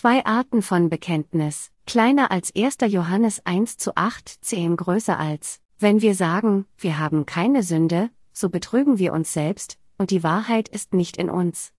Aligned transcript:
Zwei 0.00 0.24
Arten 0.24 0.62
von 0.62 0.90
Bekenntnis, 0.90 1.72
kleiner 1.84 2.30
als 2.30 2.54
1. 2.54 2.76
Johannes 2.86 3.44
1 3.44 3.78
zu 3.78 3.96
8, 3.96 4.28
10 4.28 4.76
größer 4.76 5.18
als, 5.18 5.58
wenn 5.80 6.02
wir 6.02 6.14
sagen, 6.14 6.66
wir 6.76 7.00
haben 7.00 7.26
keine 7.26 7.64
Sünde, 7.64 8.08
so 8.32 8.48
betrügen 8.48 9.00
wir 9.00 9.12
uns 9.12 9.32
selbst, 9.32 9.76
und 9.98 10.12
die 10.12 10.22
Wahrheit 10.22 10.68
ist 10.68 10.94
nicht 10.94 11.16
in 11.16 11.28
uns. 11.28 11.72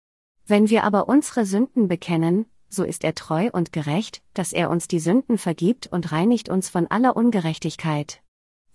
Wenn 0.46 0.70
wir 0.70 0.84
aber 0.84 1.08
unsere 1.08 1.46
Sünden 1.46 1.88
bekennen, 1.88 2.46
so 2.68 2.84
ist 2.84 3.06
er 3.06 3.16
treu 3.16 3.50
und 3.54 3.72
gerecht, 3.72 4.22
dass 4.34 4.52
er 4.52 4.70
uns 4.70 4.90
die 4.90 5.00
Sünden 5.00 5.38
vergibt 5.38 5.88
und 5.88 6.12
reinigt 6.12 6.50
uns 6.50 6.68
von 6.68 6.88
aller 6.88 7.16
Ungerechtigkeit. 7.16 8.22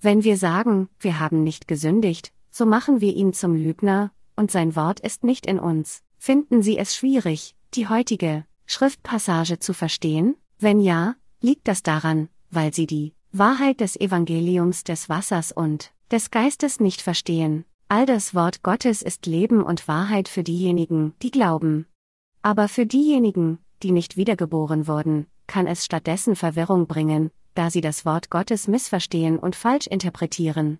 Wenn 0.00 0.24
wir 0.24 0.38
sagen, 0.38 0.88
wir 0.98 1.20
haben 1.20 1.44
nicht 1.44 1.68
gesündigt, 1.68 2.32
so 2.50 2.64
machen 2.64 3.02
wir 3.02 3.14
ihn 3.14 3.34
zum 3.34 3.54
Lügner, 3.54 4.10
und 4.36 4.50
sein 4.50 4.74
Wort 4.74 5.00
ist 5.00 5.22
nicht 5.22 5.44
in 5.44 5.58
uns. 5.58 6.02
Finden 6.16 6.62
Sie 6.62 6.78
es 6.78 6.96
schwierig, 6.96 7.54
die 7.74 7.88
heutige 7.90 8.46
Schriftpassage 8.66 9.58
zu 9.58 9.74
verstehen? 9.74 10.36
Wenn 10.58 10.80
ja, 10.80 11.16
liegt 11.40 11.68
das 11.68 11.82
daran, 11.82 12.28
weil 12.50 12.72
Sie 12.72 12.86
die 12.86 13.12
Wahrheit 13.32 13.80
des 13.80 13.96
Evangeliums 13.96 14.84
des 14.84 15.08
Wassers 15.08 15.52
und 15.52 15.92
des 16.10 16.30
Geistes 16.30 16.80
nicht 16.80 17.02
verstehen. 17.02 17.64
All 17.88 18.06
das 18.06 18.34
Wort 18.34 18.62
Gottes 18.62 19.02
ist 19.02 19.26
Leben 19.26 19.62
und 19.62 19.88
Wahrheit 19.88 20.28
für 20.28 20.42
diejenigen, 20.42 21.14
die 21.22 21.30
glauben. 21.30 21.86
Aber 22.42 22.68
für 22.68 22.86
diejenigen, 22.86 23.58
die 23.82 23.90
nicht 23.90 24.16
wiedergeboren 24.16 24.86
wurden, 24.86 25.26
kann 25.46 25.66
es 25.66 25.84
stattdessen 25.84 26.36
Verwirrung 26.36 26.86
bringen, 26.86 27.30
da 27.54 27.70
sie 27.70 27.80
das 27.80 28.04
Wort 28.04 28.30
Gottes 28.30 28.68
missverstehen 28.68 29.38
und 29.38 29.56
falsch 29.56 29.86
interpretieren. 29.86 30.78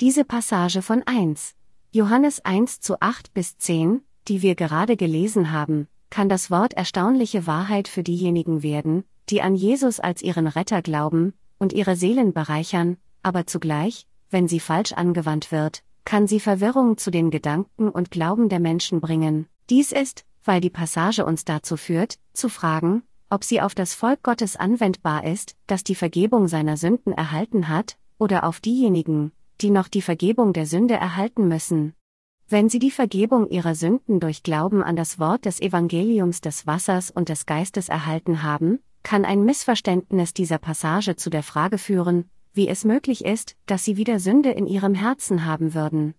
Diese 0.00 0.24
Passage 0.24 0.82
von 0.82 1.02
1, 1.04 1.54
Johannes 1.90 2.44
1 2.44 2.80
zu 2.80 3.00
8 3.00 3.34
bis 3.34 3.58
10, 3.58 4.02
die 4.28 4.42
wir 4.42 4.54
gerade 4.54 4.96
gelesen 4.96 5.52
haben, 5.52 5.88
kann 6.10 6.28
das 6.28 6.50
Wort 6.50 6.74
erstaunliche 6.74 7.46
Wahrheit 7.46 7.88
für 7.88 8.02
diejenigen 8.02 8.62
werden, 8.62 9.04
die 9.28 9.42
an 9.42 9.54
Jesus 9.54 10.00
als 10.00 10.22
ihren 10.22 10.46
Retter 10.46 10.82
glauben 10.82 11.34
und 11.58 11.72
ihre 11.72 11.96
Seelen 11.96 12.32
bereichern, 12.32 12.96
aber 13.22 13.46
zugleich, 13.46 14.06
wenn 14.30 14.48
sie 14.48 14.60
falsch 14.60 14.92
angewandt 14.92 15.52
wird, 15.52 15.82
kann 16.04 16.26
sie 16.26 16.40
Verwirrung 16.40 16.96
zu 16.96 17.10
den 17.10 17.30
Gedanken 17.30 17.88
und 17.90 18.10
Glauben 18.10 18.48
der 18.48 18.60
Menschen 18.60 19.00
bringen. 19.00 19.46
Dies 19.68 19.92
ist, 19.92 20.24
weil 20.44 20.60
die 20.60 20.70
Passage 20.70 21.26
uns 21.26 21.44
dazu 21.44 21.76
führt, 21.76 22.18
zu 22.32 22.48
fragen, 22.48 23.02
ob 23.28 23.44
sie 23.44 23.60
auf 23.60 23.74
das 23.74 23.92
Volk 23.92 24.22
Gottes 24.22 24.56
anwendbar 24.56 25.24
ist, 25.24 25.54
das 25.66 25.84
die 25.84 25.94
Vergebung 25.94 26.48
seiner 26.48 26.78
Sünden 26.78 27.12
erhalten 27.12 27.68
hat, 27.68 27.98
oder 28.18 28.44
auf 28.44 28.60
diejenigen, 28.60 29.32
die 29.60 29.70
noch 29.70 29.88
die 29.88 30.02
Vergebung 30.02 30.52
der 30.52 30.66
Sünde 30.66 30.94
erhalten 30.94 31.48
müssen. 31.48 31.92
Wenn 32.50 32.70
sie 32.70 32.78
die 32.78 32.90
Vergebung 32.90 33.50
ihrer 33.50 33.74
Sünden 33.74 34.20
durch 34.20 34.42
Glauben 34.42 34.82
an 34.82 34.96
das 34.96 35.18
Wort 35.18 35.44
des 35.44 35.60
Evangeliums 35.60 36.40
des 36.40 36.66
Wassers 36.66 37.10
und 37.10 37.28
des 37.28 37.44
Geistes 37.44 37.90
erhalten 37.90 38.42
haben, 38.42 38.78
kann 39.02 39.26
ein 39.26 39.44
Missverständnis 39.44 40.32
dieser 40.32 40.56
Passage 40.56 41.16
zu 41.16 41.28
der 41.28 41.42
Frage 41.42 41.76
führen, 41.76 42.30
wie 42.54 42.68
es 42.68 42.86
möglich 42.86 43.26
ist, 43.26 43.54
dass 43.66 43.84
sie 43.84 43.98
wieder 43.98 44.18
Sünde 44.18 44.50
in 44.50 44.66
ihrem 44.66 44.94
Herzen 44.94 45.44
haben 45.44 45.74
würden. 45.74 46.14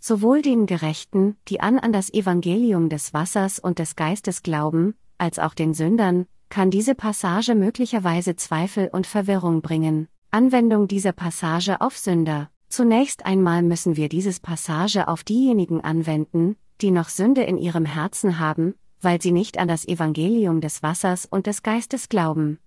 Sowohl 0.00 0.42
den 0.42 0.66
Gerechten, 0.66 1.36
die 1.46 1.60
an 1.60 1.78
an 1.78 1.92
das 1.92 2.12
Evangelium 2.12 2.88
des 2.88 3.14
Wassers 3.14 3.60
und 3.60 3.78
des 3.78 3.94
Geistes 3.94 4.42
glauben, 4.42 4.94
als 5.16 5.38
auch 5.38 5.54
den 5.54 5.74
Sündern, 5.74 6.26
kann 6.48 6.72
diese 6.72 6.96
Passage 6.96 7.54
möglicherweise 7.54 8.34
Zweifel 8.34 8.88
und 8.92 9.06
Verwirrung 9.06 9.62
bringen. 9.62 10.08
Anwendung 10.32 10.88
dieser 10.88 11.12
Passage 11.12 11.80
auf 11.80 11.96
Sünder. 11.96 12.50
Zunächst 12.68 13.24
einmal 13.24 13.62
müssen 13.62 13.96
wir 13.96 14.08
dieses 14.08 14.40
Passage 14.40 15.08
auf 15.08 15.24
diejenigen 15.24 15.80
anwenden, 15.80 16.56
die 16.80 16.90
noch 16.90 17.08
Sünde 17.08 17.42
in 17.42 17.58
ihrem 17.58 17.84
Herzen 17.84 18.38
haben, 18.38 18.74
weil 19.00 19.20
sie 19.22 19.32
nicht 19.32 19.58
an 19.58 19.68
das 19.68 19.86
Evangelium 19.86 20.60
des 20.60 20.82
Wassers 20.82 21.26
und 21.26 21.46
des 21.46 21.62
Geistes 21.62 22.08
glauben. 22.08 22.58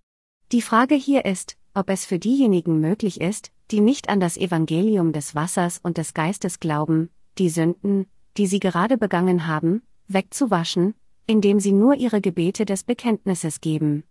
Die 0.52 0.62
Frage 0.62 0.96
hier 0.96 1.26
ist, 1.26 1.58
ob 1.74 1.90
es 1.90 2.06
für 2.06 2.20
diejenigen 2.20 2.80
möglich 2.80 3.22
ist, 3.22 3.52
die 3.70 3.80
nicht 3.80 4.10
an 4.10 4.20
das 4.20 4.38
Evangelium 4.38 5.14
des 5.14 5.36
Wassers 5.36 5.80
und 5.82 5.98
des 5.98 6.14
Geistes 6.14 6.60
glauben, 6.60 7.10
die 7.38 7.50
Sünden, 7.50 8.08
die 8.38 8.48
sie 8.48 8.60
gerade 8.60 8.98
begangen 8.98 9.48
haben, 9.48 9.82
wegzuwaschen, 10.08 10.96
indem 11.28 11.60
sie 11.60 11.72
nur 11.72 11.96
ihre 11.96 12.20
Gebete 12.20 12.66
des 12.66 12.84
Bekenntnisses 12.84 13.62
geben. 13.62 14.04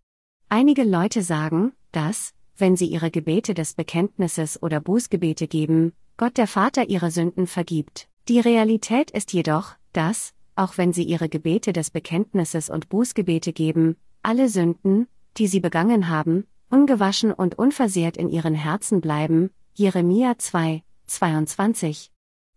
Einige 0.48 0.84
Leute 0.84 1.22
sagen, 1.22 1.72
dass, 1.92 2.32
wenn 2.60 2.76
sie 2.76 2.86
ihre 2.86 3.10
Gebete 3.10 3.54
des 3.54 3.74
Bekenntnisses 3.74 4.62
oder 4.62 4.80
Bußgebete 4.80 5.48
geben, 5.48 5.92
Gott 6.16 6.36
der 6.36 6.46
Vater 6.46 6.88
ihre 6.88 7.10
Sünden 7.10 7.46
vergibt. 7.46 8.08
Die 8.28 8.40
Realität 8.40 9.10
ist 9.10 9.32
jedoch, 9.32 9.74
dass, 9.92 10.32
auch 10.54 10.76
wenn 10.76 10.92
sie 10.92 11.02
ihre 11.02 11.28
Gebete 11.28 11.72
des 11.72 11.90
Bekenntnisses 11.90 12.70
und 12.70 12.88
Bußgebete 12.88 13.52
geben, 13.52 13.96
alle 14.22 14.48
Sünden, 14.48 15.08
die 15.36 15.46
sie 15.46 15.60
begangen 15.60 16.08
haben, 16.08 16.46
ungewaschen 16.68 17.32
und 17.32 17.58
unversehrt 17.58 18.16
in 18.16 18.28
ihren 18.28 18.54
Herzen 18.54 19.00
bleiben. 19.00 19.50
Jeremia 19.74 20.36
2, 20.36 20.82
22. 21.06 22.10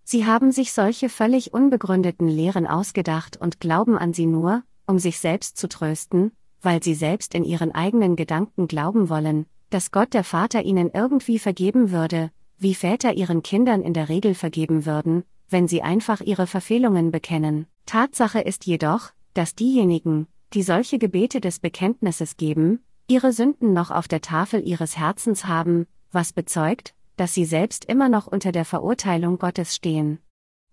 Sie 0.04 0.26
haben 0.26 0.52
sich 0.52 0.74
solche 0.74 1.08
völlig 1.08 1.54
unbegründeten 1.54 2.28
Lehren 2.28 2.68
ausgedacht 2.68 3.38
und 3.38 3.60
glauben 3.62 3.98
an 3.98 4.14
sie 4.14 4.26
nur, 4.26 4.64
um 4.86 5.00
sich 5.00 5.20
selbst 5.20 5.58
zu 5.58 5.70
trösten, 5.70 6.34
weil 6.62 6.84
sie 6.84 6.94
selbst 6.94 7.34
in 7.34 7.46
ihren 7.46 7.72
eigenen 7.72 8.16
Gedanken 8.16 8.68
glauben 8.68 9.10
wollen, 9.10 9.46
dass 9.74 9.90
Gott 9.90 10.14
der 10.14 10.24
Vater 10.24 10.64
ihnen 10.64 10.92
irgendwie 10.94 11.40
vergeben 11.40 11.90
würde, 11.90 12.30
wie 12.60 12.76
Väter 12.76 13.14
ihren 13.14 13.42
Kindern 13.42 13.82
in 13.82 13.94
der 13.94 14.08
Regel 14.08 14.36
vergeben 14.36 14.86
würden, 14.86 15.24
wenn 15.50 15.68
sie 15.68 15.82
einfach 15.82 16.22
ihre 16.22 16.46
Verfehlungen 16.46 17.10
bekennen. 17.10 17.66
Tatsache 17.88 18.40
ist 18.40 18.68
jedoch, 18.68 19.12
dass 19.34 19.56
diejenigen, 19.56 20.28
die 20.54 20.62
solche 20.62 21.00
Gebete 21.00 21.42
des 21.42 21.60
Bekenntnisses 21.60 22.38
geben, 22.38 22.84
ihre 23.08 23.34
Sünden 23.34 23.74
noch 23.74 23.90
auf 23.90 24.08
der 24.08 24.22
Tafel 24.22 24.64
ihres 24.64 24.96
Herzens 24.96 25.46
haben, 25.46 25.88
was 26.12 26.34
bezeugt, 26.34 26.94
dass 27.18 27.34
sie 27.34 27.46
selbst 27.46 27.86
immer 27.86 28.10
noch 28.10 28.28
unter 28.28 28.52
der 28.52 28.66
Verurteilung 28.66 29.40
Gottes 29.40 29.76
stehen. 29.76 30.20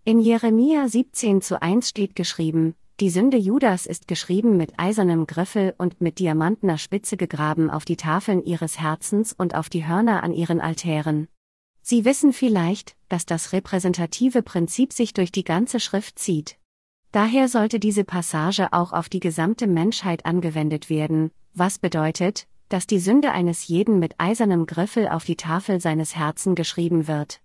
In 0.05 0.21
Jeremia 0.21 0.89
17 0.89 1.41
zu 1.41 1.63
1 1.63 1.89
steht 1.89 2.15
geschrieben, 2.15 2.75
die 3.01 3.09
Sünde 3.09 3.39
Judas 3.39 3.87
ist 3.87 4.09
geschrieben 4.09 4.59
mit 4.59 4.75
eisernem 4.77 5.27
Griffel 5.27 5.75
und 5.79 6.03
mit 6.03 6.19
diamantener 6.19 6.77
Spitze 6.77 7.17
gegraben 7.17 7.71
auf 7.71 7.87
die 7.87 7.97
Tafeln 7.97 8.45
ihres 8.45 8.79
Herzens 8.79 9.33
und 9.33 9.55
auf 9.55 9.71
die 9.71 9.87
Hörner 9.87 10.23
an 10.23 10.35
ihren 10.35 10.61
Altären. 10.61 11.27
Sie 11.81 12.05
wissen 12.05 12.35
vielleicht, 12.35 12.97
dass 13.09 13.25
das 13.25 13.55
repräsentative 13.55 14.43
Prinzip 14.43 14.93
sich 14.93 15.15
durch 15.15 15.33
die 15.33 15.45
ganze 15.45 15.81
Schrift 15.81 16.19
zieht. 16.19 16.59
Daher 17.11 17.49
sollte 17.49 17.81
diese 17.81 18.05
Passage 18.05 18.69
auch 18.73 18.93
auf 18.93 19.09
die 19.09 19.21
gesamte 19.21 19.67
Menschheit 19.67 20.27
angewendet 20.27 20.91
werden, 20.91 21.31
was 21.55 21.79
bedeutet, 21.79 22.47
dass 22.69 22.87
die 22.87 23.01
Sünde 23.01 23.33
eines 23.33 23.67
jeden 23.67 23.99
mit 23.99 24.15
eisernem 24.19 24.67
Griffel 24.67 25.09
auf 25.09 25.25
die 25.25 25.37
Tafel 25.37 25.81
seines 25.81 26.17
Herzen 26.17 26.55
geschrieben 26.55 27.09
wird. 27.09 27.41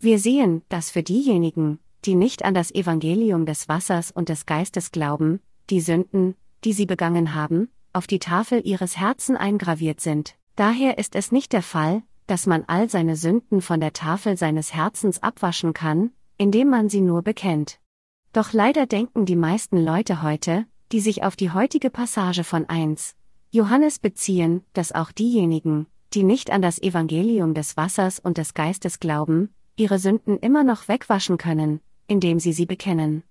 Wir 0.00 0.18
sehen, 0.18 0.62
dass 0.68 0.90
für 0.90 1.04
diejenigen, 1.04 1.78
die 2.06 2.14
nicht 2.14 2.44
an 2.44 2.54
das 2.54 2.72
Evangelium 2.72 3.46
des 3.46 3.68
Wassers 3.68 4.10
und 4.12 4.28
des 4.28 4.46
Geistes 4.46 4.92
glauben, 4.92 5.40
die 5.70 5.80
Sünden, 5.80 6.36
die 6.64 6.72
sie 6.72 6.86
begangen 6.86 7.34
haben, 7.34 7.68
auf 7.92 8.06
die 8.06 8.20
Tafel 8.20 8.64
ihres 8.64 8.96
Herzen 8.96 9.36
eingraviert 9.36 10.00
sind. 10.00 10.36
Daher 10.54 10.98
ist 10.98 11.16
es 11.16 11.32
nicht 11.32 11.52
der 11.52 11.62
Fall, 11.62 12.02
dass 12.26 12.46
man 12.46 12.64
all 12.66 12.88
seine 12.88 13.16
Sünden 13.16 13.60
von 13.60 13.80
der 13.80 13.92
Tafel 13.92 14.36
seines 14.36 14.72
Herzens 14.72 15.22
abwaschen 15.22 15.72
kann, 15.72 16.10
indem 16.38 16.68
man 16.68 16.88
sie 16.88 17.00
nur 17.00 17.22
bekennt. 17.22 17.78
Doch 18.32 18.52
leider 18.52 18.86
denken 18.86 19.26
die 19.26 19.36
meisten 19.36 19.82
Leute 19.82 20.22
heute, 20.22 20.66
die 20.92 21.00
sich 21.00 21.24
auf 21.24 21.36
die 21.36 21.50
heutige 21.50 21.90
Passage 21.90 22.44
von 22.44 22.68
1 22.68 23.16
Johannes 23.50 23.98
beziehen, 23.98 24.62
dass 24.74 24.92
auch 24.92 25.10
diejenigen, 25.10 25.86
die 26.12 26.22
nicht 26.22 26.50
an 26.50 26.62
das 26.62 26.80
Evangelium 26.80 27.54
des 27.54 27.76
Wassers 27.76 28.18
und 28.20 28.38
des 28.38 28.54
Geistes 28.54 29.00
glauben, 29.00 29.50
ihre 29.76 29.98
Sünden 29.98 30.38
immer 30.38 30.64
noch 30.64 30.88
wegwaschen 30.88 31.38
können, 31.38 31.80
indem 32.06 32.38
sie 32.40 32.52
sie 32.52 32.66
bekennen. 32.66 33.22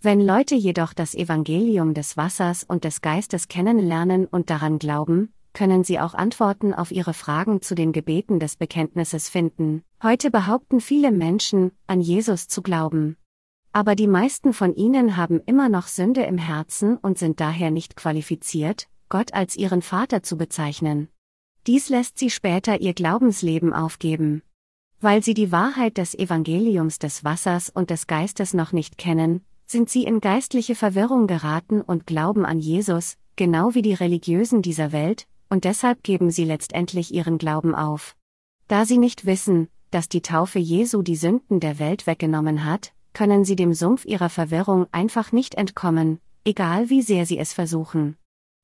Wenn 0.00 0.20
Leute 0.20 0.54
jedoch 0.54 0.92
das 0.92 1.14
Evangelium 1.14 1.94
des 1.94 2.16
Wassers 2.16 2.64
und 2.64 2.84
des 2.84 3.00
Geistes 3.00 3.48
kennenlernen 3.48 4.26
und 4.26 4.50
daran 4.50 4.78
glauben, 4.78 5.32
können 5.52 5.84
sie 5.84 5.98
auch 5.98 6.14
Antworten 6.14 6.74
auf 6.74 6.90
ihre 6.90 7.14
Fragen 7.14 7.62
zu 7.62 7.74
den 7.74 7.92
Gebeten 7.92 8.38
des 8.38 8.56
Bekenntnisses 8.56 9.30
finden. 9.30 9.82
Heute 10.02 10.30
behaupten 10.30 10.80
viele 10.80 11.10
Menschen, 11.10 11.72
an 11.86 12.02
Jesus 12.02 12.46
zu 12.46 12.60
glauben. 12.60 13.16
Aber 13.72 13.94
die 13.94 14.06
meisten 14.06 14.52
von 14.52 14.74
ihnen 14.74 15.16
haben 15.16 15.40
immer 15.46 15.68
noch 15.68 15.86
Sünde 15.86 16.22
im 16.22 16.38
Herzen 16.38 16.98
und 16.98 17.18
sind 17.18 17.40
daher 17.40 17.70
nicht 17.70 17.96
qualifiziert, 17.96 18.86
Gott 19.08 19.32
als 19.32 19.56
ihren 19.56 19.82
Vater 19.82 20.22
zu 20.22 20.36
bezeichnen. 20.36 21.08
Dies 21.66 21.88
lässt 21.88 22.18
sie 22.18 22.30
später 22.30 22.80
ihr 22.80 22.94
Glaubensleben 22.94 23.72
aufgeben. 23.72 24.42
Weil 25.00 25.22
sie 25.22 25.34
die 25.34 25.52
Wahrheit 25.52 25.98
des 25.98 26.14
Evangeliums 26.14 26.98
des 26.98 27.22
Wassers 27.22 27.70
und 27.70 27.90
des 27.90 28.06
Geistes 28.06 28.54
noch 28.54 28.72
nicht 28.72 28.96
kennen, 28.96 29.44
sind 29.66 29.90
sie 29.90 30.04
in 30.04 30.20
geistliche 30.20 30.74
Verwirrung 30.74 31.26
geraten 31.26 31.82
und 31.82 32.06
glauben 32.06 32.46
an 32.46 32.60
Jesus, 32.60 33.16
genau 33.36 33.74
wie 33.74 33.82
die 33.82 33.94
Religiösen 33.94 34.62
dieser 34.62 34.92
Welt, 34.92 35.26
und 35.50 35.64
deshalb 35.64 36.02
geben 36.02 36.30
sie 36.30 36.44
letztendlich 36.44 37.12
ihren 37.12 37.38
Glauben 37.38 37.74
auf. 37.74 38.16
Da 38.68 38.84
sie 38.84 38.98
nicht 38.98 39.26
wissen, 39.26 39.68
dass 39.90 40.08
die 40.08 40.22
Taufe 40.22 40.58
Jesu 40.58 41.02
die 41.02 41.16
Sünden 41.16 41.60
der 41.60 41.78
Welt 41.78 42.06
weggenommen 42.06 42.64
hat, 42.64 42.92
können 43.12 43.44
sie 43.44 43.56
dem 43.56 43.74
Sumpf 43.74 44.04
ihrer 44.04 44.28
Verwirrung 44.28 44.86
einfach 44.92 45.32
nicht 45.32 45.54
entkommen, 45.54 46.20
egal 46.44 46.90
wie 46.90 47.02
sehr 47.02 47.26
sie 47.26 47.38
es 47.38 47.52
versuchen. 47.52 48.16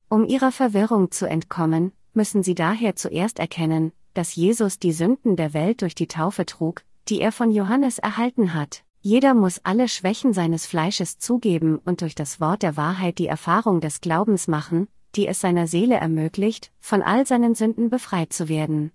Um 0.09 0.25
ihrer 0.25 0.51
Verwirrung 0.51 1.11
zu 1.11 1.27
entkommen, 1.27 1.91
müssen 2.13 2.43
sie 2.43 2.55
daher 2.55 2.95
zuerst 2.95 3.39
erkennen, 3.39 3.91
dass 4.13 4.35
Jesus 4.35 4.79
die 4.79 4.91
Sünden 4.91 5.35
der 5.35 5.53
Welt 5.53 5.81
durch 5.81 5.95
die 5.95 6.07
Taufe 6.07 6.45
trug, 6.45 6.83
die 7.09 7.21
er 7.21 7.31
von 7.31 7.51
Johannes 7.51 7.99
erhalten 7.99 8.53
hat. 8.53 8.83
Jeder 9.01 9.33
muss 9.33 9.59
alle 9.63 9.89
Schwächen 9.89 10.33
seines 10.33 10.65
Fleisches 10.65 11.19
zugeben 11.19 11.79
und 11.83 12.01
durch 12.01 12.15
das 12.15 12.39
Wort 12.39 12.63
der 12.63 12.77
Wahrheit 12.77 13.17
die 13.17 13.27
Erfahrung 13.27 13.81
des 13.81 13.99
Glaubens 13.99 14.47
machen, 14.47 14.87
die 15.15 15.27
es 15.27 15.41
seiner 15.41 15.67
Seele 15.67 15.95
ermöglicht, 15.95 16.71
von 16.79 17.01
all 17.01 17.27
seinen 17.27 17.55
Sünden 17.55 17.89
befreit 17.89 18.31
zu 18.31 18.47
werden. 18.47 18.91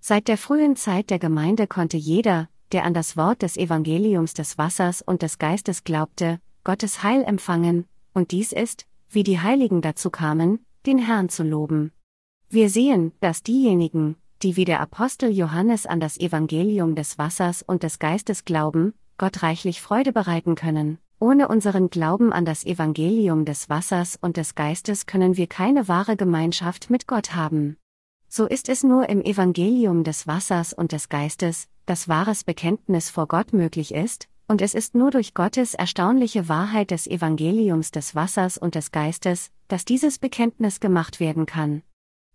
Seit 0.00 0.28
der 0.28 0.38
frühen 0.38 0.76
Zeit 0.76 1.08
der 1.10 1.18
Gemeinde 1.18 1.66
konnte 1.66 1.96
jeder, 1.96 2.48
der 2.72 2.84
an 2.84 2.94
das 2.94 3.16
Wort 3.16 3.42
des 3.42 3.56
Evangeliums 3.56 4.34
des 4.34 4.58
Wassers 4.58 5.00
und 5.02 5.22
des 5.22 5.38
Geistes 5.38 5.84
glaubte, 5.84 6.40
Gottes 6.64 7.02
Heil 7.02 7.22
empfangen, 7.22 7.86
und 8.12 8.32
dies 8.32 8.52
ist, 8.52 8.86
wie 9.08 9.22
die 9.22 9.40
Heiligen 9.40 9.80
dazu 9.80 10.10
kamen, 10.10 10.64
den 10.86 10.98
Herrn 10.98 11.28
zu 11.28 11.44
loben. 11.44 11.92
Wir 12.50 12.68
sehen, 12.68 13.12
dass 13.20 13.42
diejenigen, 13.42 14.16
die 14.44 14.56
wie 14.56 14.66
der 14.66 14.80
Apostel 14.80 15.30
Johannes 15.30 15.86
an 15.86 16.00
das 16.00 16.18
Evangelium 16.20 16.94
des 16.94 17.16
Wassers 17.16 17.62
und 17.62 17.82
des 17.82 17.98
Geistes 17.98 18.44
glauben, 18.44 18.92
Gott 19.16 19.42
reichlich 19.42 19.80
Freude 19.80 20.12
bereiten 20.12 20.54
können. 20.54 20.98
Ohne 21.18 21.48
unseren 21.48 21.88
Glauben 21.88 22.30
an 22.30 22.44
das 22.44 22.64
Evangelium 22.66 23.46
des 23.46 23.70
Wassers 23.70 24.18
und 24.20 24.36
des 24.36 24.54
Geistes 24.54 25.06
können 25.06 25.38
wir 25.38 25.46
keine 25.46 25.88
wahre 25.88 26.16
Gemeinschaft 26.16 26.90
mit 26.90 27.06
Gott 27.06 27.34
haben. 27.34 27.78
So 28.28 28.46
ist 28.46 28.68
es 28.68 28.84
nur 28.84 29.08
im 29.08 29.22
Evangelium 29.22 30.04
des 30.04 30.26
Wassers 30.26 30.74
und 30.74 30.92
des 30.92 31.08
Geistes, 31.08 31.66
dass 31.86 32.08
wahres 32.08 32.44
Bekenntnis 32.44 33.08
vor 33.08 33.26
Gott 33.26 33.54
möglich 33.54 33.94
ist, 33.94 34.28
und 34.46 34.60
es 34.60 34.74
ist 34.74 34.94
nur 34.94 35.10
durch 35.10 35.32
Gottes 35.32 35.72
erstaunliche 35.72 36.50
Wahrheit 36.50 36.90
des 36.90 37.06
Evangeliums 37.06 37.92
des 37.92 38.14
Wassers 38.14 38.58
und 38.58 38.74
des 38.74 38.92
Geistes, 38.92 39.50
dass 39.68 39.86
dieses 39.86 40.18
Bekenntnis 40.18 40.80
gemacht 40.80 41.18
werden 41.18 41.46
kann. 41.46 41.82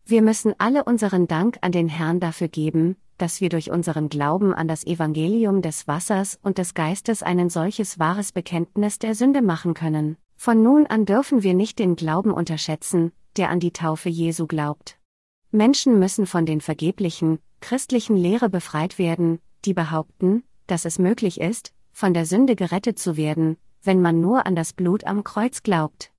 Wir 0.10 0.24
müssen 0.24 0.56
alle 0.58 0.86
unseren 0.86 1.28
Dank 1.28 1.60
an 1.62 1.72
den 1.72 1.88
Herrn 1.88 2.20
dafür 2.20 2.48
geben, 2.48 2.96
dass 3.20 3.42
wir 3.42 3.50
durch 3.50 3.70
unseren 3.70 4.10
Glauben 4.10 4.56
an 4.56 4.68
das 4.68 4.84
Evangelium 4.84 5.62
des 5.62 5.88
Wassers 5.88 6.40
und 6.42 6.58
des 6.58 6.74
Geistes 6.74 7.22
ein 7.22 7.48
solches 7.52 8.00
wahres 8.00 8.32
Bekenntnis 8.32 8.98
der 8.98 9.14
Sünde 9.14 9.44
machen 9.44 9.76
können. 9.76 10.18
Von 10.36 10.64
nun 10.64 10.88
an 10.88 11.06
dürfen 11.06 11.44
wir 11.44 11.54
nicht 11.54 11.78
den 11.78 11.96
Glauben 11.96 12.32
unterschätzen, 12.32 13.12
der 13.38 13.52
an 13.52 13.60
die 13.60 13.70
Taufe 13.70 14.10
Jesu 14.10 14.48
glaubt. 14.48 14.98
Menschen 15.52 16.00
müssen 16.00 16.26
von 16.26 16.48
den 16.48 16.60
vergeblichen, 16.60 17.38
christlichen 17.62 18.18
Lehre 18.18 18.50
befreit 18.50 18.98
werden, 18.98 19.38
die 19.64 19.76
behaupten, 19.76 20.42
dass 20.66 20.86
es 20.86 20.98
möglich 20.98 21.40
ist, 21.40 21.72
von 21.92 22.16
der 22.16 22.26
Sünde 22.26 22.56
gerettet 22.56 22.98
zu 22.98 23.16
werden, 23.16 23.58
wenn 23.84 24.02
man 24.02 24.22
nur 24.22 24.48
an 24.48 24.56
das 24.56 24.74
Blut 24.74 25.04
am 25.04 25.24
Kreuz 25.24 25.62
glaubt. 25.62 26.12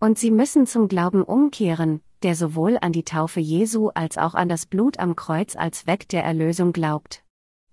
Und 0.00 0.18
sie 0.18 0.30
müssen 0.30 0.66
zum 0.66 0.88
Glauben 0.88 1.22
umkehren, 1.22 2.00
der 2.24 2.34
sowohl 2.34 2.78
an 2.80 2.92
die 2.92 3.04
Taufe 3.04 3.38
Jesu 3.38 3.90
als 3.94 4.18
auch 4.18 4.34
an 4.34 4.48
das 4.48 4.66
Blut 4.66 4.98
am 4.98 5.14
Kreuz 5.14 5.54
als 5.54 5.86
Weg 5.86 6.08
der 6.08 6.24
Erlösung 6.24 6.72
glaubt. 6.72 7.22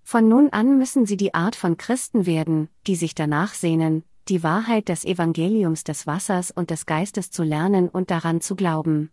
Von 0.04 0.28
nun 0.28 0.50
an 0.50 0.78
müssen 0.78 1.06
sie 1.06 1.16
die 1.16 1.34
Art 1.34 1.56
von 1.56 1.76
Christen 1.76 2.26
werden, 2.26 2.68
die 2.86 2.96
sich 2.96 3.14
danach 3.14 3.54
sehnen, 3.54 4.04
die 4.28 4.42
Wahrheit 4.42 4.88
des 4.88 5.04
Evangeliums 5.04 5.84
des 5.84 6.06
Wassers 6.06 6.50
und 6.50 6.70
des 6.70 6.86
Geistes 6.86 7.30
zu 7.30 7.42
lernen 7.42 7.88
und 7.88 8.10
daran 8.10 8.40
zu 8.40 8.54
glauben. 8.54 9.10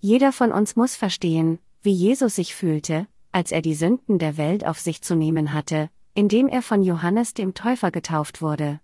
Jeder 0.00 0.32
von 0.32 0.52
uns 0.52 0.74
muss 0.74 0.96
verstehen, 0.96 1.58
wie 1.82 1.92
Jesus 1.92 2.36
sich 2.36 2.54
fühlte, 2.54 3.06
als 3.30 3.52
er 3.52 3.62
die 3.62 3.74
Sünden 3.74 4.18
der 4.18 4.36
Welt 4.36 4.66
auf 4.66 4.80
sich 4.80 5.02
zu 5.02 5.14
nehmen 5.14 5.52
hatte, 5.52 5.90
indem 6.14 6.48
er 6.48 6.62
von 6.62 6.82
Johannes 6.82 7.34
dem 7.34 7.54
Täufer 7.54 7.90
getauft 7.90 8.42
wurde. 8.42 8.80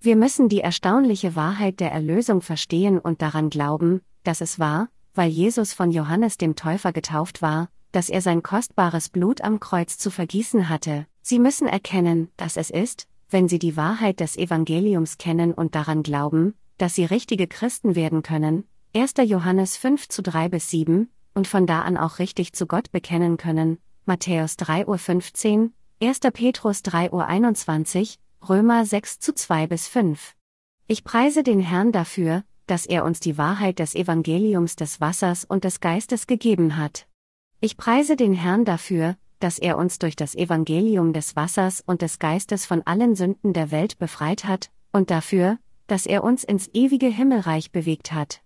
Wir 0.00 0.16
müssen 0.16 0.48
die 0.48 0.60
erstaunliche 0.60 1.36
Wahrheit 1.36 1.78
der 1.78 1.92
Erlösung 1.92 2.40
verstehen 2.40 2.98
und 2.98 3.22
daran 3.22 3.50
glauben, 3.50 4.00
dass 4.24 4.40
es 4.40 4.58
war, 4.58 4.88
weil 5.14 5.30
Jesus 5.30 5.72
von 5.72 5.90
Johannes 5.90 6.38
dem 6.38 6.56
Täufer 6.56 6.92
getauft 6.92 7.42
war, 7.42 7.68
dass 7.92 8.08
er 8.08 8.22
sein 8.22 8.42
kostbares 8.42 9.08
Blut 9.08 9.42
am 9.42 9.60
Kreuz 9.60 9.98
zu 9.98 10.10
vergießen 10.10 10.68
hatte. 10.68 11.06
Sie 11.20 11.38
müssen 11.38 11.68
erkennen, 11.68 12.30
dass 12.36 12.56
es 12.56 12.70
ist, 12.70 13.06
wenn 13.30 13.48
sie 13.48 13.58
die 13.58 13.76
Wahrheit 13.76 14.20
des 14.20 14.36
Evangeliums 14.36 15.18
kennen 15.18 15.52
und 15.52 15.74
daran 15.74 16.02
glauben, 16.02 16.54
dass 16.78 16.94
sie 16.94 17.04
richtige 17.04 17.46
Christen 17.46 17.94
werden 17.94 18.22
können, 18.22 18.64
1. 18.94 19.14
Johannes 19.24 19.76
5 19.76 20.08
zu 20.08 20.22
3 20.22 20.48
bis 20.48 20.68
7, 20.70 21.08
und 21.34 21.48
von 21.48 21.66
da 21.66 21.82
an 21.82 21.96
auch 21.96 22.18
richtig 22.18 22.52
zu 22.52 22.66
Gott 22.66 22.92
bekennen 22.92 23.36
können, 23.36 23.78
Matthäus 24.04 24.56
3 24.56 24.86
Uhr 24.86 24.98
15, 24.98 25.72
1. 26.02 26.20
Petrus 26.32 26.82
3 26.82 27.12
Uhr 27.12 27.26
21, 27.26 28.18
Römer 28.48 28.84
6 28.84 29.20
zu 29.20 29.34
2 29.34 29.66
bis 29.68 29.88
5. 29.88 30.34
Ich 30.88 31.04
preise 31.04 31.42
den 31.42 31.60
Herrn 31.60 31.92
dafür, 31.92 32.42
dass 32.72 32.86
er 32.86 33.04
uns 33.04 33.20
die 33.20 33.36
Wahrheit 33.36 33.80
des 33.80 33.94
Evangeliums 33.94 34.76
des 34.76 34.98
Wassers 34.98 35.44
und 35.44 35.64
des 35.64 35.80
Geistes 35.80 36.26
gegeben 36.26 36.78
hat. 36.78 37.06
Ich 37.60 37.76
preise 37.76 38.16
den 38.16 38.32
Herrn 38.32 38.64
dafür, 38.64 39.16
dass 39.40 39.58
er 39.58 39.76
uns 39.76 39.98
durch 39.98 40.16
das 40.16 40.34
Evangelium 40.34 41.12
des 41.12 41.36
Wassers 41.36 41.82
und 41.84 42.00
des 42.00 42.18
Geistes 42.18 42.64
von 42.64 42.80
allen 42.86 43.14
Sünden 43.14 43.52
der 43.52 43.72
Welt 43.72 43.98
befreit 43.98 44.46
hat, 44.46 44.70
und 44.90 45.10
dafür, 45.10 45.58
dass 45.86 46.06
er 46.06 46.24
uns 46.24 46.44
ins 46.44 46.70
ewige 46.72 47.08
Himmelreich 47.08 47.72
bewegt 47.72 48.12
hat. 48.14 48.40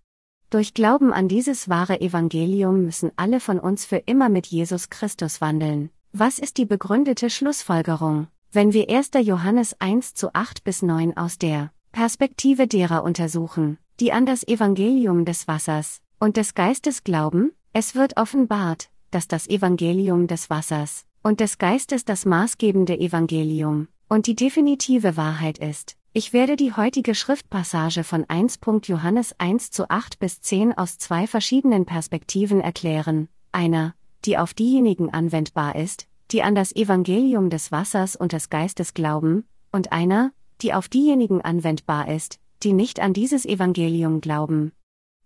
Durch 0.50 0.74
Glauben 0.74 1.12
an 1.12 1.28
dieses 1.28 1.68
wahre 1.68 2.00
Evangelium 2.00 2.82
müssen 2.82 3.12
alle 3.14 3.38
von 3.38 3.60
uns 3.60 3.84
für 3.84 3.98
immer 3.98 4.28
mit 4.28 4.48
Jesus 4.48 4.90
Christus 4.90 5.40
wandeln. 5.40 5.90
Was 6.10 6.40
ist 6.40 6.56
die 6.58 6.66
begründete 6.66 7.30
Schlussfolgerung, 7.30 8.26
wenn 8.50 8.72
wir 8.72 8.90
1. 8.90 9.10
Johannes 9.22 9.80
1 9.80 10.14
zu 10.14 10.34
8 10.34 10.64
bis 10.64 10.82
9 10.82 11.16
aus 11.16 11.38
der 11.38 11.70
Perspektive 11.92 12.66
derer 12.66 13.04
untersuchen, 13.04 13.78
die 13.98 14.12
an 14.12 14.26
das 14.26 14.46
Evangelium 14.46 15.24
des 15.24 15.48
Wassers 15.48 16.02
und 16.18 16.36
des 16.36 16.54
Geistes 16.54 17.02
glauben? 17.02 17.52
Es 17.72 17.94
wird 17.94 18.18
offenbart, 18.18 18.90
dass 19.10 19.26
das 19.26 19.48
Evangelium 19.48 20.26
des 20.26 20.50
Wassers 20.50 21.06
und 21.22 21.40
des 21.40 21.56
Geistes 21.56 22.04
das 22.04 22.26
maßgebende 22.26 22.98
Evangelium 22.98 23.88
und 24.08 24.26
die 24.26 24.34
definitive 24.34 25.16
Wahrheit 25.16 25.58
ist. 25.58 25.96
Ich 26.12 26.32
werde 26.32 26.56
die 26.56 26.74
heutige 26.74 27.14
Schriftpassage 27.14 28.04
von 28.04 28.24
1. 28.28 28.60
Johannes 28.84 29.34
1 29.38 29.70
zu 29.70 29.88
8 29.88 30.18
bis 30.18 30.40
10 30.40 30.76
aus 30.76 30.98
zwei 30.98 31.26
verschiedenen 31.26 31.86
Perspektiven 31.86 32.60
erklären. 32.60 33.28
Einer, 33.52 33.94
die 34.24 34.36
auf 34.36 34.52
diejenigen 34.52 35.12
anwendbar 35.12 35.74
ist, 35.76 36.06
die 36.32 36.42
an 36.42 36.54
das 36.54 36.74
Evangelium 36.74 37.48
des 37.48 37.72
Wassers 37.72 38.16
und 38.16 38.32
des 38.32 38.50
Geistes 38.50 38.92
glauben, 38.94 39.44
und 39.72 39.92
einer, 39.92 40.32
die 40.62 40.74
auf 40.74 40.88
diejenigen 40.88 41.40
anwendbar 41.40 42.08
ist, 42.08 42.38
die 42.62 42.72
nicht 42.72 43.00
an 43.00 43.12
dieses 43.12 43.44
Evangelium 43.44 44.20
glauben. 44.20 44.72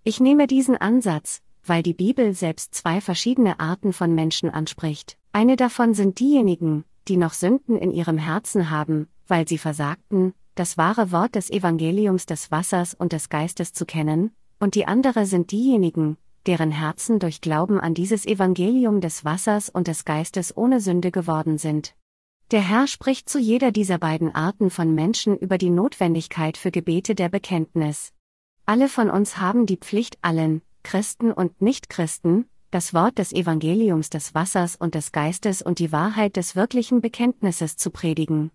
Ich 0.04 0.20
nehme 0.20 0.46
diesen 0.46 0.76
Ansatz, 0.76 1.42
weil 1.64 1.82
die 1.82 1.94
Bibel 1.94 2.34
selbst 2.34 2.74
zwei 2.74 3.00
verschiedene 3.00 3.60
Arten 3.60 3.92
von 3.92 4.14
Menschen 4.14 4.50
anspricht. 4.50 5.16
Eine 5.32 5.56
davon 5.56 5.94
sind 5.94 6.20
diejenigen, 6.20 6.84
die 7.08 7.16
noch 7.16 7.32
Sünden 7.32 7.76
in 7.76 7.90
ihrem 7.90 8.18
Herzen 8.18 8.70
haben, 8.70 9.08
weil 9.26 9.46
sie 9.46 9.58
versagten, 9.58 10.34
das 10.54 10.76
wahre 10.76 11.12
Wort 11.12 11.34
des 11.34 11.50
Evangeliums 11.50 12.26
des 12.26 12.50
Wassers 12.50 12.94
und 12.94 13.12
des 13.12 13.28
Geistes 13.28 13.72
zu 13.72 13.86
kennen, 13.86 14.32
und 14.58 14.74
die 14.74 14.86
andere 14.86 15.26
sind 15.26 15.52
diejenigen, 15.52 16.16
deren 16.46 16.70
Herzen 16.70 17.18
durch 17.18 17.40
Glauben 17.40 17.80
an 17.80 17.94
dieses 17.94 18.26
Evangelium 18.26 19.00
des 19.00 19.24
Wassers 19.24 19.68
und 19.68 19.86
des 19.88 20.04
Geistes 20.04 20.56
ohne 20.56 20.80
Sünde 20.80 21.10
geworden 21.10 21.58
sind. 21.58 21.94
Der 22.50 22.62
Herr 22.62 22.88
spricht 22.88 23.28
zu 23.28 23.38
jeder 23.38 23.70
dieser 23.70 23.98
beiden 23.98 24.34
Arten 24.34 24.70
von 24.70 24.92
Menschen 24.92 25.38
über 25.38 25.56
die 25.56 25.70
Notwendigkeit 25.70 26.56
für 26.56 26.72
Gebete 26.72 27.14
der 27.14 27.28
Bekenntnis. 27.28 28.12
Alle 28.66 28.88
von 28.88 29.08
uns 29.08 29.38
haben 29.38 29.66
die 29.66 29.76
Pflicht 29.76 30.18
allen, 30.22 30.60
Christen 30.82 31.30
und 31.30 31.62
Nichtchristen, 31.62 32.48
das 32.72 32.92
Wort 32.92 33.18
des 33.18 33.32
Evangeliums 33.32 34.10
des 34.10 34.34
Wassers 34.34 34.74
und 34.74 34.96
des 34.96 35.12
Geistes 35.12 35.62
und 35.62 35.78
die 35.78 35.92
Wahrheit 35.92 36.34
des 36.34 36.56
wirklichen 36.56 37.00
Bekenntnisses 37.00 37.76
zu 37.76 37.92
predigen. 37.92 38.50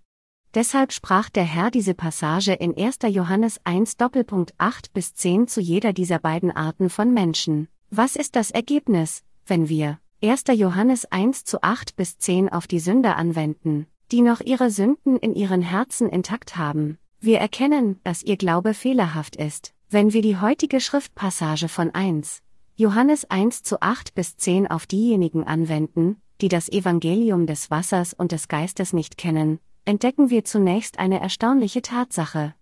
Deshalb 0.53 0.91
sprach 0.91 1.29
der 1.29 1.45
Herr 1.45 1.71
diese 1.71 1.93
Passage 1.93 2.51
in 2.51 2.77
1. 2.77 2.97
Johannes 3.07 3.61
1 3.63 3.95
Doppelpunkt 3.95 4.55
8 4.57 4.93
bis 4.93 5.13
10 5.13 5.47
zu 5.47 5.61
jeder 5.61 5.93
dieser 5.93 6.19
beiden 6.19 6.51
Arten 6.51 6.89
von 6.89 7.13
Menschen. 7.13 7.69
Was 7.91 8.17
ist 8.17 8.35
das 8.35 8.51
Ergebnis, 8.51 9.23
wenn 9.45 9.69
wir 9.69 9.99
1. 10.23 10.43
Johannes 10.53 11.05
1 11.11 11.43
zu 11.43 11.61
8 11.61 11.97
bis 11.97 12.17
10 12.17 12.49
auf 12.49 12.67
die 12.67 12.79
Sünder 12.79 13.17
anwenden, 13.17 13.85
die 14.11 14.21
noch 14.21 14.39
ihre 14.39 14.71
Sünden 14.71 15.17
in 15.17 15.35
ihren 15.35 15.61
Herzen 15.61 16.09
intakt 16.09 16.55
haben? 16.55 16.97
Wir 17.19 17.39
erkennen, 17.39 17.99
dass 18.03 18.23
ihr 18.23 18.37
Glaube 18.37 18.73
fehlerhaft 18.73 19.35
ist, 19.35 19.73
wenn 19.89 20.13
wir 20.13 20.21
die 20.21 20.37
heutige 20.37 20.79
Schriftpassage 20.79 21.67
von 21.67 21.91
1. 21.93 22.41
Johannes 22.75 23.29
1 23.29 23.63
zu 23.63 23.81
8 23.81 24.15
bis 24.15 24.37
10 24.37 24.67
auf 24.67 24.87
diejenigen 24.87 25.43
anwenden, 25.43 26.21
die 26.41 26.47
das 26.47 26.69
Evangelium 26.69 27.45
des 27.45 27.69
Wassers 27.69 28.13
und 28.13 28.31
des 28.31 28.47
Geistes 28.47 28.93
nicht 28.93 29.17
kennen, 29.17 29.59
entdecken 29.83 30.29
wir 30.29 30.45
zunächst 30.45 30.97
eine 30.97 31.19
erstaunliche 31.19 31.81
Tatsache. 31.81 32.55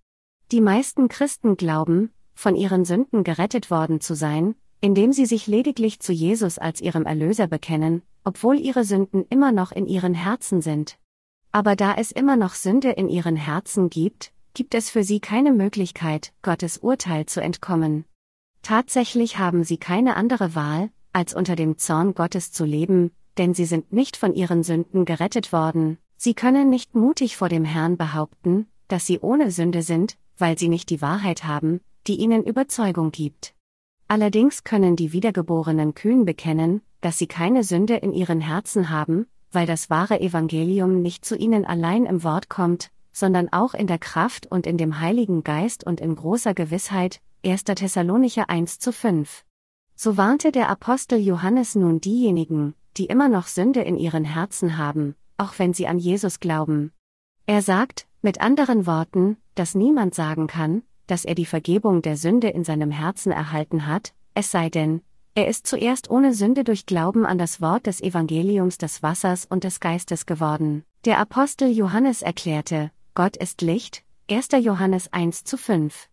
Die 0.51 0.61
meisten 0.61 1.07
Christen 1.07 1.55
glauben, 1.55 2.11
von 2.33 2.55
ihren 2.55 2.83
Sünden 2.83 3.23
gerettet 3.23 3.69
worden 3.69 4.01
zu 4.01 4.15
sein, 4.15 4.55
indem 4.83 5.13
sie 5.13 5.25
sich 5.25 5.47
lediglich 5.47 6.01
zu 6.01 6.11
Jesus 6.11 6.57
als 6.57 6.81
ihrem 6.81 7.05
Erlöser 7.05 7.47
bekennen, 7.47 8.01
obwohl 8.25 8.59
ihre 8.59 8.83
Sünden 8.83 9.25
immer 9.29 9.53
noch 9.53 9.71
in 9.71 9.87
ihren 9.87 10.13
Herzen 10.13 10.61
sind. 10.61 10.97
Aber 11.53 11.77
da 11.77 11.93
es 11.93 12.11
immer 12.11 12.35
noch 12.35 12.53
Sünde 12.53 12.91
in 12.91 13.07
ihren 13.07 13.37
Herzen 13.37 13.89
gibt, 13.89 14.33
gibt 14.53 14.75
es 14.75 14.89
für 14.89 15.05
sie 15.05 15.21
keine 15.21 15.53
Möglichkeit, 15.53 16.33
Gottes 16.41 16.79
Urteil 16.79 17.27
zu 17.27 17.41
entkommen. 17.41 18.03
Tatsächlich 18.61 19.37
haben 19.37 19.63
sie 19.63 19.77
keine 19.77 20.17
andere 20.17 20.53
Wahl, 20.53 20.89
als 21.13 21.33
unter 21.33 21.55
dem 21.55 21.77
Zorn 21.77 22.13
Gottes 22.13 22.51
zu 22.51 22.65
leben, 22.65 23.11
denn 23.37 23.53
sie 23.53 23.65
sind 23.65 23.93
nicht 23.93 24.17
von 24.17 24.33
ihren 24.33 24.63
Sünden 24.63 25.05
gerettet 25.05 25.53
worden, 25.53 25.97
sie 26.17 26.33
können 26.33 26.69
nicht 26.69 26.93
mutig 26.93 27.37
vor 27.37 27.47
dem 27.47 27.63
Herrn 27.63 27.95
behaupten, 27.95 28.67
dass 28.89 29.05
sie 29.05 29.19
ohne 29.19 29.49
Sünde 29.49 29.81
sind, 29.81 30.17
weil 30.37 30.57
sie 30.59 30.67
nicht 30.67 30.89
die 30.89 31.01
Wahrheit 31.01 31.45
haben, 31.45 31.79
die 32.05 32.17
ihnen 32.17 32.43
Überzeugung 32.43 33.11
gibt. 33.11 33.53
Allerdings 34.13 34.63
können 34.63 34.95
die 34.95 35.11
Wiedergeborenen 35.11 35.95
kühn 35.95 36.23
bekennen, 36.23 36.83
dass 37.01 37.17
sie 37.17 37.25
keine 37.25 37.63
Sünde 37.63 37.95
in 37.95 38.13
ihren 38.13 38.41
Herzen 38.41 38.91
haben, 38.91 39.25
weil 39.51 39.65
das 39.65 39.89
wahre 39.89 40.21
Evangelium 40.21 41.01
nicht 41.01 41.25
zu 41.25 41.35
ihnen 41.35 41.65
allein 41.65 42.05
im 42.05 42.23
Wort 42.23 42.47
kommt, 42.47 42.91
sondern 43.11 43.51
auch 43.51 43.73
in 43.73 43.87
der 43.87 43.97
Kraft 43.97 44.45
und 44.45 44.67
in 44.67 44.77
dem 44.77 44.99
Heiligen 44.99 45.43
Geist 45.43 45.83
und 45.83 45.99
in 45.99 46.15
großer 46.15 46.53
Gewissheit, 46.53 47.21
1. 47.43 47.63
Thessalonicher 47.63 48.51
1 48.51 48.77
zu 48.77 48.91
5. 48.91 49.45
So 49.95 50.15
warnte 50.15 50.51
der 50.51 50.69
Apostel 50.69 51.17
Johannes 51.17 51.73
nun 51.73 51.99
diejenigen, 51.99 52.75
die 52.97 53.07
immer 53.07 53.29
noch 53.29 53.47
Sünde 53.47 53.81
in 53.81 53.97
ihren 53.97 54.25
Herzen 54.25 54.77
haben, 54.77 55.15
auch 55.39 55.57
wenn 55.57 55.73
sie 55.73 55.87
an 55.87 55.97
Jesus 55.97 56.39
glauben. 56.39 56.91
Er 57.47 57.63
sagt, 57.63 58.05
mit 58.21 58.41
anderen 58.41 58.85
Worten, 58.85 59.37
dass 59.55 59.73
niemand 59.73 60.13
sagen 60.13 60.45
kann, 60.45 60.83
dass 61.07 61.25
er 61.25 61.35
die 61.35 61.45
Vergebung 61.45 62.01
der 62.01 62.17
Sünde 62.17 62.49
in 62.49 62.63
seinem 62.63 62.91
Herzen 62.91 63.31
erhalten 63.31 63.87
hat, 63.87 64.13
es 64.33 64.51
sei 64.51 64.69
denn, 64.69 65.01
er 65.35 65.47
ist 65.47 65.65
zuerst 65.65 66.09
ohne 66.11 66.33
Sünde 66.33 66.63
durch 66.63 66.85
Glauben 66.85 67.25
an 67.25 67.37
das 67.37 67.59
Wort 67.59 67.87
des 67.87 68.01
Evangeliums 68.01 68.77
des 68.77 69.01
Wassers 69.01 69.45
und 69.45 69.63
des 69.63 69.79
Geistes 69.79 70.25
geworden. 70.25 70.83
Der 71.05 71.17
Apostel 71.17 71.71
Johannes 71.71 72.21
erklärte, 72.21 72.91
Gott 73.15 73.35
ist 73.35 73.61
Licht, 73.61 74.03
1. 74.29 74.49
Johannes 74.61 75.11
1 75.11 75.43
zu 75.43 75.57
5. 75.57 76.09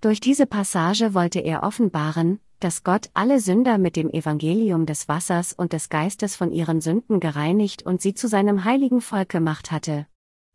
Durch 0.00 0.20
diese 0.20 0.46
Passage 0.46 1.14
wollte 1.14 1.40
er 1.40 1.62
offenbaren, 1.62 2.40
dass 2.60 2.82
Gott 2.82 3.10
alle 3.14 3.40
Sünder 3.40 3.76
mit 3.76 3.96
dem 3.96 4.08
Evangelium 4.10 4.86
des 4.86 5.08
Wassers 5.08 5.52
und 5.52 5.72
des 5.72 5.88
Geistes 5.88 6.34
von 6.34 6.50
ihren 6.50 6.80
Sünden 6.80 7.20
gereinigt 7.20 7.82
und 7.82 8.00
sie 8.00 8.14
zu 8.14 8.26
seinem 8.26 8.64
heiligen 8.64 9.00
Volk 9.00 9.28
gemacht 9.28 9.70
hatte. 9.70 10.06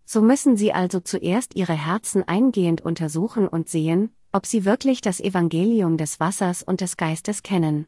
So 0.09 0.21
müssen 0.21 0.55
sie 0.55 0.71
also 0.71 1.01
zuerst 1.01 1.57
ihre 1.57 1.73
Herzen 1.73 2.25
eingehend 2.25 2.79
untersuchen 2.79 3.45
und 3.45 3.67
sehen, 3.67 4.09
ob 4.31 4.45
sie 4.45 4.63
wirklich 4.63 5.01
das 5.01 5.19
Evangelium 5.19 5.97
des 5.97 6.21
Wassers 6.21 6.63
und 6.63 6.79
des 6.79 6.95
Geistes 6.95 7.43
kennen. 7.43 7.87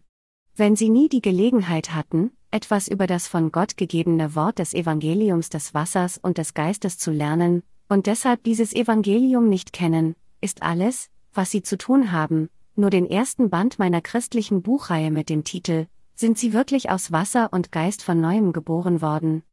Wenn 0.54 0.76
sie 0.76 0.90
nie 0.90 1.08
die 1.08 1.22
Gelegenheit 1.22 1.96
hatten, 1.96 2.32
etwas 2.52 2.90
über 2.90 3.08
das 3.08 3.30
von 3.30 3.54
Gott 3.54 3.78
gegebene 3.78 4.36
Wort 4.36 4.60
des 4.60 4.74
Evangeliums 4.74 5.48
des 5.48 5.74
Wassers 5.74 6.18
und 6.18 6.38
des 6.38 6.54
Geistes 6.54 6.98
zu 6.98 7.12
lernen, 7.12 7.64
und 7.88 8.06
deshalb 8.06 8.44
dieses 8.44 8.74
Evangelium 8.74 9.48
nicht 9.48 9.72
kennen, 9.72 10.18
ist 10.42 10.62
alles, 10.62 11.10
was 11.34 11.52
sie 11.52 11.64
zu 11.64 11.78
tun 11.78 12.12
haben, 12.12 12.50
nur 12.76 12.90
den 12.90 13.10
ersten 13.10 13.50
Band 13.50 13.80
meiner 13.80 14.02
christlichen 14.02 14.62
Buchreihe 14.62 15.10
mit 15.10 15.30
dem 15.30 15.46
Titel 15.46 15.88
Sind 16.16 16.38
Sie 16.38 16.52
wirklich 16.52 16.90
aus 16.90 17.14
Wasser 17.14 17.54
und 17.54 17.72
Geist 17.72 18.04
von 18.04 18.20
neuem 18.20 18.52
geboren 18.52 19.02
worden? 19.02 19.44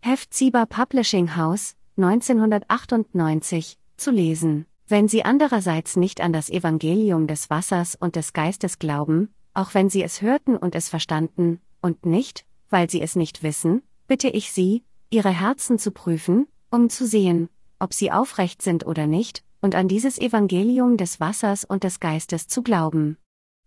Heft 0.00 0.32
Zieber 0.32 0.66
Publishing 0.66 1.34
House, 1.36 1.74
1998, 1.96 3.78
zu 3.96 4.10
lesen. 4.10 4.66
Wenn 4.88 5.08
Sie 5.08 5.24
andererseits 5.24 5.96
nicht 5.96 6.20
an 6.20 6.32
das 6.32 6.50
Evangelium 6.50 7.26
des 7.26 7.50
Wassers 7.50 7.94
und 7.94 8.16
des 8.16 8.32
Geistes 8.32 8.78
glauben, 8.78 9.28
auch 9.54 9.74
wenn 9.74 9.90
Sie 9.90 10.02
es 10.02 10.22
hörten 10.22 10.56
und 10.56 10.74
es 10.74 10.88
verstanden, 10.88 11.60
und 11.80 12.06
nicht, 12.06 12.44
weil 12.70 12.88
Sie 12.90 13.00
es 13.02 13.16
nicht 13.16 13.42
wissen, 13.42 13.82
bitte 14.06 14.28
ich 14.28 14.52
Sie, 14.52 14.82
Ihre 15.10 15.30
Herzen 15.30 15.78
zu 15.78 15.90
prüfen, 15.90 16.46
um 16.70 16.88
zu 16.88 17.06
sehen, 17.06 17.50
ob 17.78 17.92
sie 17.92 18.10
aufrecht 18.10 18.62
sind 18.62 18.86
oder 18.86 19.06
nicht, 19.06 19.44
und 19.60 19.74
an 19.74 19.88
dieses 19.88 20.18
Evangelium 20.18 20.96
des 20.96 21.20
Wassers 21.20 21.64
und 21.64 21.84
des 21.84 22.00
Geistes 22.00 22.48
zu 22.48 22.62
glauben. 22.62 23.18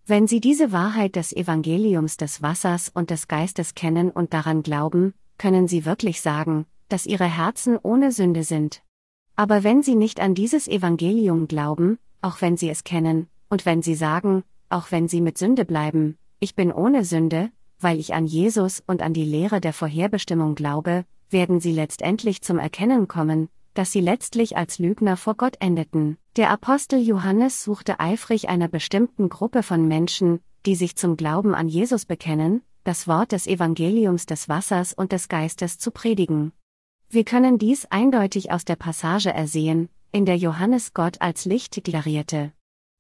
Wenn 0.08 0.26
Sie 0.26 0.40
diese 0.40 0.72
Wahrheit 0.72 1.16
des 1.16 1.34
Evangeliums 1.34 2.18
des 2.18 2.42
Wassers 2.42 2.90
und 2.94 3.10
des 3.10 3.28
Geistes 3.28 3.76
kennen 3.76 4.10
und 4.12 4.34
daran 4.34 4.64
glauben, 4.64 5.14
können 5.38 5.68
Sie 5.68 5.86
wirklich 5.86 6.22
sagen, 6.22 6.66
dass 6.90 7.06
ihre 7.06 7.26
Herzen 7.26 7.78
ohne 7.82 8.12
Sünde 8.12 8.44
sind. 8.44 8.82
Aber 9.36 9.64
wenn 9.64 9.84
sie 9.84 9.96
nicht 9.96 10.20
an 10.20 10.36
dieses 10.36 10.68
Evangelium 10.68 11.48
glauben, 11.48 11.98
auch 12.22 12.42
wenn 12.42 12.58
sie 12.58 12.70
es 12.70 12.84
kennen, 12.84 13.28
und 13.50 13.66
wenn 13.66 13.82
sie 13.82 13.96
sagen, 13.96 14.44
auch 14.70 14.92
wenn 14.92 15.08
sie 15.08 15.22
mit 15.22 15.38
Sünde 15.38 15.66
bleiben, 15.66 16.18
ich 16.40 16.56
bin 16.56 16.72
ohne 16.72 17.06
Sünde, 17.06 17.52
weil 17.80 18.00
ich 18.00 18.14
an 18.14 18.26
Jesus 18.26 18.84
und 18.86 19.02
an 19.02 19.14
die 19.14 19.26
Lehre 19.26 19.62
der 19.62 19.74
Vorherbestimmung 19.74 20.56
glaube, 20.56 21.06
werden 21.30 21.60
sie 21.60 21.72
letztendlich 21.72 22.42
zum 22.42 22.60
Erkennen 22.60 23.08
kommen, 23.08 23.50
dass 23.74 23.92
sie 23.92 24.00
letztlich 24.00 24.58
als 24.58 24.80
Lügner 24.80 25.18
vor 25.18 25.36
Gott 25.36 25.58
endeten. 25.60 26.18
Der 26.38 26.50
Apostel 26.50 27.00
Johannes 27.00 27.64
suchte 27.64 28.00
eifrig 28.00 28.48
einer 28.50 28.68
bestimmten 28.68 29.30
Gruppe 29.30 29.64
von 29.64 29.88
Menschen, 29.88 30.40
die 30.66 30.76
sich 30.76 30.96
zum 30.96 31.18
Glauben 31.18 31.54
an 31.54 31.68
Jesus 31.68 32.06
bekennen, 32.06 32.62
das 32.84 33.08
Wort 33.08 33.32
des 33.32 33.48
Evangeliums 33.48 34.26
des 34.26 34.48
Wassers 34.48 34.94
und 34.94 35.12
des 35.12 35.28
Geistes 35.28 35.78
zu 35.78 35.92
predigen. 35.92 36.54
Wir 37.16 37.24
können 37.24 37.58
dies 37.58 37.86
eindeutig 37.86 38.52
aus 38.52 38.66
der 38.66 38.76
Passage 38.76 39.30
ersehen, 39.30 39.88
in 40.12 40.26
der 40.26 40.36
Johannes 40.36 40.94
Gott 40.94 41.22
als 41.22 41.46
Licht 41.46 41.78
deklarierte. 41.78 42.52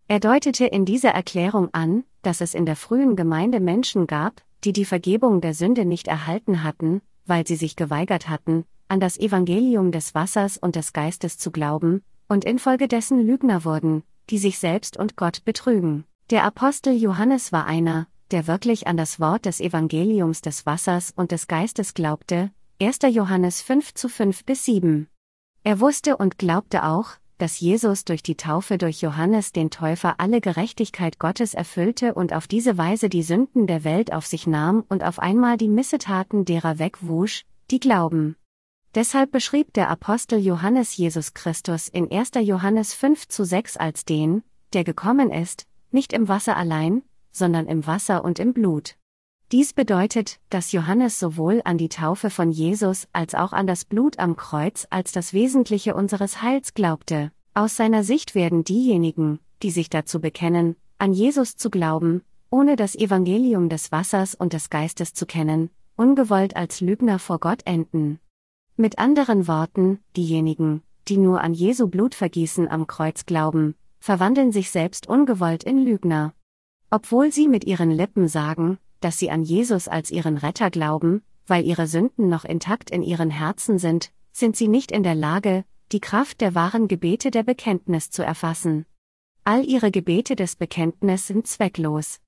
Er 0.07 0.21
deutete 0.21 0.65
in 0.65 0.85
dieser 0.85 1.09
Erklärung 1.09 1.67
an, 1.73 2.05
dass 2.21 2.39
es 2.39 2.53
in 2.53 2.65
der 2.65 2.77
frühen 2.77 3.17
Gemeinde 3.17 3.59
Menschen 3.59 4.07
gab, 4.07 4.41
die 4.63 4.71
die 4.71 4.85
Vergebung 4.85 5.41
der 5.41 5.53
Sünde 5.53 5.83
nicht 5.83 6.07
erhalten 6.07 6.63
hatten, 6.63 7.01
weil 7.25 7.45
sie 7.45 7.57
sich 7.57 7.75
geweigert 7.75 8.29
hatten, 8.29 8.63
an 8.87 9.01
das 9.01 9.17
Evangelium 9.17 9.91
des 9.91 10.15
Wassers 10.15 10.57
und 10.57 10.77
des 10.77 10.93
Geistes 10.93 11.37
zu 11.37 11.51
glauben, 11.51 12.01
und 12.29 12.45
infolgedessen 12.45 13.19
Lügner 13.19 13.65
wurden, 13.65 14.03
die 14.29 14.37
sich 14.37 14.59
selbst 14.59 14.95
und 14.95 15.17
Gott 15.17 15.43
betrügen. 15.43 16.05
Der 16.29 16.45
Apostel 16.45 16.93
Johannes 16.93 17.51
war 17.51 17.65
einer, 17.65 18.07
der 18.31 18.47
wirklich 18.47 18.87
an 18.87 18.95
das 18.95 19.19
Wort 19.19 19.43
des 19.43 19.59
Evangeliums 19.59 20.39
des 20.39 20.65
Wassers 20.65 21.11
und 21.13 21.33
des 21.33 21.47
Geistes 21.47 21.93
glaubte, 21.93 22.51
1. 22.81 22.99
Johannes 23.09 23.61
5 23.61 23.93
zu 23.93 24.09
5 24.09 24.43
bis 24.43 24.65
7. 24.65 25.07
Er 25.63 25.79
wusste 25.79 26.17
und 26.17 26.37
glaubte 26.37 26.83
auch, 26.83 27.11
dass 27.37 27.61
Jesus 27.61 28.03
durch 28.03 28.21
die 28.21 28.35
Taufe 28.35 28.77
durch 28.77 28.99
Johannes 28.99 29.53
den 29.53 29.69
Täufer 29.69 30.15
alle 30.19 30.41
Gerechtigkeit 30.41 31.17
Gottes 31.17 31.53
erfüllte 31.53 32.13
und 32.15 32.33
auf 32.33 32.47
diese 32.47 32.77
Weise 32.77 33.07
die 33.07 33.23
Sünden 33.23 33.65
der 33.65 33.85
Welt 33.85 34.11
auf 34.11 34.25
sich 34.25 34.45
nahm 34.45 34.83
und 34.89 35.05
auf 35.05 35.19
einmal 35.19 35.55
die 35.55 35.69
Missetaten 35.69 36.43
derer 36.43 36.77
wegwusch, 36.77 37.45
die 37.71 37.79
glauben. 37.79 38.35
Deshalb 38.93 39.31
beschrieb 39.31 39.73
der 39.73 39.89
Apostel 39.89 40.39
Johannes 40.39 40.97
Jesus 40.97 41.33
Christus 41.33 41.87
in 41.87 42.11
1. 42.11 42.31
Johannes 42.41 42.93
5 42.93 43.29
zu 43.29 43.45
6 43.45 43.77
als 43.77 44.03
den, 44.03 44.43
der 44.73 44.83
gekommen 44.83 45.31
ist, 45.31 45.65
nicht 45.91 46.11
im 46.11 46.27
Wasser 46.27 46.57
allein, 46.57 47.03
sondern 47.31 47.67
im 47.67 47.87
Wasser 47.87 48.25
und 48.25 48.37
im 48.37 48.51
Blut. 48.51 48.97
Dies 49.51 49.73
bedeutet, 49.73 50.39
dass 50.49 50.71
Johannes 50.71 51.19
sowohl 51.19 51.61
an 51.65 51.77
die 51.77 51.89
Taufe 51.89 52.31
von 52.31 52.51
Jesus 52.51 53.07
als 53.13 53.35
auch 53.35 53.53
an 53.53 53.67
das 53.67 53.85
Blut 53.85 54.17
am 54.17 54.35
Kreuz 54.35 54.87
als 54.89 55.11
das 55.11 55.33
Wesentliche 55.33 55.93
unseres 55.93 56.41
Heils 56.41 56.73
glaubte. 56.73 57.31
Aus 57.53 57.75
seiner 57.75 58.03
Sicht 58.03 58.33
werden 58.33 58.63
diejenigen, 58.63 59.39
die 59.61 59.69
sich 59.69 59.91
dazu 59.91 60.19
bekennen, 60.19 60.75
an 60.97 61.13
Jesus 61.13 61.57
zu 61.57 61.69
glauben, 61.69 62.23
ohne 62.49 62.75
das 62.75 62.95
Evangelium 62.95 63.69
des 63.69 63.91
Wassers 63.91 64.33
und 64.33 64.51
des 64.53 64.71
Geistes 64.71 65.13
zu 65.13 65.27
kennen, 65.27 65.69
ungewollt 65.95 66.55
als 66.55 66.81
Lügner 66.81 67.19
vor 67.19 67.39
Gott 67.39 67.61
enden. 67.65 68.19
Mit 68.77 68.97
anderen 68.97 69.47
Worten, 69.47 69.99
diejenigen, 70.17 70.81
die 71.07 71.17
nur 71.17 71.41
an 71.41 71.53
Jesu 71.53 71.87
Blutvergießen 71.87 72.67
am 72.67 72.87
Kreuz 72.87 73.27
glauben, 73.27 73.75
verwandeln 73.99 74.51
sich 74.51 74.71
selbst 74.71 75.07
ungewollt 75.07 75.63
in 75.63 75.85
Lügner. 75.85 76.33
Obwohl 76.89 77.31
sie 77.31 77.47
mit 77.47 77.63
ihren 77.65 77.91
Lippen 77.91 78.27
sagen, 78.27 78.79
dass 78.99 79.19
sie 79.19 79.29
an 79.29 79.43
Jesus 79.43 79.87
als 79.87 80.11
ihren 80.11 80.37
Retter 80.37 80.69
glauben, 80.69 81.23
weil 81.47 81.65
ihre 81.65 81.87
Sünden 81.87 82.29
noch 82.29 82.45
intakt 82.45 82.89
in 82.89 83.03
ihren 83.03 83.29
Herzen 83.29 83.77
sind, 83.79 84.11
sind 84.31 84.55
sie 84.55 84.67
nicht 84.67 84.91
in 84.91 85.03
der 85.03 85.15
Lage, 85.15 85.65
die 85.91 85.99
Kraft 85.99 86.41
der 86.41 86.55
wahren 86.55 86.87
Gebete 86.87 87.31
der 87.31 87.43
Bekenntnis 87.43 88.09
zu 88.09 88.23
erfassen. 88.23 88.85
All 89.43 89.63
ihre 89.63 89.91
Gebete 89.91 90.35
des 90.35 90.55
Bekenntnis 90.55 91.27
sind 91.27 91.47
zwecklos. 91.47 92.19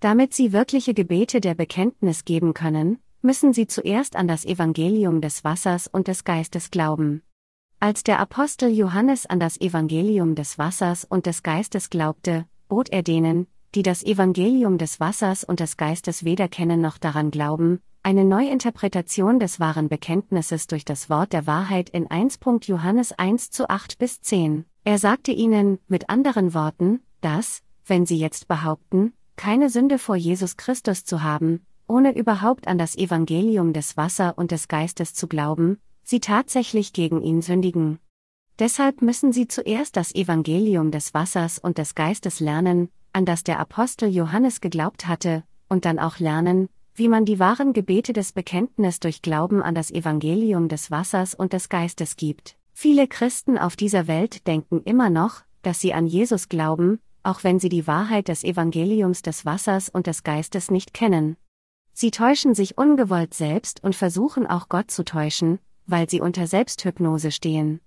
Damit 0.00 0.34
sie 0.34 0.52
wirkliche 0.52 0.94
Gebete 0.94 1.40
der 1.40 1.54
Bekenntnis 1.54 2.24
geben 2.24 2.54
können, 2.54 2.98
müssen 3.20 3.52
sie 3.52 3.66
zuerst 3.66 4.16
an 4.16 4.26
das 4.26 4.44
Evangelium 4.44 5.20
des 5.20 5.44
Wassers 5.44 5.86
und 5.86 6.08
des 6.08 6.24
Geistes 6.24 6.70
glauben. 6.70 7.22
Als 7.78 8.02
der 8.02 8.18
Apostel 8.18 8.70
Johannes 8.70 9.26
an 9.26 9.38
das 9.38 9.60
Evangelium 9.60 10.34
des 10.34 10.58
Wassers 10.58 11.04
und 11.04 11.26
des 11.26 11.42
Geistes 11.42 11.90
glaubte, 11.90 12.46
bot 12.68 12.88
er 12.88 13.02
denen, 13.02 13.46
die 13.74 13.82
das 13.82 14.02
Evangelium 14.02 14.76
des 14.76 15.00
Wassers 15.00 15.44
und 15.44 15.60
des 15.60 15.76
Geistes 15.76 16.24
weder 16.24 16.48
kennen 16.48 16.80
noch 16.80 16.98
daran 16.98 17.30
glauben, 17.30 17.80
eine 18.02 18.24
Neuinterpretation 18.24 19.38
des 19.38 19.60
wahren 19.60 19.88
Bekenntnisses 19.88 20.66
durch 20.66 20.84
das 20.84 21.08
Wort 21.08 21.32
der 21.32 21.46
Wahrheit 21.46 21.88
in 21.88 22.10
1. 22.10 22.40
Johannes 22.64 23.12
1 23.12 23.50
zu 23.50 23.70
8 23.70 23.98
bis 23.98 24.20
10. 24.20 24.64
Er 24.84 24.98
sagte 24.98 25.32
ihnen, 25.32 25.78
mit 25.88 26.10
anderen 26.10 26.52
Worten, 26.52 27.00
dass, 27.20 27.62
wenn 27.86 28.04
sie 28.04 28.18
jetzt 28.18 28.48
behaupten, 28.48 29.12
keine 29.36 29.70
Sünde 29.70 29.98
vor 29.98 30.16
Jesus 30.16 30.56
Christus 30.56 31.04
zu 31.04 31.22
haben, 31.22 31.64
ohne 31.86 32.14
überhaupt 32.16 32.66
an 32.66 32.76
das 32.76 32.96
Evangelium 32.96 33.72
des 33.72 33.96
Wasser 33.96 34.36
und 34.36 34.50
des 34.50 34.68
Geistes 34.68 35.14
zu 35.14 35.28
glauben, 35.28 35.78
sie 36.02 36.20
tatsächlich 36.20 36.92
gegen 36.92 37.22
ihn 37.22 37.40
sündigen. 37.40 38.00
Deshalb 38.58 39.00
müssen 39.00 39.32
sie 39.32 39.48
zuerst 39.48 39.96
das 39.96 40.14
Evangelium 40.14 40.90
des 40.90 41.14
Wassers 41.14 41.58
und 41.58 41.78
des 41.78 41.94
Geistes 41.94 42.40
lernen, 42.40 42.90
an 43.12 43.24
das 43.24 43.44
der 43.44 43.58
Apostel 43.58 44.08
Johannes 44.08 44.60
geglaubt 44.60 45.06
hatte, 45.06 45.44
und 45.68 45.84
dann 45.84 45.98
auch 45.98 46.18
lernen, 46.18 46.68
wie 46.94 47.08
man 47.08 47.24
die 47.24 47.38
wahren 47.38 47.72
Gebete 47.72 48.12
des 48.12 48.32
Bekenntnis 48.32 49.00
durch 49.00 49.22
Glauben 49.22 49.62
an 49.62 49.74
das 49.74 49.90
Evangelium 49.90 50.68
des 50.68 50.90
Wassers 50.90 51.34
und 51.34 51.52
des 51.52 51.68
Geistes 51.68 52.16
gibt. 52.16 52.56
Viele 52.72 53.08
Christen 53.08 53.58
auf 53.58 53.76
dieser 53.76 54.06
Welt 54.06 54.46
denken 54.46 54.82
immer 54.84 55.08
noch, 55.08 55.42
dass 55.62 55.80
sie 55.80 55.94
an 55.94 56.06
Jesus 56.06 56.48
glauben, 56.48 57.00
auch 57.22 57.44
wenn 57.44 57.60
sie 57.60 57.68
die 57.68 57.86
Wahrheit 57.86 58.28
des 58.28 58.44
Evangeliums 58.44 59.22
des 59.22 59.46
Wassers 59.46 59.88
und 59.88 60.06
des 60.06 60.22
Geistes 60.22 60.70
nicht 60.70 60.92
kennen. 60.92 61.36
Sie 61.92 62.10
täuschen 62.10 62.54
sich 62.54 62.78
ungewollt 62.78 63.34
selbst 63.34 63.82
und 63.84 63.94
versuchen 63.94 64.46
auch 64.46 64.68
Gott 64.68 64.90
zu 64.90 65.04
täuschen, 65.04 65.58
weil 65.86 66.08
sie 66.08 66.20
unter 66.20 66.46
Selbsthypnose 66.46 67.30
stehen. 67.30 67.80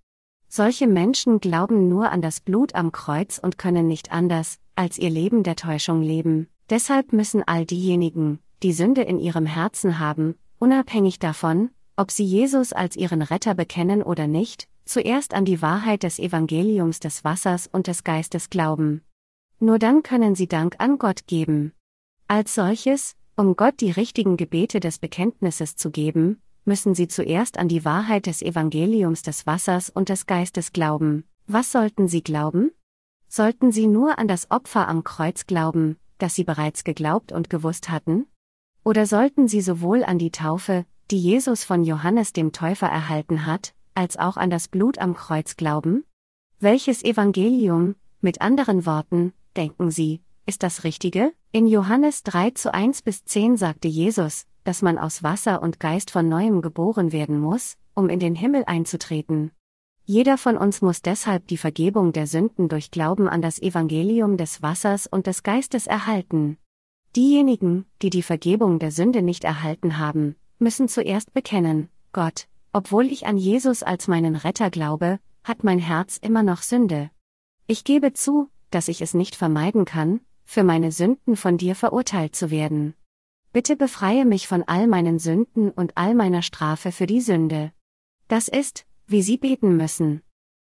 Solche 0.47 0.87
Menschen 0.87 1.39
glauben 1.39 1.89
nur 1.89 2.11
an 2.11 2.21
das 2.21 2.39
Blut 2.39 2.75
am 2.75 2.91
Kreuz 2.91 3.39
und 3.39 3.57
können 3.57 3.87
nicht 3.87 4.11
anders, 4.11 4.59
als 4.75 4.97
ihr 4.97 5.09
Leben 5.09 5.43
der 5.43 5.55
Täuschung 5.55 6.01
leben. 6.01 6.47
Deshalb 6.69 7.13
müssen 7.13 7.43
all 7.43 7.65
diejenigen, 7.65 8.39
die 8.63 8.73
Sünde 8.73 9.01
in 9.01 9.19
ihrem 9.19 9.45
Herzen 9.45 9.99
haben, 9.99 10.35
unabhängig 10.59 11.19
davon, 11.19 11.69
ob 11.95 12.11
sie 12.11 12.25
Jesus 12.25 12.73
als 12.73 12.95
ihren 12.95 13.21
Retter 13.21 13.53
bekennen 13.53 14.01
oder 14.03 14.27
nicht, 14.27 14.67
zuerst 14.85 15.33
an 15.33 15.45
die 15.45 15.61
Wahrheit 15.61 16.03
des 16.03 16.19
Evangeliums 16.19 16.99
des 16.99 17.23
Wassers 17.23 17.67
und 17.71 17.87
des 17.87 18.03
Geistes 18.03 18.49
glauben. 18.49 19.01
Nur 19.59 19.79
dann 19.79 20.03
können 20.03 20.35
sie 20.35 20.47
Dank 20.47 20.75
an 20.79 20.97
Gott 20.97 21.27
geben. 21.27 21.71
Als 22.27 22.55
solches, 22.55 23.15
um 23.35 23.55
Gott 23.55 23.79
die 23.79 23.91
richtigen 23.91 24.37
Gebete 24.37 24.79
des 24.79 24.99
Bekenntnisses 24.99 25.75
zu 25.75 25.91
geben, 25.91 26.41
müssen 26.65 26.95
sie 26.95 27.07
zuerst 27.07 27.57
an 27.57 27.67
die 27.67 27.85
Wahrheit 27.85 28.25
des 28.25 28.41
Evangeliums 28.41 29.21
des 29.21 29.45
Wassers 29.45 29.89
und 29.89 30.09
des 30.09 30.25
Geistes 30.25 30.73
glauben. 30.73 31.23
Was 31.47 31.71
sollten 31.71 32.07
sie 32.07 32.23
glauben? 32.23 32.71
Sollten 33.37 33.73
sie 33.73 33.87
nur 33.87 34.17
an 34.17 34.29
das 34.29 34.49
Opfer 34.49 34.87
am 34.87 35.03
Kreuz 35.03 35.45
glauben, 35.45 35.97
das 36.19 36.35
sie 36.35 36.45
bereits 36.45 36.85
geglaubt 36.85 37.33
und 37.33 37.49
gewusst 37.49 37.89
hatten? 37.89 38.27
Oder 38.85 39.05
sollten 39.05 39.49
sie 39.49 39.59
sowohl 39.59 40.05
an 40.05 40.17
die 40.17 40.31
Taufe, 40.31 40.85
die 41.11 41.19
Jesus 41.19 41.65
von 41.65 41.83
Johannes 41.83 42.31
dem 42.31 42.53
Täufer 42.53 42.87
erhalten 42.87 43.45
hat, 43.45 43.73
als 43.93 44.15
auch 44.15 44.37
an 44.37 44.49
das 44.49 44.69
Blut 44.69 44.99
am 44.99 45.15
Kreuz 45.15 45.57
glauben? 45.57 46.05
Welches 46.61 47.03
Evangelium, 47.03 47.95
mit 48.21 48.39
anderen 48.39 48.85
Worten, 48.85 49.33
denken 49.57 49.91
Sie, 49.91 50.21
ist 50.45 50.63
das 50.63 50.85
Richtige? 50.85 51.33
In 51.51 51.67
Johannes 51.67 52.23
3 52.23 52.51
zu 52.51 52.73
1 52.73 53.01
bis 53.01 53.25
10 53.25 53.57
sagte 53.57 53.89
Jesus, 53.89 54.45
dass 54.63 54.81
man 54.81 54.97
aus 54.97 55.23
Wasser 55.23 55.61
und 55.61 55.81
Geist 55.81 56.09
von 56.09 56.29
neuem 56.29 56.61
geboren 56.61 57.11
werden 57.11 57.41
muss, 57.41 57.75
um 57.95 58.07
in 58.07 58.21
den 58.21 58.35
Himmel 58.35 58.63
einzutreten. 58.65 59.51
Jeder 60.07 60.37
von 60.37 60.55
uns 60.55 60.83
muss 60.83 61.01
deshalb 61.01 61.47
die 61.47 61.57
Vergebung 61.57 62.13
der 62.13 62.27
Sünden 62.27 62.69
durch 62.69 62.91
Glauben 62.91 63.27
an 63.27 63.41
das 63.41 63.59
Evangelium 63.59 64.37
des 64.37 64.61
Wassers 64.61 65.07
und 65.07 65.25
des 65.25 65.41
Geistes 65.41 65.87
erhalten. 65.87 66.57
Diejenigen, 67.15 67.85
die 68.03 68.11
die 68.11 68.21
Vergebung 68.21 68.77
der 68.77 68.91
Sünde 68.91 69.23
nicht 69.23 69.43
erhalten 69.43 69.97
haben, 69.97 70.35
müssen 70.59 70.87
zuerst 70.87 71.33
bekennen, 71.33 71.89
Gott, 72.13 72.47
obwohl 72.71 73.05
ich 73.07 73.25
an 73.25 73.37
Jesus 73.37 73.81
als 73.81 74.07
meinen 74.07 74.35
Retter 74.35 74.69
glaube, 74.69 75.19
hat 75.43 75.63
mein 75.63 75.79
Herz 75.79 76.17
immer 76.17 76.43
noch 76.43 76.61
Sünde. 76.61 77.09
Ich 77.65 77.83
gebe 77.83 78.13
zu, 78.13 78.49
dass 78.69 78.89
ich 78.89 79.01
es 79.01 79.15
nicht 79.15 79.35
vermeiden 79.35 79.85
kann, 79.85 80.21
für 80.43 80.63
meine 80.63 80.91
Sünden 80.91 81.35
von 81.35 81.57
dir 81.57 81.73
verurteilt 81.73 82.35
zu 82.35 82.51
werden. 82.51 82.93
Bitte 83.53 83.75
befreie 83.75 84.25
mich 84.25 84.47
von 84.47 84.61
all 84.63 84.85
meinen 84.85 85.17
Sünden 85.17 85.71
und 85.71 85.97
all 85.97 86.13
meiner 86.13 86.43
Strafe 86.43 86.91
für 86.91 87.07
die 87.07 87.21
Sünde. 87.21 87.71
Das 88.27 88.47
ist, 88.47 88.85
wie 89.07 89.21
Sie 89.21 89.37
beten 89.37 89.77
müssen. 89.77 90.21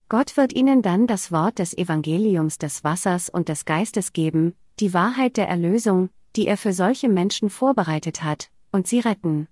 Gott 0.09 0.37
wird 0.37 0.53
Ihnen 0.53 0.81
dann 0.81 1.07
das 1.07 1.31
Wort 1.31 1.59
des 1.59 1.75
Evangeliums 1.75 2.57
des 2.57 2.83
Wassers 2.83 3.29
und 3.29 3.49
des 3.49 3.65
Geistes 3.65 4.13
geben, 4.13 4.53
die 4.79 4.93
Wahrheit 4.93 5.37
der 5.37 5.47
Erlösung, 5.47 6.09
die 6.35 6.47
er 6.47 6.57
für 6.57 6.73
solche 6.73 7.09
Menschen 7.09 7.49
vorbereitet 7.49 8.23
hat, 8.23 8.49
und 8.71 8.87
sie 8.87 8.99
retten. 8.99 9.47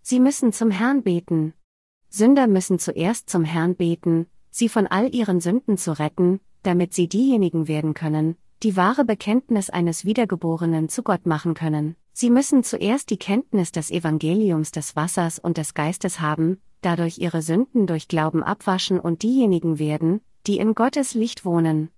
Sie 0.00 0.18
müssen 0.18 0.52
zum 0.52 0.70
Herrn 0.70 1.02
beten. 1.02 1.52
Sünder 2.08 2.46
müssen 2.46 2.78
zuerst 2.78 3.28
zum 3.30 3.44
Herrn 3.44 3.76
beten, 3.76 4.26
sie 4.50 4.68
von 4.68 4.86
all 4.86 5.14
ihren 5.14 5.40
Sünden 5.40 5.78
zu 5.78 5.98
retten, 5.98 6.40
damit 6.62 6.94
sie 6.94 7.08
diejenigen 7.08 7.68
werden 7.68 7.94
können, 7.94 8.36
die 8.62 8.76
wahre 8.76 9.04
Bekenntnis 9.04 9.70
eines 9.70 10.04
Wiedergeborenen 10.04 10.88
zu 10.88 11.02
Gott 11.02 11.26
machen 11.26 11.54
können. 11.54 11.96
Sie 12.12 12.30
müssen 12.30 12.62
zuerst 12.62 13.10
die 13.10 13.16
Kenntnis 13.16 13.72
des 13.72 13.90
Evangeliums 13.90 14.70
des 14.70 14.96
Wassers 14.96 15.38
und 15.38 15.56
des 15.56 15.74
Geistes 15.74 16.20
haben, 16.20 16.60
dadurch 16.82 17.18
ihre 17.18 17.42
Sünden 17.42 17.86
durch 17.86 18.08
Glauben 18.08 18.42
abwaschen 18.42 19.00
und 19.00 19.22
diejenigen 19.22 19.78
werden, 19.78 20.20
die 20.46 20.58
in 20.58 20.74
Gottes 20.74 21.14
Licht 21.14 21.44
wohnen. 21.44 21.90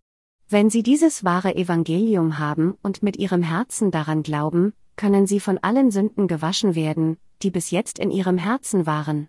Wenn 0.49 0.71
Sie 0.71 0.83
dieses 0.83 1.25
wahre 1.25 1.57
Evangelium 1.57 2.39
haben 2.39 2.77
und 2.83 3.03
mit 3.03 3.17
Ihrem 3.17 3.43
Herzen 3.43 3.91
daran 3.91 4.23
glauben, 4.23 4.75
können 4.97 5.27
Sie 5.27 5.41
von 5.41 5.59
allen 5.59 5.91
Sünden 5.91 6.29
gewaschen 6.29 6.75
werden, 6.75 7.17
die 7.43 7.51
bis 7.51 7.71
jetzt 7.71 7.99
in 7.99 8.11
Ihrem 8.11 8.39
Herzen 8.39 8.87
waren. 8.87 9.29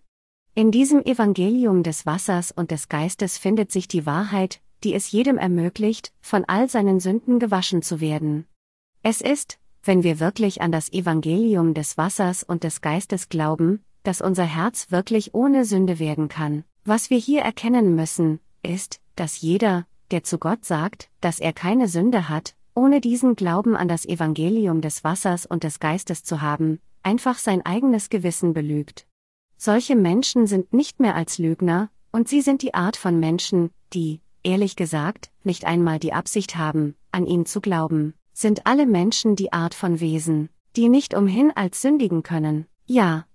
In 0.53 0.71
diesem 0.71 1.03
Evangelium 1.03 1.83
des 1.83 2.05
Wassers 2.05 2.51
und 2.51 2.71
des 2.71 2.87
Geistes 2.87 3.37
findet 3.37 3.71
sich 3.71 3.87
die 3.87 4.05
Wahrheit, 4.05 4.61
die 4.83 4.93
es 4.93 5.11
jedem 5.11 5.37
ermöglicht, 5.37 6.13
von 6.21 6.45
all 6.45 6.69
seinen 6.69 6.99
Sünden 6.99 7.39
gewaschen 7.39 7.81
zu 7.81 7.99
werden. 7.99 8.45
Es 9.01 9.21
ist, 9.21 9.57
wenn 9.83 10.03
wir 10.03 10.19
wirklich 10.19 10.61
an 10.61 10.71
das 10.71 10.91
Evangelium 10.91 11.73
des 11.73 11.97
Wassers 11.97 12.43
und 12.43 12.63
des 12.63 12.81
Geistes 12.81 13.29
glauben, 13.29 13.83
dass 14.05 14.21
unser 14.21 14.45
Herz 14.45 14.91
wirklich 14.91 15.33
ohne 15.33 15.65
Sünde 15.65 15.99
werden 15.99 16.29
kann. 16.29 16.63
Was 16.85 17.09
wir 17.09 17.17
hier 17.17 17.41
erkennen 17.41 17.95
müssen, 17.95 18.39
ist, 18.63 19.01
dass 19.15 19.41
jeder, 19.41 19.85
der 20.11 20.23
zu 20.23 20.37
Gott 20.37 20.63
sagt, 20.63 21.09
dass 21.19 21.39
er 21.39 21.51
keine 21.51 21.87
Sünde 21.87 22.29
hat, 22.29 22.55
ohne 22.75 23.01
diesen 23.01 23.35
Glauben 23.35 23.75
an 23.75 23.87
das 23.87 24.05
Evangelium 24.05 24.81
des 24.81 25.03
Wassers 25.03 25.45
und 25.45 25.63
des 25.63 25.79
Geistes 25.79 26.23
zu 26.23 26.41
haben, 26.41 26.79
einfach 27.03 27.37
sein 27.37 27.65
eigenes 27.65 28.09
Gewissen 28.09 28.53
belügt. 28.53 29.07
Solche 29.57 29.95
Menschen 29.95 30.47
sind 30.47 30.73
nicht 30.73 30.99
mehr 30.99 31.15
als 31.15 31.37
Lügner, 31.37 31.89
und 32.11 32.27
sie 32.27 32.41
sind 32.41 32.61
die 32.61 32.73
Art 32.73 32.97
von 32.97 33.19
Menschen, 33.19 33.71
die, 33.93 34.21
ehrlich 34.43 34.75
gesagt, 34.75 35.31
nicht 35.43 35.65
einmal 35.65 35.99
die 35.99 36.13
Absicht 36.13 36.55
haben, 36.57 36.95
an 37.11 37.25
ihn 37.25 37.45
zu 37.45 37.61
glauben, 37.61 38.13
sind 38.33 38.67
alle 38.67 38.85
Menschen 38.85 39.35
die 39.35 39.53
Art 39.53 39.73
von 39.73 39.99
Wesen, 39.99 40.49
die 40.75 40.89
nicht 40.89 41.13
umhin 41.13 41.51
als 41.55 41.81
sündigen 41.81 42.21
können, 42.21 42.67
ja. 42.85 43.25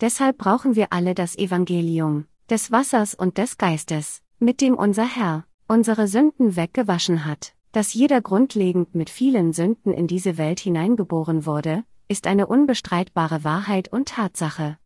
Deshalb 0.00 0.38
brauchen 0.38 0.76
wir 0.76 0.92
alle 0.92 1.14
das 1.14 1.36
Evangelium, 1.36 2.26
des 2.48 2.70
Wassers 2.72 3.14
und 3.14 3.36
des 3.36 3.58
Geistes, 3.58 4.22
mit 4.38 4.62
dem 4.62 4.74
unser 4.74 5.04
Herr, 5.04 5.44
unsere 5.68 6.08
Sünden 6.08 6.56
weggewaschen 6.56 7.26
hat, 7.26 7.54
dass 7.72 7.92
jeder 7.92 8.22
grundlegend 8.22 8.94
mit 8.94 9.10
vielen 9.10 9.52
Sünden 9.52 9.92
in 9.92 10.06
diese 10.06 10.38
Welt 10.38 10.58
hineingeboren 10.60 11.44
wurde, 11.44 11.84
ist 12.08 12.26
eine 12.26 12.46
unbestreitbare 12.46 13.44
Wahrheit 13.44 13.92
und 13.92 14.08
Tatsache. 14.08 14.78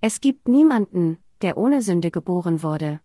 Es 0.00 0.20
gibt 0.20 0.46
niemanden, 0.48 1.18
der 1.40 1.56
ohne 1.56 1.82
Sünde 1.82 2.10
geboren 2.10 2.62
wurde. 2.62 3.00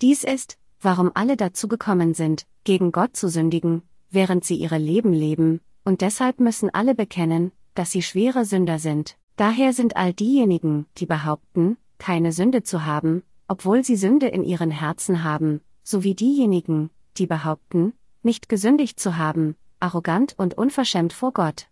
Dies 0.00 0.24
ist, 0.24 0.58
warum 0.80 1.12
alle 1.14 1.36
dazu 1.36 1.68
gekommen 1.68 2.14
sind, 2.14 2.46
gegen 2.64 2.90
Gott 2.90 3.16
zu 3.16 3.28
sündigen, 3.28 3.82
während 4.10 4.44
sie 4.44 4.56
ihre 4.56 4.78
Leben 4.78 5.12
leben, 5.12 5.60
und 5.84 6.00
deshalb 6.00 6.40
müssen 6.40 6.70
alle 6.70 6.94
bekennen, 6.94 7.52
dass 7.74 7.90
sie 7.90 8.02
schwere 8.02 8.44
Sünder 8.44 8.78
sind. 8.78 9.16
Daher 9.36 9.72
sind 9.72 9.96
all 9.96 10.12
diejenigen, 10.12 10.86
die 10.98 11.06
behaupten, 11.06 11.76
keine 11.98 12.32
Sünde 12.32 12.62
zu 12.62 12.84
haben, 12.84 13.22
obwohl 13.48 13.84
sie 13.84 13.96
Sünde 13.96 14.28
in 14.28 14.44
ihren 14.44 14.70
Herzen 14.70 15.24
haben, 15.24 15.60
sowie 15.82 16.14
diejenigen, 16.14 16.90
die 17.16 17.26
behaupten, 17.26 17.92
nicht 18.22 18.48
gesündigt 18.48 19.00
zu 19.00 19.16
haben, 19.16 19.56
arrogant 19.80 20.34
und 20.38 20.54
unverschämt 20.56 21.12
vor 21.12 21.32
Gott. 21.32 21.68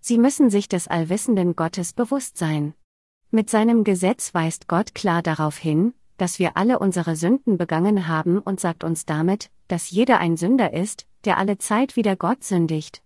Sie 0.00 0.18
müssen 0.18 0.50
sich 0.50 0.68
des 0.68 0.88
allwissenden 0.88 1.54
Gottes 1.54 1.92
bewusst 1.92 2.36
sein. 2.36 2.74
Mit 3.30 3.48
seinem 3.48 3.84
Gesetz 3.84 4.34
weist 4.34 4.68
Gott 4.68 4.94
klar 4.94 5.22
darauf 5.22 5.56
hin, 5.56 5.94
dass 6.16 6.38
wir 6.38 6.56
alle 6.56 6.78
unsere 6.78 7.16
Sünden 7.16 7.56
begangen 7.56 8.08
haben 8.08 8.38
und 8.38 8.60
sagt 8.60 8.84
uns 8.84 9.06
damit, 9.06 9.50
dass 9.68 9.90
jeder 9.90 10.18
ein 10.18 10.36
Sünder 10.36 10.72
ist, 10.72 11.06
der 11.24 11.38
alle 11.38 11.58
Zeit 11.58 11.96
wieder 11.96 12.16
Gott 12.16 12.44
sündigt. 12.44 13.02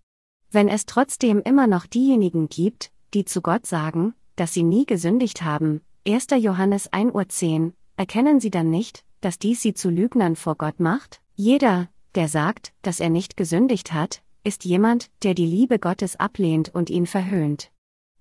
Wenn 0.51 0.67
es 0.67 0.85
trotzdem 0.85 1.41
immer 1.41 1.67
noch 1.67 1.85
diejenigen 1.85 2.49
gibt, 2.49 2.91
die 3.13 3.25
zu 3.25 3.41
Gott 3.41 3.65
sagen, 3.65 4.13
dass 4.35 4.53
sie 4.53 4.63
nie 4.63 4.85
gesündigt 4.85 5.43
haben, 5.43 5.81
1. 6.07 6.27
Johannes 6.37 6.91
1.10 6.91 7.65
Uhr, 7.65 7.73
erkennen 7.97 8.39
sie 8.39 8.51
dann 8.51 8.69
nicht, 8.69 9.03
dass 9.21 9.39
dies 9.39 9.61
sie 9.61 9.73
zu 9.73 9.89
Lügnern 9.89 10.35
vor 10.35 10.55
Gott 10.55 10.79
macht? 10.79 11.21
Jeder, 11.35 11.89
der 12.15 12.27
sagt, 12.27 12.73
dass 12.81 12.99
er 12.99 13.09
nicht 13.09 13.37
gesündigt 13.37 13.93
hat, 13.93 14.21
ist 14.43 14.63
jemand, 14.65 15.09
der 15.23 15.33
die 15.33 15.45
Liebe 15.45 15.79
Gottes 15.79 16.15
ablehnt 16.15 16.73
und 16.73 16.89
ihn 16.89 17.05
verhöhnt. 17.05 17.71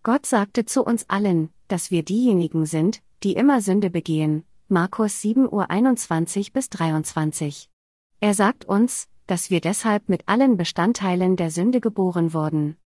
Gott 0.03 0.27
sagte 0.27 0.65
zu 0.65 0.85
uns 0.85 1.09
allen, 1.09 1.51
dass 1.69 1.91
wir 1.91 2.03
diejenigen 2.03 2.67
sind, 2.67 3.03
die 3.23 3.35
immer 3.35 3.61
Sünde 3.61 3.91
begehen. 3.91 4.45
Markus 4.69 5.21
7 5.21 5.51
Uhr 5.53 5.71
21 5.71 6.53
bis 6.53 6.71
23. 6.71 7.71
Er 8.21 8.35
sagt 8.35 8.65
uns, 8.65 9.09
dass 9.27 9.51
wir 9.51 9.61
deshalb 9.61 10.09
mit 10.09 10.29
allen 10.29 10.57
Bestandteilen 10.57 11.37
der 11.37 11.51
Sünde 11.51 11.81
geboren 11.81 12.33
wurden. 12.33 12.77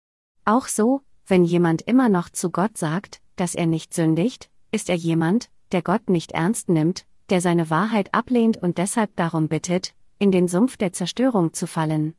Auch 0.45 0.67
so, 0.67 1.03
wenn 1.31 1.45
jemand 1.45 1.83
immer 1.83 2.09
noch 2.09 2.29
zu 2.29 2.51
Gott 2.51 2.77
sagt, 2.77 3.21
dass 3.37 3.55
er 3.55 3.67
nicht 3.67 3.95
sündigt, 3.95 4.51
ist 4.73 4.91
er 4.91 4.97
jemand, 4.97 5.49
der 5.73 5.81
Gott 5.81 6.11
nicht 6.11 6.33
ernst 6.33 6.69
nimmt, 6.69 7.07
der 7.31 7.41
seine 7.41 7.71
Wahrheit 7.71 8.13
ablehnt 8.13 8.57
und 8.57 8.79
deshalb 8.79 9.15
darum 9.17 9.49
bittet, 9.49 9.95
in 10.19 10.33
den 10.33 10.49
Sumpf 10.49 10.77
der 10.77 10.93
Zerstörung 10.93 11.53
zu 11.53 11.67
fallen. 11.67 12.15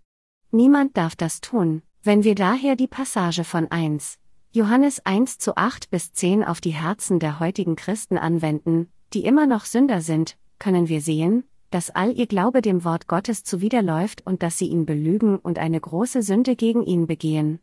Niemand 0.51 0.97
darf 0.97 1.15
das 1.15 1.41
tun. 1.41 1.81
Wenn 2.03 2.23
wir 2.23 2.35
daher 2.35 2.75
die 2.75 2.87
Passage 2.87 3.43
von 3.43 3.69
1 3.69 4.17
Johannes 4.53 5.05
1 5.05 5.37
zu 5.37 5.55
8 5.55 5.91
bis 5.91 6.13
10 6.13 6.43
auf 6.43 6.59
die 6.59 6.71
Herzen 6.71 7.19
der 7.19 7.39
heutigen 7.39 7.75
Christen 7.75 8.17
anwenden, 8.17 8.89
die 9.13 9.23
immer 9.23 9.45
noch 9.45 9.65
Sünder 9.65 10.01
sind, 10.01 10.37
können 10.57 10.89
wir 10.89 11.01
sehen, 11.01 11.43
dass 11.69 11.89
all 11.89 12.17
ihr 12.17 12.27
Glaube 12.27 12.61
dem 12.61 12.83
Wort 12.83 13.07
Gottes 13.07 13.43
zuwiderläuft 13.43 14.25
und 14.25 14.43
dass 14.43 14.57
sie 14.57 14.67
ihn 14.67 14.85
belügen 14.85 15.37
und 15.37 15.59
eine 15.59 15.79
große 15.79 16.21
Sünde 16.21 16.55
gegen 16.55 16.83
ihn 16.83 17.07
begehen. 17.07 17.59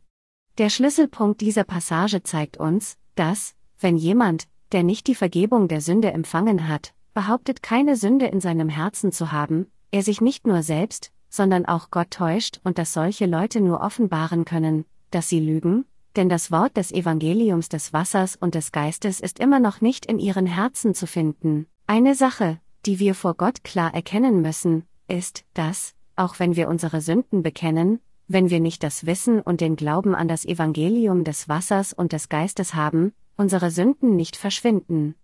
Der 0.59 0.69
Schlüsselpunkt 0.69 1.39
dieser 1.39 1.63
Passage 1.63 2.21
zeigt 2.21 2.57
uns, 2.57 2.97
dass, 3.15 3.55
wenn 3.79 3.95
jemand, 3.95 4.43
der 4.73 4.83
nicht 4.83 5.07
die 5.07 5.15
Vergebung 5.15 5.69
der 5.69 5.79
Sünde 5.79 6.11
empfangen 6.11 6.67
hat, 6.67 6.93
behauptet 7.13 7.63
keine 7.63 7.95
Sünde 7.95 8.25
in 8.25 8.41
seinem 8.41 8.67
Herzen 8.67 9.13
zu 9.13 9.31
haben, 9.31 9.67
er 9.91 10.03
sich 10.03 10.19
nicht 10.19 10.45
nur 10.45 10.61
selbst, 10.61 11.13
sondern 11.29 11.65
auch 11.65 11.91
Gott 11.91 12.11
täuscht 12.11 12.59
und 12.65 12.77
dass 12.77 12.91
solche 12.91 13.25
Leute 13.25 13.61
nur 13.61 13.79
offenbaren 13.79 14.43
können, 14.43 14.83
dass 15.11 15.29
sie 15.29 15.39
lügen, 15.39 15.85
denn 16.17 16.27
das 16.27 16.51
Wort 16.51 16.75
des 16.75 16.91
Evangeliums 16.91 17.69
des 17.69 17.93
Wassers 17.93 18.35
und 18.35 18.53
des 18.53 18.73
Geistes 18.73 19.21
ist 19.21 19.39
immer 19.39 19.61
noch 19.61 19.79
nicht 19.79 20.07
in 20.07 20.19
ihren 20.19 20.45
Herzen 20.45 20.93
zu 20.93 21.07
finden. 21.07 21.67
Eine 21.87 22.15
Sache, 22.15 22.59
die 22.85 22.99
wir 22.99 23.15
vor 23.15 23.35
Gott 23.35 23.63
klar 23.63 23.93
erkennen 23.93 24.41
müssen, 24.41 24.83
ist, 25.07 25.45
dass, 25.53 25.95
auch 26.17 26.37
wenn 26.37 26.57
wir 26.57 26.67
unsere 26.67 26.99
Sünden 26.99 27.43
bekennen, 27.43 28.01
wenn 28.29 28.49
wir 28.49 28.59
nicht 28.59 28.83
das 28.83 29.05
Wissen 29.05 29.41
und 29.41 29.59
den 29.59 29.75
Glauben 29.75 30.15
an 30.15 30.27
das 30.27 30.45
Evangelium 30.45 31.23
des 31.23 31.49
Wassers 31.49 31.93
und 31.93 32.13
des 32.13 32.29
Geistes 32.29 32.75
haben, 32.75 33.11
unsere 33.35 33.71
Sünden 33.71 34.15
nicht 34.15 34.37
verschwinden. 34.37 35.15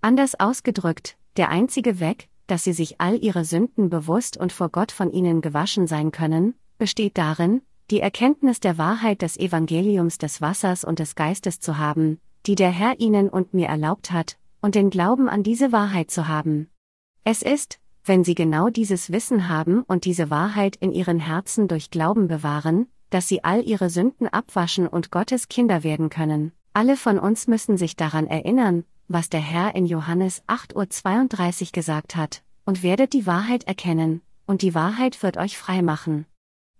Anders 0.00 0.38
ausgedrückt, 0.38 1.16
der 1.36 1.50
einzige 1.50 2.00
Weg, 2.00 2.28
dass 2.48 2.64
sie 2.64 2.72
sich 2.72 3.00
all 3.00 3.22
ihre 3.22 3.44
Sünden 3.44 3.90
bewusst 3.90 4.36
und 4.36 4.52
vor 4.52 4.70
Gott 4.70 4.90
von 4.90 5.12
ihnen 5.12 5.40
gewaschen 5.40 5.86
sein 5.86 6.10
können, 6.10 6.54
besteht 6.78 7.16
darin, 7.16 7.62
die 7.90 8.00
Erkenntnis 8.00 8.58
der 8.58 8.76
Wahrheit 8.76 9.22
des 9.22 9.38
Evangeliums 9.38 10.18
des 10.18 10.40
Wassers 10.40 10.82
und 10.82 10.98
des 10.98 11.14
Geistes 11.14 11.60
zu 11.60 11.78
haben, 11.78 12.18
die 12.46 12.56
der 12.56 12.70
Herr 12.70 12.98
ihnen 12.98 13.28
und 13.28 13.54
mir 13.54 13.68
erlaubt 13.68 14.10
hat, 14.10 14.36
und 14.60 14.74
den 14.74 14.90
Glauben 14.90 15.28
an 15.28 15.44
diese 15.44 15.70
Wahrheit 15.70 16.10
zu 16.10 16.26
haben. 16.26 16.68
Es 17.22 17.42
ist, 17.42 17.78
wenn 18.08 18.24
sie 18.24 18.34
genau 18.34 18.68
dieses 18.70 19.12
Wissen 19.12 19.48
haben 19.48 19.82
und 19.82 20.04
diese 20.04 20.30
Wahrheit 20.30 20.76
in 20.76 20.92
ihren 20.92 21.20
Herzen 21.20 21.68
durch 21.68 21.90
Glauben 21.90 22.26
bewahren, 22.26 22.88
dass 23.10 23.28
sie 23.28 23.44
all 23.44 23.62
ihre 23.62 23.90
Sünden 23.90 24.26
abwaschen 24.26 24.86
und 24.86 25.10
Gottes 25.10 25.48
Kinder 25.48 25.84
werden 25.84 26.08
können. 26.08 26.52
Alle 26.72 26.96
von 26.96 27.18
uns 27.18 27.46
müssen 27.46 27.76
sich 27.76 27.96
daran 27.96 28.26
erinnern, 28.26 28.84
was 29.08 29.30
der 29.30 29.40
Herr 29.40 29.74
in 29.74 29.86
Johannes 29.86 30.42
8.32 30.46 31.62
Uhr 31.62 31.72
gesagt 31.72 32.16
hat, 32.16 32.42
und 32.64 32.82
werdet 32.82 33.12
die 33.12 33.26
Wahrheit 33.26 33.64
erkennen, 33.64 34.22
und 34.46 34.62
die 34.62 34.74
Wahrheit 34.74 35.22
wird 35.22 35.36
euch 35.36 35.56
frei 35.56 35.82
machen. 35.82 36.26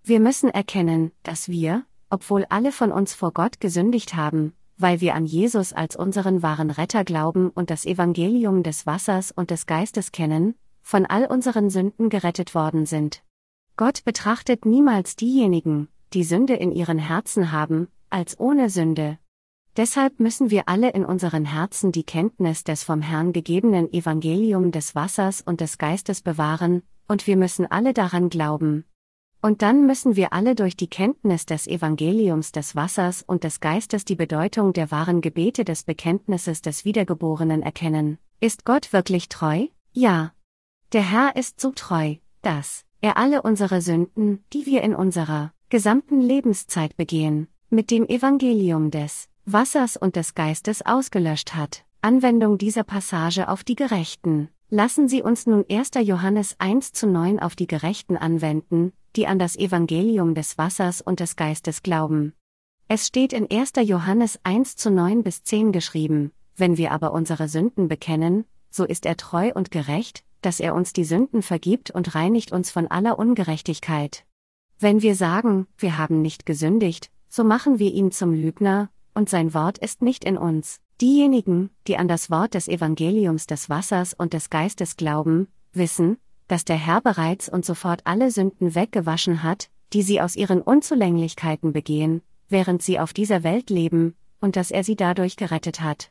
Wir 0.05 0.21
müssen 0.21 0.51
erkennen, 0.51 1.13
dass 1.23 1.49
wir, 1.49 1.85
obwohl 2.11 2.47
alle 2.49 2.73
von 2.73 2.93
uns 2.93 3.15
vor 3.15 3.33
Gott 3.33 3.61
gesündigt 3.61 4.15
haben, 4.15 4.55
weil 4.77 5.01
wir 5.01 5.15
an 5.15 5.27
Jesus 5.27 5.73
als 5.73 5.97
unseren 5.97 6.43
wahren 6.43 6.71
Retter 6.71 7.05
glauben 7.05 7.51
und 7.51 7.71
das 7.71 7.85
Evangelium 7.85 8.63
des 8.63 8.87
Wassers 8.87 9.33
und 9.33 9.51
des 9.51 9.67
Geistes 9.67 10.13
kennen, 10.13 10.55
von 10.89 11.05
all 11.05 11.27
unseren 11.27 11.69
Sünden 11.69 12.09
gerettet 12.09 12.55
worden 12.55 12.87
sind. 12.87 13.23
Gott 13.77 14.05
betrachtet 14.07 14.65
niemals 14.65 15.17
diejenigen, 15.17 15.89
die 16.15 16.25
Sünde 16.25 16.55
in 16.55 16.73
ihren 16.73 16.97
Herzen 16.99 17.53
haben, 17.53 17.89
als 18.09 18.41
ohne 18.41 18.71
Sünde. 18.71 19.19
Deshalb 19.77 20.19
müssen 20.19 20.51
wir 20.51 20.67
alle 20.67 20.89
in 20.89 21.05
unseren 21.05 21.45
Herzen 21.45 21.93
die 21.93 22.05
Kenntnis 22.05 22.65
des 22.65 22.85
vom 22.85 23.03
Herrn 23.03 23.35
gegebenen 23.35 23.93
Evangelium 23.93 24.73
des 24.73 24.95
Wassers 24.95 25.43
und 25.43 25.61
des 25.61 25.77
Geistes 25.77 26.23
bewahren, 26.23 26.83
und 27.07 27.27
wir 27.27 27.37
müssen 27.37 27.67
alle 27.71 27.93
daran 27.93 28.31
glauben. 28.31 28.87
Und 29.43 29.61
dann 29.61 29.85
müssen 29.85 30.17
wir 30.17 30.33
alle 30.33 30.55
durch 30.55 30.75
die 30.75 30.89
Kenntnis 30.89 31.45
des 31.45 31.67
Evangeliums 31.67 32.51
des 32.51 32.75
Wassers 32.77 33.23
und 33.23 33.45
des 33.45 33.61
Geistes 33.61 34.07
die 34.07 34.17
Bedeutung 34.17 34.73
der 34.73 34.91
wahren 34.91 35.21
Gebete 35.21 35.67
des 35.67 35.85
Bekenntnisses 35.85 36.63
des 36.63 36.87
Wiedergeborenen 36.87 37.63
erkennen. 37.63 38.17
Ist 38.41 38.65
Gott 38.65 38.95
wirklich 38.95 39.29
treu? 39.29 39.67
Ja. 39.93 40.33
Der 40.95 41.03
Herr 41.03 41.37
ist 41.37 41.61
so 41.61 41.73
treu, 41.73 42.15
dass 42.41 42.87
er 43.03 43.19
alle 43.19 43.43
unsere 43.43 43.83
Sünden, 43.83 44.43
die 44.55 44.65
wir 44.65 44.81
in 44.81 44.95
unserer 44.95 45.53
gesamten 45.69 46.19
Lebenszeit 46.23 46.97
begehen, 46.97 47.47
mit 47.69 47.91
dem 47.91 48.07
Evangelium 48.07 48.91
des 48.91 49.29
Wassers 49.45 49.99
und 49.99 50.17
des 50.17 50.35
Geistes 50.35 50.81
ausgelöscht 50.87 51.55
hat. 51.55 51.85
Anwendung 52.01 52.57
dieser 52.57 52.85
Passage 52.85 53.51
auf 53.51 53.65
die 53.65 53.75
Gerechten. 53.75 54.49
Lassen 54.71 55.09
Sie 55.09 55.21
uns 55.21 55.47
nun 55.47 55.67
1. 55.71 55.91
Johannes 56.01 56.57
1 56.59 56.93
zu 56.93 57.07
9 57.07 57.39
auf 57.39 57.55
die 57.55 57.67
Gerechten 57.67 58.17
anwenden, 58.17 58.95
die 59.15 59.27
an 59.27 59.39
das 59.39 59.57
Evangelium 59.57 60.35
des 60.35 60.57
Wassers 60.57 61.03
und 61.03 61.21
des 61.21 61.37
Geistes 61.37 61.83
glauben. 61.83 62.33
Es 62.89 63.07
steht 63.07 63.35
in 63.35 63.51
1. 63.51 63.73
Johannes 63.83 64.41
1 64.43 64.77
zu 64.77 64.91
9 64.91 65.23
bis 65.23 65.43
10 65.43 65.73
geschrieben, 65.73 66.33
wenn 66.57 66.79
wir 66.79 66.93
aber 66.93 67.13
unsere 67.13 67.47
Sünden 67.47 67.89
bekennen, 67.89 68.47
so 68.71 68.85
ist 68.85 69.05
er 69.05 69.19
treu 69.19 69.53
und 69.55 69.71
gerecht, 69.71 70.25
dass 70.43 70.61
er 70.61 70.75
uns 70.75 70.93
die 70.93 71.05
Sünden 71.05 71.43
vergibt 71.43 71.91
und 71.91 72.15
reinigt 72.15 72.53
uns 72.53 72.71
von 72.71 72.87
aller 72.87 73.19
Ungerechtigkeit. 73.19 74.25
Wenn 74.79 75.03
wir 75.03 75.15
sagen, 75.15 75.67
wir 75.77 75.99
haben 75.99 76.23
nicht 76.23 76.47
gesündigt, 76.47 77.11
so 77.29 77.45
machen 77.45 77.79
wir 77.79 77.93
ihn 77.93 78.13
zum 78.13 78.33
Lügner, 78.33 78.91
und 79.15 79.29
sein 79.29 79.53
Wort 79.53 79.79
ist 79.79 80.03
nicht 80.03 80.25
in 80.25 80.39
uns. 80.39 80.81
Diejenigen, 81.01 81.71
die 81.87 81.97
an 81.97 82.09
das 82.09 82.31
Wort 82.31 82.55
des 82.55 82.69
Evangeliums 82.69 83.47
des 83.47 83.69
Wassers 83.69 84.15
und 84.15 84.33
des 84.33 84.51
Geistes 84.51 84.97
glauben, 84.97 85.49
wissen, 85.73 86.19
dass 86.47 86.65
der 86.65 86.77
Herr 86.77 87.01
bereits 87.01 87.49
und 87.49 87.65
sofort 87.65 88.03
alle 88.05 88.31
Sünden 88.31 88.75
weggewaschen 88.75 89.43
hat, 89.43 89.71
die 89.93 90.03
sie 90.03 90.21
aus 90.21 90.37
ihren 90.37 90.63
Unzulänglichkeiten 90.63 91.73
begehen, 91.73 92.23
während 92.49 92.83
sie 92.83 92.99
auf 92.99 93.13
dieser 93.13 93.43
Welt 93.43 93.71
leben, 93.71 94.15
und 94.41 94.57
dass 94.57 94.71
er 94.71 94.85
sie 94.85 94.97
dadurch 94.97 95.37
gerettet 95.37 95.81
hat. 95.81 96.11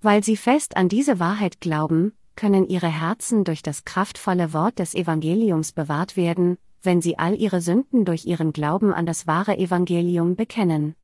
Weil 0.00 0.22
sie 0.22 0.36
fest 0.36 0.76
an 0.76 0.88
diese 0.88 1.18
Wahrheit 1.18 1.60
glauben, 1.60 2.12
können 2.36 2.68
ihre 2.68 2.88
Herzen 2.88 3.44
durch 3.44 3.62
das 3.62 3.84
kraftvolle 3.84 4.52
Wort 4.52 4.78
des 4.78 4.94
Evangeliums 4.94 5.72
bewahrt 5.72 6.16
werden, 6.16 6.58
wenn 6.82 7.00
sie 7.00 7.18
all 7.18 7.34
ihre 7.34 7.60
Sünden 7.60 8.04
durch 8.04 8.26
ihren 8.26 8.52
Glauben 8.52 8.92
an 8.92 9.06
das 9.06 9.26
wahre 9.26 9.58
Evangelium 9.58 10.36
bekennen. 10.36 10.94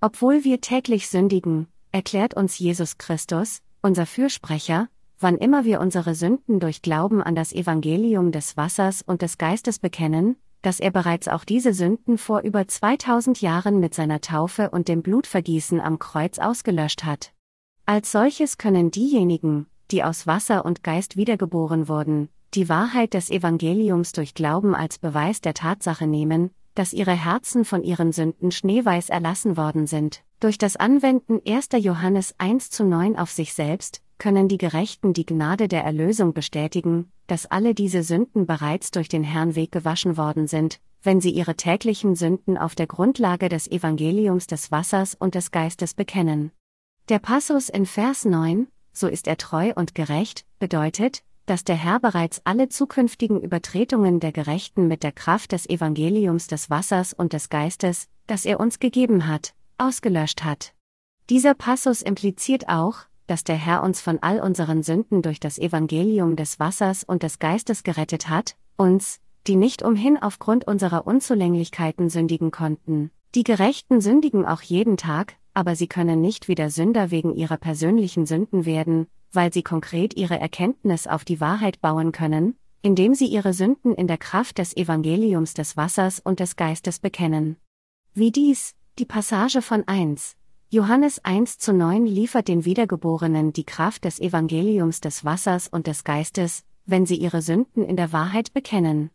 Obwohl 0.00 0.44
wir 0.44 0.60
täglich 0.60 1.08
sündigen, 1.08 1.66
erklärt 1.92 2.34
uns 2.34 2.58
Jesus 2.58 2.98
Christus, 2.98 3.60
unser 3.82 4.06
Fürsprecher, 4.06 4.88
wann 5.18 5.38
immer 5.38 5.64
wir 5.64 5.80
unsere 5.80 6.14
Sünden 6.14 6.60
durch 6.60 6.82
Glauben 6.82 7.22
an 7.22 7.34
das 7.34 7.52
Evangelium 7.52 8.32
des 8.32 8.56
Wassers 8.56 9.02
und 9.02 9.22
des 9.22 9.38
Geistes 9.38 9.78
bekennen, 9.78 10.36
dass 10.62 10.80
er 10.80 10.90
bereits 10.90 11.28
auch 11.28 11.44
diese 11.44 11.74
Sünden 11.74 12.18
vor 12.18 12.40
über 12.40 12.66
2000 12.66 13.40
Jahren 13.40 13.80
mit 13.80 13.94
seiner 13.94 14.20
Taufe 14.20 14.70
und 14.70 14.88
dem 14.88 15.02
Blutvergießen 15.02 15.80
am 15.80 15.98
Kreuz 15.98 16.38
ausgelöscht 16.38 17.04
hat. 17.04 17.32
Als 17.86 18.12
solches 18.12 18.56
können 18.56 18.90
diejenigen, 18.90 19.66
die 19.90 20.02
aus 20.02 20.26
Wasser 20.26 20.64
und 20.64 20.82
Geist 20.82 21.16
wiedergeboren 21.16 21.88
wurden, 21.88 22.28
die 22.54 22.68
Wahrheit 22.68 23.14
des 23.14 23.30
Evangeliums 23.30 24.12
durch 24.12 24.34
Glauben 24.34 24.74
als 24.74 24.98
Beweis 24.98 25.40
der 25.40 25.54
Tatsache 25.54 26.06
nehmen, 26.06 26.50
dass 26.74 26.92
ihre 26.92 27.12
Herzen 27.12 27.64
von 27.64 27.82
ihren 27.82 28.12
Sünden 28.12 28.50
schneeweiß 28.50 29.08
erlassen 29.08 29.56
worden 29.56 29.86
sind. 29.86 30.22
Durch 30.40 30.58
das 30.58 30.76
Anwenden 30.76 31.40
1. 31.46 31.68
Johannes 31.78 32.34
1 32.38 32.70
zu 32.70 32.84
9 32.84 33.16
auf 33.16 33.30
sich 33.30 33.54
selbst, 33.54 34.02
können 34.18 34.48
die 34.48 34.58
Gerechten 34.58 35.12
die 35.12 35.26
Gnade 35.26 35.68
der 35.68 35.84
Erlösung 35.84 36.34
bestätigen, 36.34 37.10
dass 37.26 37.46
alle 37.46 37.74
diese 37.74 38.02
Sünden 38.02 38.46
bereits 38.46 38.90
durch 38.90 39.08
den 39.08 39.24
Herrn 39.24 39.54
Weg 39.54 39.72
gewaschen 39.72 40.16
worden 40.16 40.46
sind, 40.46 40.80
wenn 41.02 41.20
sie 41.20 41.30
ihre 41.30 41.56
täglichen 41.56 42.14
Sünden 42.14 42.56
auf 42.56 42.74
der 42.74 42.86
Grundlage 42.86 43.48
des 43.48 43.70
Evangeliums 43.70 44.46
des 44.46 44.70
Wassers 44.70 45.14
und 45.14 45.34
des 45.34 45.50
Geistes 45.50 45.94
bekennen. 45.94 46.52
Der 47.08 47.18
Passus 47.18 47.68
in 47.68 47.84
Vers 47.86 48.24
9, 48.24 48.66
so 48.94 49.08
ist 49.08 49.26
er 49.26 49.36
treu 49.36 49.72
und 49.74 49.94
gerecht, 49.94 50.46
bedeutet, 50.58 51.22
dass 51.46 51.64
der 51.64 51.76
Herr 51.76 52.00
bereits 52.00 52.40
alle 52.44 52.68
zukünftigen 52.70 53.40
Übertretungen 53.40 54.20
der 54.20 54.32
Gerechten 54.32 54.88
mit 54.88 55.02
der 55.02 55.12
Kraft 55.12 55.52
des 55.52 55.68
Evangeliums 55.68 56.46
des 56.46 56.70
Wassers 56.70 57.12
und 57.12 57.34
des 57.34 57.50
Geistes, 57.50 58.08
das 58.26 58.46
er 58.46 58.60
uns 58.60 58.78
gegeben 58.78 59.26
hat, 59.28 59.54
ausgelöscht 59.76 60.42
hat. 60.44 60.72
Dieser 61.28 61.54
Passus 61.54 62.00
impliziert 62.00 62.68
auch, 62.68 63.00
dass 63.26 63.44
der 63.44 63.56
Herr 63.56 63.82
uns 63.82 64.00
von 64.00 64.18
all 64.22 64.40
unseren 64.40 64.82
Sünden 64.82 65.22
durch 65.22 65.40
das 65.40 65.58
Evangelium 65.58 66.36
des 66.36 66.58
Wassers 66.58 67.04
und 67.04 67.22
des 67.22 67.38
Geistes 67.38 67.82
gerettet 67.82 68.28
hat, 68.28 68.56
uns, 68.76 69.20
die 69.46 69.56
nicht 69.56 69.82
umhin 69.82 70.18
aufgrund 70.18 70.66
unserer 70.66 71.06
Unzulänglichkeiten 71.06 72.08
sündigen 72.08 72.50
konnten. 72.50 73.10
Die 73.34 73.42
Gerechten 73.42 74.00
sündigen 74.00 74.46
auch 74.46 74.62
jeden 74.62 74.96
Tag, 74.96 75.34
aber 75.54 75.74
sie 75.74 75.88
können 75.88 76.20
nicht 76.20 76.46
wieder 76.46 76.70
Sünder 76.70 77.10
wegen 77.10 77.34
ihrer 77.34 77.56
persönlichen 77.56 78.26
Sünden 78.26 78.64
werden, 78.64 79.08
weil 79.32 79.52
sie 79.52 79.64
konkret 79.64 80.16
ihre 80.16 80.38
Erkenntnis 80.38 81.08
auf 81.08 81.24
die 81.24 81.40
Wahrheit 81.40 81.80
bauen 81.80 82.12
können, 82.12 82.56
indem 82.80 83.14
sie 83.14 83.26
ihre 83.26 83.52
Sünden 83.52 83.92
in 83.92 84.06
der 84.06 84.18
Kraft 84.18 84.58
des 84.58 84.76
Evangeliums 84.76 85.54
des 85.54 85.76
Wassers 85.76 86.20
und 86.20 86.38
des 86.38 86.54
Geistes 86.54 87.00
bekennen. 87.00 87.56
Wie 88.12 88.30
dies, 88.30 88.76
die 89.00 89.04
Passage 89.04 89.62
von 89.62 89.82
1, 89.88 90.36
Johannes 90.70 91.24
1 91.24 91.58
zu 91.58 91.72
9 91.72 92.06
liefert 92.06 92.46
den 92.46 92.64
Wiedergeborenen 92.64 93.52
die 93.52 93.64
Kraft 93.64 94.04
des 94.04 94.20
Evangeliums 94.20 95.00
des 95.00 95.24
Wassers 95.24 95.66
und 95.66 95.88
des 95.88 96.04
Geistes, 96.04 96.62
wenn 96.86 97.04
sie 97.04 97.16
ihre 97.16 97.42
Sünden 97.42 97.84
in 97.84 97.96
der 97.96 98.12
Wahrheit 98.12 98.52
bekennen. 98.52 99.10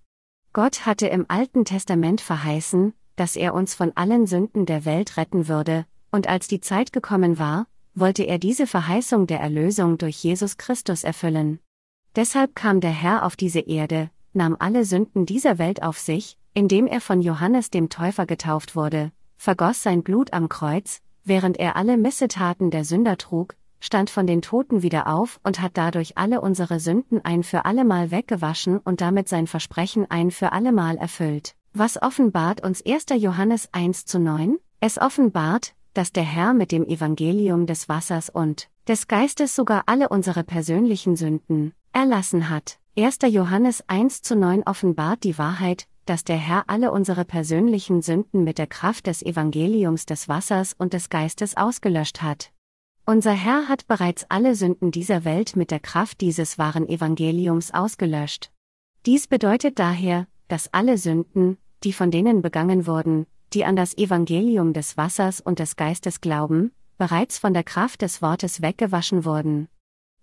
Gott 0.51 0.85
hatte 0.85 1.07
im 1.07 1.25
Alten 1.27 1.63
Testament 1.63 2.21
verheißen, 2.21 2.93
dass 3.19 3.35
er 3.35 3.53
uns 3.53 3.73
von 3.73 3.91
allen 3.95 4.27
Sünden 4.27 4.65
der 4.65 4.85
Welt 4.85 5.17
retten 5.17 5.49
würde, 5.49 5.85
und 6.09 6.27
als 6.27 6.47
die 6.47 6.61
Zeit 6.61 6.93
gekommen 6.93 7.37
war, 7.37 7.67
wollte 7.93 8.23
er 8.23 8.39
diese 8.39 8.65
Verheißung 8.65 9.27
der 9.27 9.41
Erlösung 9.41 9.97
durch 9.97 10.23
Jesus 10.23 10.57
Christus 10.57 11.03
erfüllen. 11.03 11.59
Deshalb 12.15 12.55
kam 12.55 12.79
der 12.79 12.91
Herr 12.91 13.25
auf 13.25 13.35
diese 13.35 13.59
Erde, 13.59 14.09
nahm 14.33 14.55
alle 14.57 14.85
Sünden 14.85 15.25
dieser 15.25 15.57
Welt 15.57 15.83
auf 15.83 15.99
sich, 15.99 16.37
indem 16.53 16.87
er 16.87 17.01
von 17.01 17.21
Johannes 17.21 17.69
dem 17.69 17.89
Täufer 17.89 18.25
getauft 18.25 18.75
wurde, 18.75 19.11
vergoss 19.37 19.83
sein 19.83 20.01
Blut 20.01 20.31
am 20.31 20.47
Kreuz, 20.47 21.01
während 21.23 21.57
er 21.57 21.75
alle 21.75 21.97
Missetaten 21.97 22.71
der 22.71 22.85
Sünder 22.85 23.17
trug, 23.17 23.55
stand 23.81 24.09
von 24.09 24.27
den 24.27 24.41
Toten 24.41 24.81
wieder 24.81 25.07
auf 25.07 25.39
und 25.43 25.61
hat 25.61 25.73
dadurch 25.75 26.17
alle 26.17 26.39
unsere 26.41 26.79
Sünden 26.79 27.23
ein 27.23 27.43
für 27.43 27.65
allemal 27.65 28.11
weggewaschen 28.11 28.77
und 28.77 29.01
damit 29.01 29.27
sein 29.27 29.45
Versprechen 29.45 30.09
ein 30.09 30.31
für 30.31 30.51
allemal 30.53 30.97
erfüllt. 30.97 31.55
Was 31.73 32.01
offenbart 32.01 32.63
uns 32.63 32.83
1. 32.83 33.05
Johannes 33.17 33.69
1 33.73 34.05
zu 34.05 34.19
9? 34.19 34.57
Es 34.79 34.97
offenbart, 34.97 35.75
dass 35.93 36.11
der 36.11 36.23
Herr 36.23 36.53
mit 36.53 36.71
dem 36.71 36.83
Evangelium 36.83 37.67
des 37.67 37.87
Wassers 37.87 38.29
und 38.31 38.69
des 38.87 39.07
Geistes 39.07 39.55
sogar 39.55 39.83
alle 39.85 40.09
unsere 40.09 40.43
persönlichen 40.43 41.15
Sünden 41.15 41.73
erlassen 41.93 42.49
hat. 42.49 42.79
1. 42.97 43.19
Johannes 43.27 43.83
1 43.87 44.23
zu 44.23 44.35
9 44.35 44.63
offenbart 44.63 45.23
die 45.23 45.37
Wahrheit, 45.37 45.87
dass 46.07 46.23
der 46.23 46.37
Herr 46.37 46.63
alle 46.65 46.91
unsere 46.91 47.23
persönlichen 47.23 48.01
Sünden 48.01 48.43
mit 48.43 48.57
der 48.57 48.67
Kraft 48.67 49.05
des 49.05 49.21
Evangeliums 49.21 50.07
des 50.07 50.27
Wassers 50.27 50.73
und 50.75 50.93
des 50.93 51.09
Geistes 51.09 51.55
ausgelöscht 51.55 52.23
hat. 52.23 52.51
Unser 53.05 53.33
Herr 53.33 53.67
hat 53.67 53.85
bereits 53.85 54.25
alle 54.29 54.55
Sünden 54.55 54.89
dieser 54.89 55.23
Welt 55.23 55.55
mit 55.55 55.69
der 55.69 55.79
Kraft 55.79 56.19
dieses 56.21 56.57
wahren 56.57 56.89
Evangeliums 56.89 57.71
ausgelöscht. 57.71 58.51
Dies 59.05 59.27
bedeutet 59.27 59.77
daher, 59.77 60.27
dass 60.49 60.73
alle 60.73 60.97
Sünden, 60.97 61.57
die 61.85 61.93
von 61.93 62.11
denen 62.11 62.41
begangen 62.41 62.85
wurden, 62.85 63.25
die 63.53 63.63
an 63.63 63.77
das 63.77 63.97
Evangelium 63.97 64.73
des 64.73 64.97
Wassers 64.97 65.39
und 65.39 65.59
des 65.59 65.77
Geistes 65.77 66.19
glauben, 66.19 66.71
bereits 66.97 67.37
von 67.37 67.53
der 67.53 67.63
Kraft 67.63 68.01
des 68.01 68.21
Wortes 68.21 68.61
weggewaschen 68.61 69.23
wurden. 69.23 69.69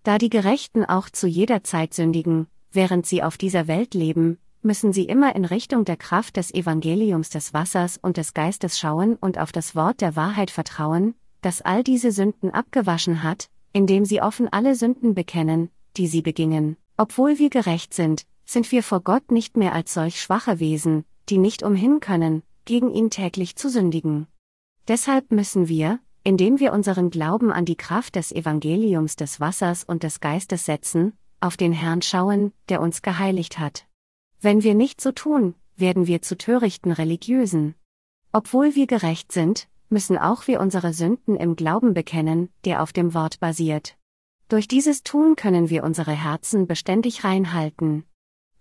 Da 0.03 0.19
die 0.19 0.31
Gerechten 0.31 0.85
auch 0.85 1.09
zu 1.09 1.27
jeder 1.27 1.65
Zeit 1.65 1.95
sündigen, 1.95 2.47
während 2.71 3.07
sie 3.07 3.23
auf 3.23 3.39
dieser 3.39 3.67
Welt 3.67 3.95
leben, 3.95 4.39
müssen 4.63 4.93
sie 4.93 5.05
immer 5.05 5.35
in 5.35 5.45
Richtung 5.45 5.85
der 5.85 5.97
Kraft 5.97 6.37
des 6.37 6.53
Evangeliums 6.53 7.31
des 7.31 7.55
Wassers 7.55 7.99
und 8.01 8.17
des 8.17 8.35
Geistes 8.35 8.79
schauen 8.79 9.17
und 9.17 9.39
auf 9.39 9.53
das 9.53 9.75
Wort 9.75 10.01
der 10.01 10.17
Wahrheit 10.17 10.51
vertrauen, 10.51 11.15
das 11.41 11.63
all 11.63 11.83
diese 11.83 12.13
Sünden 12.13 12.51
abgewaschen 12.51 13.23
hat, 13.23 13.49
indem 13.73 14.05
sie 14.05 14.21
offen 14.21 14.49
alle 14.53 14.75
Sünden 14.75 15.15
bekennen, 15.15 15.71
die 15.97 16.09
sie 16.09 16.23
begingen. 16.23 16.77
Obwohl 16.97 17.39
wir 17.39 17.51
gerecht 17.51 17.95
sind, 17.95 18.27
sind 18.47 18.73
wir 18.73 18.83
vor 18.83 19.01
Gott 19.01 19.31
nicht 19.31 19.57
mehr 19.57 19.75
als 19.75 19.93
solch 19.93 20.21
schwache 20.21 20.61
Wesen, 20.61 21.05
die 21.29 21.39
nicht 21.39 21.63
umhin 21.63 22.01
können, 22.01 22.43
gegen 22.65 22.91
ihn 22.91 23.11
täglich 23.11 23.57
zu 23.57 23.69
sündigen. 23.69 24.29
Deshalb 24.89 25.33
müssen 25.33 25.69
wir, 25.69 25.99
indem 26.23 26.59
wir 26.61 26.73
unseren 26.73 27.11
Glauben 27.11 27.53
an 27.53 27.65
die 27.65 27.77
Kraft 27.77 28.17
des 28.17 28.33
Evangeliums 28.33 29.17
des 29.17 29.41
Wassers 29.41 29.85
und 29.85 30.03
des 30.03 30.21
Geistes 30.21 30.65
setzen, 30.65 31.13
auf 31.41 31.57
den 31.57 31.73
Herrn 31.73 32.03
schauen, 32.03 32.53
der 32.69 32.81
uns 32.81 33.03
geheiligt 33.03 33.59
hat. 33.59 33.87
Wenn 34.41 34.63
wir 34.63 34.75
nicht 34.75 35.01
so 35.01 35.13
tun, 35.13 35.55
werden 35.77 36.07
wir 36.07 36.23
zu 36.23 36.37
törichten 36.37 36.93
Religiösen. 36.93 37.75
Obwohl 38.33 38.75
wir 38.75 38.87
gerecht 38.87 39.33
sind, 39.33 39.69
müssen 39.89 40.19
auch 40.19 40.47
wir 40.47 40.61
unsere 40.61 40.93
Sünden 40.93 41.37
im 41.37 41.57
Glauben 41.57 41.95
bekennen, 41.95 42.49
der 42.65 42.83
auf 42.83 42.93
dem 42.93 43.15
Wort 43.15 43.41
basiert. 43.41 43.97
Durch 44.49 44.69
dieses 44.69 45.03
Tun 45.03 45.37
können 45.37 45.71
wir 45.71 45.85
unsere 45.85 46.13
Herzen 46.13 46.67
beständig 46.67 47.25
reinhalten. 47.25 48.05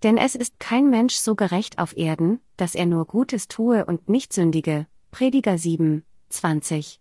Denn 0.04 0.18
es 0.18 0.36
ist 0.36 0.60
kein 0.60 0.90
Mensch 0.90 1.16
so 1.16 1.36
gerecht 1.36 1.80
auf 1.80 1.96
Erden, 1.98 2.40
dass 2.58 2.76
er 2.76 2.86
nur 2.86 3.06
Gutes 3.06 3.48
tue 3.48 3.86
und 3.86 4.10
nicht 4.10 4.34
sündige. 4.34 4.88
Prediger 5.12 5.58
7, 5.58 6.04
20. 6.30 7.00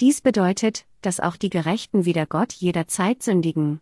Dies 0.00 0.20
bedeutet, 0.20 0.84
dass 1.00 1.20
auch 1.20 1.36
die 1.36 1.50
Gerechten 1.50 2.04
wieder 2.04 2.26
Gott 2.26 2.52
jederzeit 2.52 3.22
sündigen. 3.22 3.80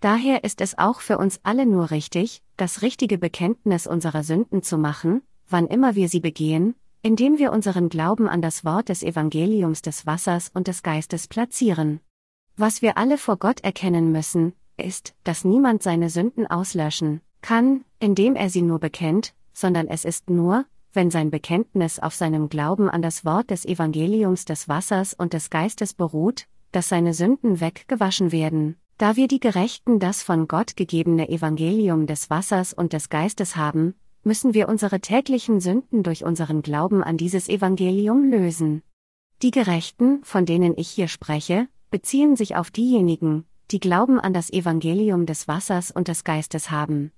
Daher 0.00 0.44
ist 0.44 0.60
es 0.60 0.76
auch 0.76 1.00
für 1.00 1.16
uns 1.16 1.40
alle 1.42 1.64
nur 1.64 1.90
richtig, 1.90 2.42
das 2.56 2.82
richtige 2.82 3.16
Bekenntnis 3.16 3.86
unserer 3.86 4.22
Sünden 4.22 4.62
zu 4.62 4.76
machen, 4.76 5.22
wann 5.48 5.66
immer 5.66 5.94
wir 5.94 6.08
sie 6.08 6.20
begehen, 6.20 6.74
indem 7.00 7.38
wir 7.38 7.52
unseren 7.52 7.88
Glauben 7.88 8.28
an 8.28 8.42
das 8.42 8.64
Wort 8.64 8.90
des 8.90 9.02
Evangeliums 9.02 9.82
des 9.82 10.06
Wassers 10.06 10.50
und 10.52 10.68
des 10.68 10.82
Geistes 10.82 11.28
platzieren. 11.28 12.00
Was 12.56 12.82
wir 12.82 12.98
alle 12.98 13.18
vor 13.18 13.38
Gott 13.38 13.60
erkennen 13.60 14.12
müssen, 14.12 14.52
ist, 14.76 15.14
dass 15.24 15.44
niemand 15.44 15.82
seine 15.82 16.10
Sünden 16.10 16.46
auslöschen 16.46 17.22
kann, 17.44 17.84
indem 18.00 18.36
er 18.36 18.48
sie 18.48 18.62
nur 18.62 18.78
bekennt, 18.78 19.34
sondern 19.52 19.86
es 19.86 20.06
ist 20.06 20.30
nur, 20.30 20.64
wenn 20.94 21.10
sein 21.10 21.30
Bekenntnis 21.30 21.98
auf 21.98 22.14
seinem 22.14 22.48
Glauben 22.48 22.88
an 22.88 23.02
das 23.02 23.26
Wort 23.26 23.50
des 23.50 23.66
Evangeliums 23.66 24.46
des 24.46 24.66
Wassers 24.66 25.12
und 25.12 25.34
des 25.34 25.50
Geistes 25.50 25.92
beruht, 25.92 26.46
dass 26.72 26.88
seine 26.88 27.12
Sünden 27.12 27.60
weggewaschen 27.60 28.32
werden. 28.32 28.76
Da 28.96 29.16
wir 29.16 29.28
die 29.28 29.40
Gerechten 29.40 29.98
das 29.98 30.22
von 30.22 30.48
Gott 30.48 30.74
gegebene 30.74 31.28
Evangelium 31.28 32.06
des 32.06 32.30
Wassers 32.30 32.72
und 32.72 32.94
des 32.94 33.10
Geistes 33.10 33.56
haben, 33.56 33.94
müssen 34.22 34.54
wir 34.54 34.66
unsere 34.66 35.00
täglichen 35.00 35.60
Sünden 35.60 36.02
durch 36.02 36.24
unseren 36.24 36.62
Glauben 36.62 37.04
an 37.04 37.18
dieses 37.18 37.50
Evangelium 37.50 38.30
lösen. 38.30 38.82
Die 39.42 39.50
Gerechten, 39.50 40.24
von 40.24 40.46
denen 40.46 40.72
ich 40.78 40.88
hier 40.88 41.08
spreche, 41.08 41.68
beziehen 41.90 42.36
sich 42.36 42.56
auf 42.56 42.70
diejenigen, 42.70 43.44
die 43.70 43.80
Glauben 43.80 44.18
an 44.18 44.32
das 44.32 44.50
Evangelium 44.50 45.26
des 45.26 45.46
Wassers 45.46 45.90
und 45.90 46.08
des 46.08 46.24
Geistes 46.24 46.70
haben. 46.70 47.12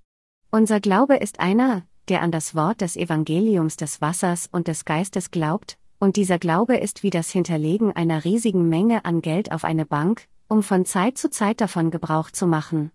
Unser 0.50 0.80
Glaube 0.80 1.16
ist 1.16 1.40
einer, 1.40 1.82
der 2.08 2.22
an 2.22 2.30
das 2.30 2.54
Wort 2.54 2.80
des 2.80 2.96
Evangeliums 2.96 3.76
des 3.76 4.00
Wassers 4.00 4.48
und 4.50 4.68
des 4.68 4.84
Geistes 4.84 5.30
glaubt, 5.30 5.76
und 5.98 6.16
dieser 6.16 6.38
Glaube 6.38 6.76
ist 6.76 7.02
wie 7.02 7.10
das 7.10 7.30
Hinterlegen 7.30 7.92
einer 7.92 8.24
riesigen 8.24 8.68
Menge 8.68 9.04
an 9.04 9.22
Geld 9.22 9.50
auf 9.50 9.64
eine 9.64 9.86
Bank, 9.86 10.28
um 10.48 10.62
von 10.62 10.84
Zeit 10.84 11.18
zu 11.18 11.30
Zeit 11.30 11.60
davon 11.60 11.90
Gebrauch 11.90 12.30
zu 12.30 12.46
machen. 12.46 12.92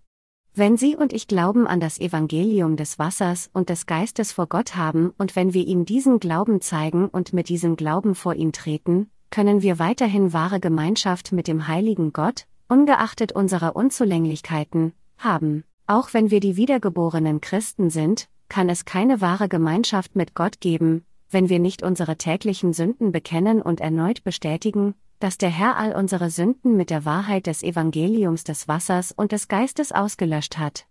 Wenn 0.54 0.78
Sie 0.78 0.96
und 0.96 1.14
ich 1.14 1.28
Glauben 1.28 1.66
an 1.68 1.80
das 1.80 2.00
Evangelium 2.00 2.76
des 2.76 3.00
Wassers 3.00 3.50
und 3.54 3.70
des 3.70 3.86
Geistes 3.86 4.34
vor 4.34 4.48
Gott 4.48 4.76
haben 4.76 5.14
und 5.18 5.36
wenn 5.36 5.54
wir 5.54 5.66
ihm 5.66 5.86
diesen 5.86 6.20
Glauben 6.20 6.62
zeigen 6.62 7.08
und 7.08 7.34
mit 7.34 7.50
diesem 7.50 7.76
Glauben 7.76 8.16
vor 8.16 8.34
ihn 8.36 8.52
treten, 8.52 9.10
können 9.30 9.62
wir 9.62 9.80
weiterhin 9.80 10.34
wahre 10.34 10.60
Gemeinschaft 10.60 11.32
mit 11.32 11.48
dem 11.48 11.68
heiligen 11.68 12.12
Gott, 12.12 12.48
ungeachtet 12.68 13.32
unserer 13.32 13.76
Unzulänglichkeiten, 13.76 14.94
haben. 15.18 15.64
Auch 15.92 16.14
wenn 16.14 16.32
wir 16.32 16.40
die 16.40 16.56
wiedergeborenen 16.56 17.42
Christen 17.42 17.90
sind, 17.90 18.30
kann 18.48 18.70
es 18.70 18.86
keine 18.86 19.20
wahre 19.20 19.50
Gemeinschaft 19.50 20.16
mit 20.16 20.36
Gott 20.36 20.62
geben, 20.62 21.04
wenn 21.30 21.50
wir 21.50 21.60
nicht 21.60 21.84
unsere 21.84 22.16
täglichen 22.16 22.72
Sünden 22.72 23.12
bekennen 23.12 23.62
und 23.62 23.82
erneut 23.82 24.24
bestätigen, 24.24 24.96
dass 25.20 25.38
der 25.38 25.50
Herr 25.50 25.76
all 25.76 25.94
unsere 25.94 26.30
Sünden 26.30 26.78
mit 26.78 26.92
der 26.92 27.04
Wahrheit 27.04 27.46
des 27.46 27.62
Evangeliums 27.62 28.46
des 28.46 28.70
Wassers 28.70 29.12
und 29.12 29.34
des 29.34 29.50
Geistes 29.50 29.92
ausgelöscht 29.92 30.58
hat. 30.58 30.86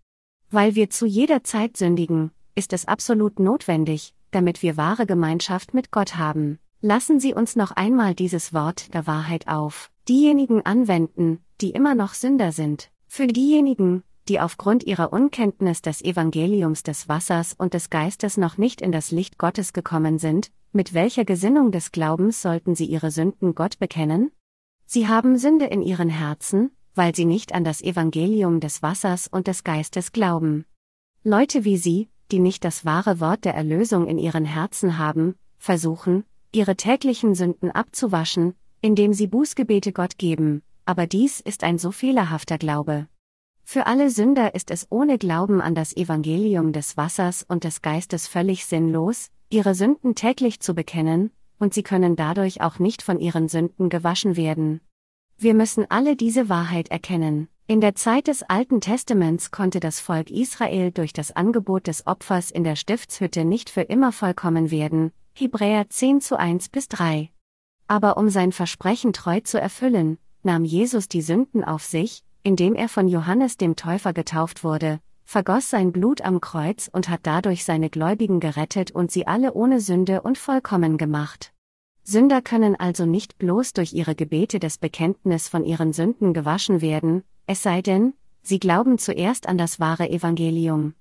Weil 0.51 0.75
wir 0.75 0.91
zu 0.91 1.07
jeder 1.07 1.43
Zeit 1.43 1.77
sündigen, 1.77 2.29
ist 2.53 2.71
es 2.71 2.87
absolut 2.87 3.39
notwendig, 3.39 4.13
damit 4.29 4.61
wir 4.61 4.77
wahre 4.77 5.07
Gemeinschaft 5.07 5.73
mit 5.73 5.89
Gott 5.89 6.17
haben. 6.17 6.59
Lassen 6.79 7.19
Sie 7.19 7.33
uns 7.33 7.55
noch 7.55 7.71
einmal 7.71 8.13
dieses 8.13 8.53
Wort 8.53 8.93
der 8.93 9.07
Wahrheit 9.07 9.47
auf 9.47 9.89
diejenigen 10.07 10.63
anwenden, 10.63 11.39
die 11.59 11.71
immer 11.71 11.95
noch 11.95 12.13
Sünder 12.13 12.51
sind. 12.51 12.91
Für 13.07 13.25
diejenigen, 13.25 14.03
die 14.27 14.39
aufgrund 14.39 14.83
ihrer 14.83 15.11
Unkenntnis 15.11 15.81
des 15.81 16.01
Evangeliums 16.01 16.83
des 16.83 17.09
Wassers 17.09 17.53
und 17.57 17.73
des 17.73 17.89
Geistes 17.89 18.37
noch 18.37 18.57
nicht 18.57 18.81
in 18.81 18.91
das 18.91 19.11
Licht 19.11 19.37
Gottes 19.37 19.73
gekommen 19.73 20.19
sind, 20.19 20.51
mit 20.71 20.93
welcher 20.93 21.25
Gesinnung 21.25 21.71
des 21.71 21.91
Glaubens 21.91 22.41
sollten 22.41 22.75
sie 22.75 22.85
ihre 22.85 23.11
Sünden 23.11 23.55
Gott 23.55 23.79
bekennen? 23.79 24.31
Sie 24.85 25.07
haben 25.07 25.37
Sünde 25.37 25.65
in 25.65 25.81
ihren 25.81 26.09
Herzen, 26.09 26.71
weil 26.95 27.15
sie 27.15 27.25
nicht 27.25 27.53
an 27.53 27.63
das 27.63 27.81
Evangelium 27.81 28.59
des 28.59 28.81
Wassers 28.81 29.27
und 29.27 29.47
des 29.47 29.63
Geistes 29.63 30.11
glauben. 30.11 30.65
Leute 31.23 31.65
wie 31.65 31.77
Sie, 31.77 32.09
die 32.31 32.39
nicht 32.39 32.63
das 32.63 32.85
wahre 32.85 33.19
Wort 33.19 33.45
der 33.45 33.53
Erlösung 33.53 34.07
in 34.07 34.17
ihren 34.17 34.45
Herzen 34.45 34.97
haben, 34.97 35.35
versuchen, 35.57 36.23
ihre 36.51 36.75
täglichen 36.75 37.35
Sünden 37.35 37.71
abzuwaschen, 37.71 38.55
indem 38.81 39.13
sie 39.13 39.27
Bußgebete 39.27 39.93
Gott 39.93 40.17
geben, 40.17 40.63
aber 40.85 41.07
dies 41.07 41.39
ist 41.39 41.63
ein 41.63 41.77
so 41.77 41.91
fehlerhafter 41.91 42.57
Glaube. 42.57 43.07
Für 43.63 43.87
alle 43.87 44.09
Sünder 44.09 44.53
ist 44.55 44.71
es 44.71 44.87
ohne 44.89 45.17
Glauben 45.17 45.61
an 45.61 45.75
das 45.75 45.95
Evangelium 45.95 46.73
des 46.73 46.97
Wassers 46.97 47.43
und 47.47 47.63
des 47.63 47.81
Geistes 47.81 48.27
völlig 48.27 48.65
sinnlos, 48.65 49.29
ihre 49.49 49.75
Sünden 49.75 50.15
täglich 50.15 50.59
zu 50.59 50.73
bekennen, 50.73 51.31
und 51.59 51.73
sie 51.73 51.83
können 51.83 52.15
dadurch 52.15 52.61
auch 52.61 52.79
nicht 52.79 53.01
von 53.01 53.19
ihren 53.19 53.47
Sünden 53.47 53.89
gewaschen 53.89 54.35
werden. 54.35 54.81
Wir 55.37 55.53
müssen 55.53 55.85
alle 55.89 56.15
diese 56.15 56.49
Wahrheit 56.49 56.89
erkennen. 56.89 57.47
In 57.67 57.79
der 57.81 57.95
Zeit 57.95 58.27
des 58.27 58.43
Alten 58.43 58.81
Testaments 58.81 59.49
konnte 59.49 59.79
das 59.79 59.99
Volk 59.99 60.29
Israel 60.29 60.91
durch 60.91 61.13
das 61.13 61.31
Angebot 61.31 61.87
des 61.87 62.05
Opfers 62.05 62.51
in 62.51 62.63
der 62.63 62.75
Stiftshütte 62.75 63.45
nicht 63.45 63.69
für 63.69 63.81
immer 63.81 64.11
vollkommen 64.11 64.71
werden, 64.71 65.11
Hebräer 65.33 65.89
10 65.89 66.19
zu 66.19 66.37
1 66.37 66.69
bis 66.69 66.89
3. 66.89 67.29
Aber 67.87 68.17
um 68.17 68.29
sein 68.29 68.51
Versprechen 68.51 69.13
treu 69.13 69.39
zu 69.39 69.59
erfüllen, 69.59 70.17
nahm 70.43 70.65
Jesus 70.65 71.07
die 71.07 71.21
Sünden 71.21 71.63
auf 71.63 71.83
sich, 71.83 72.23
indem 72.43 72.75
er 72.75 72.89
von 72.89 73.07
Johannes 73.07 73.57
dem 73.57 73.75
Täufer 73.75 74.13
getauft 74.13 74.63
wurde, 74.63 74.99
vergoss 75.23 75.69
sein 75.69 75.91
Blut 75.91 76.21
am 76.21 76.41
Kreuz 76.41 76.89
und 76.91 77.09
hat 77.09 77.21
dadurch 77.23 77.63
seine 77.63 77.89
Gläubigen 77.89 78.39
gerettet 78.39 78.91
und 78.91 79.11
sie 79.11 79.27
alle 79.27 79.53
ohne 79.53 79.79
Sünde 79.79 80.21
und 80.21 80.37
vollkommen 80.37 80.97
gemacht. 80.97 81.53
Sünder 82.03 82.41
können 82.41 82.75
also 82.75 83.05
nicht 83.05 83.37
bloß 83.37 83.73
durch 83.73 83.93
ihre 83.93 84.15
Gebete 84.15 84.59
des 84.59 84.77
Bekenntnis 84.77 85.47
von 85.47 85.63
ihren 85.63 85.93
Sünden 85.93 86.33
gewaschen 86.33 86.81
werden, 86.81 87.23
es 87.45 87.63
sei 87.63 87.81
denn, 87.81 88.13
sie 88.41 88.59
glauben 88.59 88.97
zuerst 88.97 89.47
an 89.47 89.57
das 89.57 89.79
wahre 89.79 90.09
Evangelium. 90.09 90.95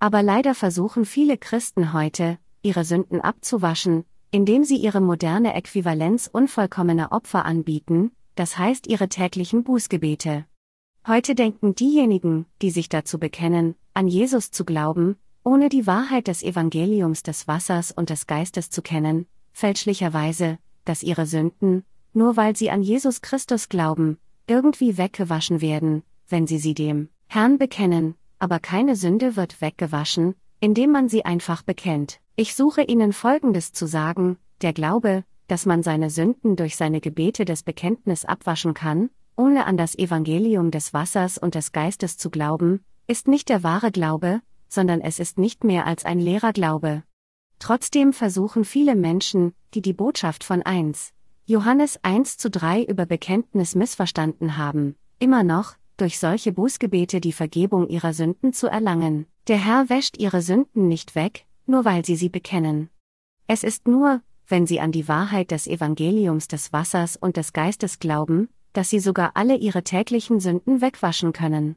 Aber 0.00 0.22
leider 0.22 0.54
versuchen 0.54 1.04
viele 1.04 1.36
Christen 1.36 1.92
heute, 1.92 2.38
ihre 2.62 2.84
Sünden 2.84 3.20
abzuwaschen, 3.20 4.04
indem 4.30 4.64
sie 4.64 4.76
ihre 4.76 5.00
moderne 5.00 5.54
Äquivalenz 5.54 6.28
unvollkommener 6.32 7.12
Opfer 7.12 7.44
anbieten, 7.44 8.12
das 8.34 8.58
heißt 8.58 8.86
ihre 8.86 9.08
täglichen 9.08 9.64
Bußgebete. 9.64 10.46
Heute 11.08 11.34
denken 11.34 11.74
diejenigen, 11.74 12.44
die 12.60 12.70
sich 12.70 12.90
dazu 12.90 13.18
bekennen, 13.18 13.76
an 13.94 14.08
Jesus 14.08 14.50
zu 14.50 14.66
glauben, 14.66 15.16
ohne 15.42 15.70
die 15.70 15.86
Wahrheit 15.86 16.28
des 16.28 16.42
Evangeliums 16.42 17.22
des 17.22 17.48
Wassers 17.48 17.92
und 17.92 18.10
des 18.10 18.26
Geistes 18.26 18.68
zu 18.68 18.82
kennen, 18.82 19.24
fälschlicherweise, 19.54 20.58
dass 20.84 21.02
ihre 21.02 21.24
Sünden, 21.24 21.82
nur 22.12 22.36
weil 22.36 22.54
sie 22.56 22.70
an 22.70 22.82
Jesus 22.82 23.22
Christus 23.22 23.70
glauben, 23.70 24.18
irgendwie 24.46 24.98
weggewaschen 24.98 25.62
werden, 25.62 26.02
wenn 26.28 26.46
sie 26.46 26.58
sie 26.58 26.74
dem 26.74 27.08
Herrn 27.26 27.56
bekennen, 27.56 28.14
aber 28.38 28.58
keine 28.58 28.94
Sünde 28.94 29.34
wird 29.34 29.62
weggewaschen, 29.62 30.34
indem 30.60 30.92
man 30.92 31.08
sie 31.08 31.24
einfach 31.24 31.62
bekennt. 31.62 32.20
Ich 32.36 32.54
suche 32.54 32.82
Ihnen 32.82 33.14
Folgendes 33.14 33.72
zu 33.72 33.86
sagen, 33.86 34.36
der 34.60 34.74
Glaube, 34.74 35.24
dass 35.46 35.64
man 35.64 35.82
seine 35.82 36.10
Sünden 36.10 36.56
durch 36.56 36.76
seine 36.76 37.00
Gebete 37.00 37.46
des 37.46 37.62
Bekenntnis 37.62 38.26
abwaschen 38.26 38.74
kann, 38.74 39.08
ohne 39.38 39.66
an 39.66 39.76
das 39.76 39.96
Evangelium 39.96 40.70
des 40.70 40.92
Wassers 40.92 41.38
und 41.38 41.54
des 41.54 41.72
Geistes 41.72 42.18
zu 42.18 42.28
glauben, 42.28 42.84
ist 43.06 43.28
nicht 43.28 43.48
der 43.48 43.62
wahre 43.62 43.92
Glaube, 43.92 44.42
sondern 44.68 45.00
es 45.00 45.20
ist 45.20 45.38
nicht 45.38 45.64
mehr 45.64 45.86
als 45.86 46.04
ein 46.04 46.18
leerer 46.18 46.52
Glaube. 46.52 47.04
Trotzdem 47.60 48.12
versuchen 48.12 48.64
viele 48.64 48.96
Menschen, 48.96 49.54
die 49.74 49.80
die 49.80 49.92
Botschaft 49.92 50.44
von 50.44 50.62
1. 50.62 51.12
Johannes 51.46 51.98
1 52.02 52.36
zu 52.36 52.50
3 52.50 52.82
über 52.82 53.06
Bekenntnis 53.06 53.74
missverstanden 53.74 54.58
haben, 54.58 54.96
immer 55.18 55.44
noch, 55.44 55.76
durch 55.96 56.18
solche 56.18 56.52
Bußgebete 56.52 57.20
die 57.20 57.32
Vergebung 57.32 57.88
ihrer 57.88 58.12
Sünden 58.12 58.52
zu 58.52 58.66
erlangen. 58.66 59.26
Der 59.46 59.56
Herr 59.56 59.88
wäscht 59.88 60.18
ihre 60.18 60.42
Sünden 60.42 60.88
nicht 60.88 61.14
weg, 61.14 61.46
nur 61.66 61.84
weil 61.84 62.04
sie 62.04 62.16
sie 62.16 62.28
bekennen. 62.28 62.90
Es 63.46 63.64
ist 63.64 63.88
nur, 63.88 64.20
wenn 64.46 64.66
sie 64.66 64.80
an 64.80 64.92
die 64.92 65.08
Wahrheit 65.08 65.50
des 65.50 65.66
Evangeliums 65.66 66.48
des 66.48 66.72
Wassers 66.72 67.16
und 67.16 67.36
des 67.36 67.52
Geistes 67.52 67.98
glauben, 67.98 68.48
dass 68.72 68.90
sie 68.90 69.00
sogar 69.00 69.32
alle 69.34 69.56
ihre 69.56 69.82
täglichen 69.82 70.40
Sünden 70.40 70.80
wegwaschen 70.80 71.32
können. 71.32 71.76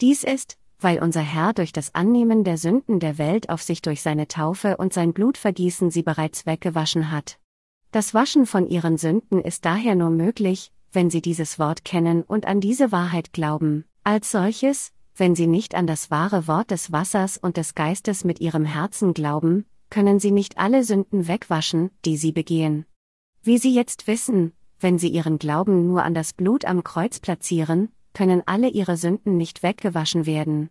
Dies 0.00 0.24
ist, 0.24 0.58
weil 0.78 1.02
unser 1.02 1.22
Herr 1.22 1.52
durch 1.52 1.72
das 1.72 1.94
Annehmen 1.94 2.44
der 2.44 2.58
Sünden 2.58 3.00
der 3.00 3.18
Welt 3.18 3.48
auf 3.48 3.62
sich 3.62 3.82
durch 3.82 4.02
seine 4.02 4.28
Taufe 4.28 4.76
und 4.76 4.92
sein 4.92 5.12
Blutvergießen 5.12 5.90
sie 5.90 6.02
bereits 6.02 6.46
weggewaschen 6.46 7.10
hat. 7.10 7.38
Das 7.90 8.12
Waschen 8.12 8.44
von 8.44 8.66
ihren 8.66 8.98
Sünden 8.98 9.40
ist 9.40 9.64
daher 9.64 9.94
nur 9.94 10.10
möglich, 10.10 10.72
wenn 10.92 11.10
sie 11.10 11.22
dieses 11.22 11.58
Wort 11.58 11.84
kennen 11.84 12.22
und 12.22 12.46
an 12.46 12.60
diese 12.60 12.92
Wahrheit 12.92 13.32
glauben. 13.32 13.84
Als 14.02 14.30
solches, 14.30 14.92
wenn 15.16 15.34
sie 15.34 15.46
nicht 15.46 15.74
an 15.74 15.86
das 15.86 16.10
wahre 16.10 16.46
Wort 16.48 16.70
des 16.70 16.92
Wassers 16.92 17.38
und 17.38 17.56
des 17.56 17.74
Geistes 17.74 18.24
mit 18.24 18.40
ihrem 18.40 18.64
Herzen 18.64 19.14
glauben, 19.14 19.64
können 19.90 20.18
sie 20.18 20.32
nicht 20.32 20.58
alle 20.58 20.82
Sünden 20.82 21.28
wegwaschen, 21.28 21.90
die 22.04 22.16
sie 22.16 22.32
begehen. 22.32 22.84
Wie 23.42 23.58
sie 23.58 23.72
jetzt 23.72 24.06
wissen, 24.06 24.52
wenn 24.84 24.98
sie 24.98 25.08
ihren 25.08 25.38
Glauben 25.38 25.86
nur 25.86 26.02
an 26.02 26.12
das 26.12 26.34
Blut 26.34 26.66
am 26.66 26.84
Kreuz 26.84 27.18
platzieren, 27.18 27.88
können 28.12 28.42
alle 28.44 28.68
ihre 28.68 28.98
Sünden 28.98 29.38
nicht 29.38 29.62
weggewaschen 29.62 30.26
werden. 30.26 30.68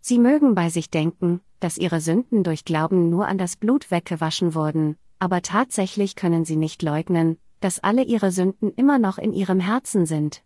Sie 0.00 0.20
mögen 0.20 0.54
bei 0.54 0.70
sich 0.70 0.90
denken, 0.90 1.40
dass 1.58 1.76
ihre 1.76 2.00
Sünden 2.00 2.44
durch 2.44 2.64
Glauben 2.64 3.10
nur 3.10 3.26
an 3.26 3.36
das 3.36 3.56
Blut 3.56 3.90
weggewaschen 3.90 4.54
wurden, 4.54 4.96
aber 5.18 5.42
tatsächlich 5.42 6.14
können 6.14 6.44
sie 6.44 6.54
nicht 6.54 6.82
leugnen, 6.82 7.36
dass 7.58 7.80
alle 7.80 8.04
ihre 8.04 8.30
Sünden 8.30 8.72
immer 8.74 9.00
noch 9.00 9.18
in 9.18 9.32
ihrem 9.32 9.58
Herzen 9.58 10.06
sind. 10.06 10.44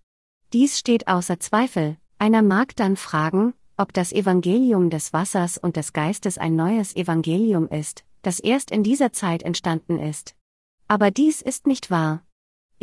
Dies 0.54 0.78
steht 0.78 1.06
außer 1.06 1.38
Zweifel, 1.38 1.98
einer 2.18 2.40
mag 2.40 2.74
dann 2.76 2.96
fragen, 2.96 3.52
ob 3.76 3.92
das 3.92 4.12
Evangelium 4.12 4.88
des 4.88 5.12
Wassers 5.12 5.58
und 5.58 5.76
des 5.76 5.92
Geistes 5.92 6.38
ein 6.38 6.56
neues 6.56 6.96
Evangelium 6.96 7.68
ist, 7.68 8.04
das 8.22 8.40
erst 8.40 8.70
in 8.70 8.82
dieser 8.82 9.12
Zeit 9.12 9.42
entstanden 9.42 9.98
ist. 9.98 10.34
Aber 10.88 11.10
dies 11.10 11.42
ist 11.42 11.66
nicht 11.66 11.90
wahr. 11.90 12.22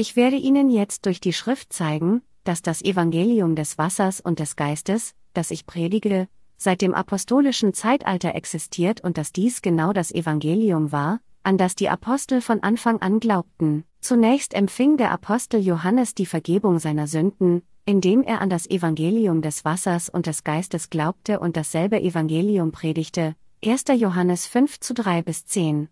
Ich 0.01 0.15
werde 0.15 0.37
Ihnen 0.37 0.69
jetzt 0.69 1.05
durch 1.05 1.19
die 1.19 1.33
Schrift 1.33 1.73
zeigen, 1.73 2.21
dass 2.45 2.61
das 2.61 2.81
Evangelium 2.81 3.57
des 3.57 3.77
Wassers 3.77 4.21
und 4.21 4.39
des 4.39 4.55
Geistes, 4.55 5.13
das 5.33 5.51
ich 5.51 5.65
predige, 5.65 6.29
seit 6.55 6.79
dem 6.79 6.93
apostolischen 6.93 7.73
Zeitalter 7.73 8.33
existiert 8.33 9.01
und 9.01 9.17
dass 9.17 9.33
dies 9.33 9.61
genau 9.61 9.91
das 9.91 10.13
Evangelium 10.13 10.93
war, 10.93 11.19
an 11.43 11.57
das 11.57 11.75
die 11.75 11.89
Apostel 11.89 12.39
von 12.39 12.63
Anfang 12.63 13.01
an 13.01 13.19
glaubten. 13.19 13.83
Zunächst 13.99 14.53
empfing 14.53 14.95
der 14.95 15.11
Apostel 15.11 15.59
Johannes 15.59 16.15
die 16.15 16.25
Vergebung 16.25 16.79
seiner 16.79 17.07
Sünden, 17.07 17.61
indem 17.85 18.23
er 18.23 18.39
an 18.39 18.49
das 18.49 18.69
Evangelium 18.69 19.41
des 19.41 19.65
Wassers 19.65 20.07
und 20.07 20.27
des 20.27 20.45
Geistes 20.45 20.89
glaubte 20.89 21.41
und 21.41 21.57
dasselbe 21.57 21.99
Evangelium 21.99 22.71
predigte. 22.71 23.35
1. 23.65 23.83
Johannes 23.97 24.47
5 24.47 24.79
zu 24.79 24.93
3 24.93 25.23
bis 25.23 25.45
10. 25.45 25.89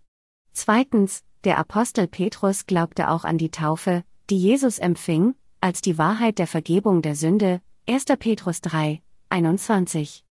Zweitens, 0.53 1.25
der 1.47 1.59
Apostel 1.59 2.07
Petrus 2.07 2.65
glaubte 2.65 3.09
auch 3.09 3.23
an 3.23 3.37
die 3.37 3.51
Taufe, 3.51 4.03
die 4.29 4.37
Jesus 4.37 4.79
empfing, 4.79 5.33
als 5.61 5.79
die 5.79 5.97
Wahrheit 5.97 6.39
der 6.39 6.45
Vergebung 6.45 7.01
der 7.01 7.15
Sünde. 7.15 7.61
1. 7.87 8.03
Petrus 8.19 8.59
3, 8.59 9.01
21. 9.29 10.25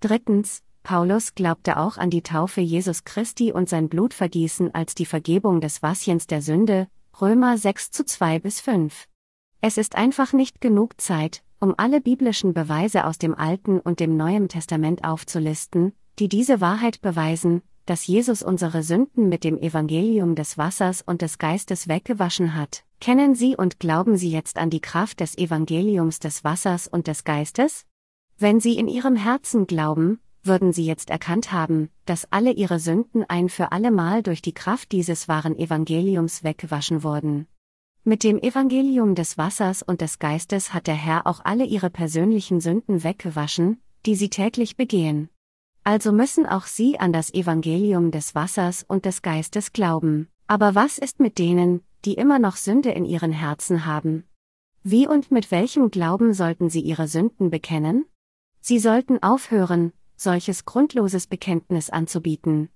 Drittens, 0.00 0.62
Paulus 0.82 1.34
glaubte 1.34 1.76
auch 1.76 1.98
an 1.98 2.08
die 2.08 2.22
Taufe 2.22 2.62
Jesus 2.62 3.04
Christi 3.04 3.52
und 3.52 3.68
sein 3.68 3.90
Blutvergießen 3.90 4.74
als 4.74 4.94
die 4.94 5.04
Vergebung 5.04 5.60
des 5.60 5.82
Waschens 5.82 6.26
der 6.26 6.40
Sünde. 6.40 6.88
Römer 7.20 7.58
6 7.58 7.90
zu 7.90 8.06
2 8.06 8.38
bis 8.38 8.62
5. 8.62 9.08
Es 9.60 9.76
ist 9.76 9.94
einfach 9.94 10.32
nicht 10.32 10.62
genug 10.62 10.98
Zeit, 11.02 11.42
um 11.60 11.74
alle 11.76 12.00
biblischen 12.00 12.54
Beweise 12.54 13.04
aus 13.04 13.18
dem 13.18 13.34
Alten 13.34 13.78
und 13.78 14.00
dem 14.00 14.16
Neuen 14.16 14.48
Testament 14.48 15.04
aufzulisten, 15.04 15.92
die 16.18 16.30
diese 16.30 16.62
Wahrheit 16.62 17.02
beweisen, 17.02 17.60
dass 17.86 18.06
Jesus 18.06 18.42
unsere 18.42 18.82
Sünden 18.82 19.28
mit 19.28 19.44
dem 19.44 19.58
Evangelium 19.58 20.34
des 20.34 20.58
Wassers 20.58 21.02
und 21.02 21.22
des 21.22 21.38
Geistes 21.38 21.88
weggewaschen 21.88 22.54
hat. 22.54 22.84
Kennen 23.00 23.34
Sie 23.34 23.56
und 23.56 23.80
glauben 23.80 24.16
Sie 24.16 24.30
jetzt 24.30 24.58
an 24.58 24.70
die 24.70 24.80
Kraft 24.80 25.20
des 25.20 25.36
Evangeliums 25.36 26.18
des 26.18 26.44
Wassers 26.44 26.88
und 26.88 27.06
des 27.06 27.24
Geistes? 27.24 27.86
Wenn 28.38 28.60
Sie 28.60 28.76
in 28.76 28.88
Ihrem 28.88 29.16
Herzen 29.16 29.66
glauben, 29.66 30.20
würden 30.42 30.72
Sie 30.72 30.84
jetzt 30.84 31.10
erkannt 31.10 31.52
haben, 31.52 31.88
dass 32.06 32.30
alle 32.30 32.52
Ihre 32.52 32.78
Sünden 32.78 33.24
ein 33.28 33.48
für 33.48 33.72
allemal 33.72 34.22
durch 34.22 34.42
die 34.42 34.54
Kraft 34.54 34.92
dieses 34.92 35.28
wahren 35.28 35.58
Evangeliums 35.58 36.44
weggewaschen 36.44 37.02
wurden. 37.02 37.46
Mit 38.04 38.24
dem 38.24 38.40
Evangelium 38.40 39.14
des 39.14 39.38
Wassers 39.38 39.84
und 39.84 40.00
des 40.00 40.18
Geistes 40.18 40.74
hat 40.74 40.88
der 40.88 40.96
Herr 40.96 41.24
auch 41.24 41.38
alle 41.44 41.64
ihre 41.64 41.88
persönlichen 41.88 42.60
Sünden 42.60 43.04
weggewaschen, 43.04 43.80
die 44.06 44.16
sie 44.16 44.28
täglich 44.28 44.76
begehen. 44.76 45.28
Also 45.84 46.12
müssen 46.12 46.46
auch 46.46 46.66
sie 46.66 47.00
an 47.00 47.12
das 47.12 47.34
Evangelium 47.34 48.10
des 48.12 48.34
Wassers 48.34 48.84
und 48.86 49.04
des 49.04 49.22
Geistes 49.22 49.72
glauben. 49.72 50.28
Aber 50.46 50.74
was 50.74 50.98
ist 50.98 51.18
mit 51.18 51.38
denen, 51.38 51.82
die 52.04 52.14
immer 52.14 52.38
noch 52.38 52.56
Sünde 52.56 52.90
in 52.90 53.04
ihren 53.04 53.32
Herzen 53.32 53.84
haben? 53.84 54.24
Wie 54.84 55.08
und 55.08 55.30
mit 55.30 55.50
welchem 55.50 55.90
Glauben 55.90 56.34
sollten 56.34 56.70
sie 56.70 56.80
ihre 56.80 57.08
Sünden 57.08 57.50
bekennen? 57.50 58.04
Sie 58.60 58.78
sollten 58.78 59.22
aufhören, 59.22 59.92
solches 60.16 60.64
grundloses 60.64 61.26
Bekenntnis 61.26 61.90
anzubieten. 61.90 62.68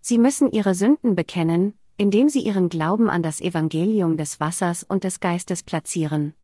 Sie 0.00 0.18
müssen 0.18 0.50
ihre 0.50 0.74
Sünden 0.74 1.14
bekennen, 1.14 1.74
indem 1.96 2.28
sie 2.28 2.40
ihren 2.40 2.68
Glauben 2.68 3.10
an 3.10 3.22
das 3.22 3.40
Evangelium 3.40 4.16
des 4.16 4.40
Wassers 4.40 4.84
und 4.84 5.04
des 5.04 5.20
Geistes 5.20 5.62
platzieren. 5.62 6.34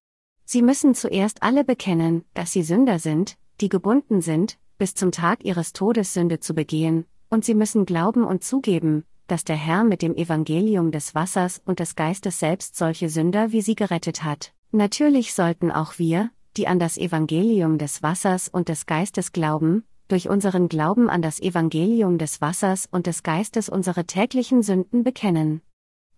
Sie 0.44 0.62
müssen 0.62 0.94
zuerst 0.94 1.42
alle 1.42 1.64
bekennen, 1.64 2.24
dass 2.34 2.52
sie 2.52 2.62
Sünder 2.62 2.98
sind, 2.98 3.36
die 3.60 3.68
gebunden 3.68 4.20
sind, 4.20 4.58
bis 4.78 4.94
zum 4.94 5.12
Tag 5.12 5.44
ihres 5.44 5.72
Todes 5.72 6.14
Sünde 6.14 6.40
zu 6.40 6.54
begehen, 6.54 7.06
und 7.28 7.44
sie 7.44 7.54
müssen 7.54 7.86
glauben 7.86 8.24
und 8.24 8.44
zugeben, 8.44 9.04
dass 9.26 9.44
der 9.44 9.56
Herr 9.56 9.84
mit 9.84 10.02
dem 10.02 10.14
Evangelium 10.14 10.90
des 10.90 11.14
Wassers 11.14 11.62
und 11.64 11.80
des 11.80 11.96
Geistes 11.96 12.38
selbst 12.38 12.76
solche 12.76 13.08
Sünder 13.08 13.52
wie 13.52 13.62
sie 13.62 13.74
gerettet 13.74 14.22
hat. 14.24 14.52
Natürlich 14.72 15.34
sollten 15.34 15.70
auch 15.70 15.98
wir, 15.98 16.30
die 16.56 16.68
an 16.68 16.78
das 16.78 16.98
Evangelium 16.98 17.78
des 17.78 18.02
Wassers 18.02 18.48
und 18.48 18.68
des 18.68 18.86
Geistes 18.86 19.32
glauben, 19.32 19.84
durch 20.08 20.28
unseren 20.28 20.68
Glauben 20.68 21.08
an 21.08 21.22
das 21.22 21.40
Evangelium 21.40 22.18
des 22.18 22.40
Wassers 22.40 22.86
und 22.90 23.06
des 23.06 23.22
Geistes 23.22 23.68
unsere 23.68 24.04
täglichen 24.04 24.62
Sünden 24.62 25.02
bekennen. 25.02 25.62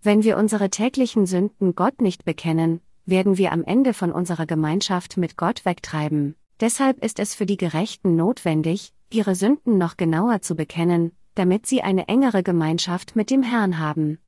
Wenn 0.02 0.24
wir 0.24 0.36
unsere 0.36 0.70
täglichen 0.70 1.26
Sünden 1.26 1.74
Gott 1.74 2.00
nicht 2.00 2.24
bekennen, 2.24 2.80
werden 3.06 3.38
wir 3.38 3.52
am 3.52 3.62
Ende 3.62 3.94
von 3.94 4.12
unserer 4.12 4.46
Gemeinschaft 4.46 5.16
mit 5.16 5.36
Gott 5.36 5.64
wegtreiben. 5.64 6.34
Deshalb 6.60 7.04
ist 7.04 7.18
es 7.18 7.34
für 7.34 7.44
die 7.44 7.58
Gerechten 7.58 8.16
notwendig, 8.16 8.94
ihre 9.10 9.34
Sünden 9.34 9.76
noch 9.76 9.96
genauer 9.96 10.40
zu 10.40 10.54
bekennen, 10.54 11.12
damit 11.34 11.66
sie 11.66 11.82
eine 11.82 12.08
engere 12.08 12.42
Gemeinschaft 12.42 13.14
mit 13.14 13.30
dem 13.30 13.42
Herrn 13.42 13.78
haben. 13.78 14.18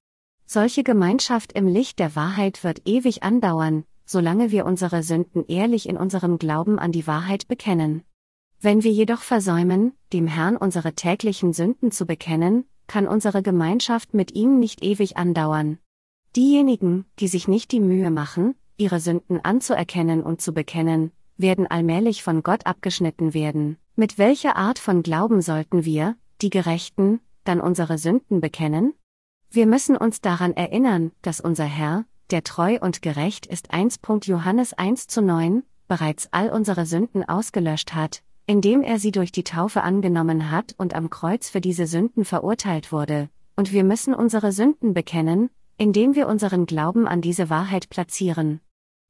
Solche 0.45 0.83
Gemeinschaft 0.83 1.53
im 1.53 1.66
Licht 1.66 1.99
der 1.99 2.14
Wahrheit 2.16 2.64
wird 2.64 2.83
ewig 2.87 3.22
andauern, 3.22 3.85
solange 4.05 4.51
wir 4.51 4.66
unsere 4.66 5.03
Sünden 5.03 5.45
ehrlich 5.49 5.89
in 5.89 5.97
unserem 5.97 6.39
Glauben 6.39 6.79
an 6.79 6.93
die 6.93 7.07
Wahrheit 7.07 7.49
bekennen. 7.49 8.03
Wenn 8.61 8.83
wir 8.83 8.93
jedoch 8.93 9.22
versäumen, 9.22 9.93
dem 10.12 10.26
Herrn 10.26 10.57
unsere 10.57 10.95
täglichen 10.95 11.53
Sünden 11.53 11.93
zu 11.93 12.07
bekennen, 12.07 12.64
kann 12.87 13.07
unsere 13.07 13.43
Gemeinschaft 13.43 14.14
mit 14.14 14.35
ihm 14.35 14.59
nicht 14.59 14.83
ewig 14.83 15.16
andauern. 15.16 15.79
Diejenigen, 16.37 17.05
die 17.20 17.29
sich 17.29 17.49
nicht 17.49 17.72
die 17.72 17.81
Mühe 17.81 18.11
machen, 18.11 18.55
ihre 18.76 19.01
Sünden 19.01 19.45
anzuerkennen 19.45 20.22
und 20.22 20.41
zu 20.41 20.53
bekennen, 20.53 21.12
werden 21.39 21.66
allmählich 21.66 22.22
von 22.22 22.43
Gott 22.43 22.66
abgeschnitten 22.66 23.32
werden. 23.32 23.78
Mit 23.97 24.18
welcher 24.18 24.57
Art 24.57 24.78
von 24.78 25.03
Glauben 25.03 25.41
sollten 25.41 25.84
wir, 25.84 26.16
die 26.43 26.51
Gerechten, 26.51 27.20
dann 27.45 27.61
unsere 27.61 27.97
Sünden 27.97 28.41
bekennen? 28.41 28.93
Wir 29.51 29.66
müssen 29.66 29.97
uns 29.97 30.20
daran 30.20 30.53
erinnern, 30.53 31.12
dass 31.22 31.41
unser 31.41 31.64
Herr, 31.64 32.05
der 32.30 32.45
treu 32.45 32.78
und 32.80 33.01
gerecht 33.01 33.47
ist 33.47 33.72
1. 33.72 34.01
Johannes 34.24 34.74
1 34.74 35.07
zu 35.07 35.22
9, 35.22 35.62
bereits 35.86 36.28
all 36.32 36.51
unsere 36.51 36.84
Sünden 36.84 37.26
ausgelöscht 37.26 37.95
hat, 37.95 38.22
indem 38.47 38.82
er 38.82 38.99
sie 38.99 39.12
durch 39.12 39.32
die 39.32 39.45
Taufe 39.45 39.82
angenommen 39.82 40.51
hat 40.51 40.74
und 40.76 40.95
am 40.95 41.09
Kreuz 41.09 41.49
für 41.49 41.61
diese 41.61 41.86
Sünden 41.86 42.24
verurteilt 42.24 42.93
wurde, 42.93 43.30
und 43.57 43.72
wir 43.72 43.84
müssen 43.84 44.14
unsere 44.14 44.53
Sünden 44.53 44.93
bekennen, 44.93 45.51
indem 45.78 46.14
wir 46.14 46.28
unseren 46.28 46.66
Glauben 46.66 47.09
an 47.09 47.20
diese 47.20 47.51
Wahrheit 47.51 47.89
platzieren. 47.89 48.61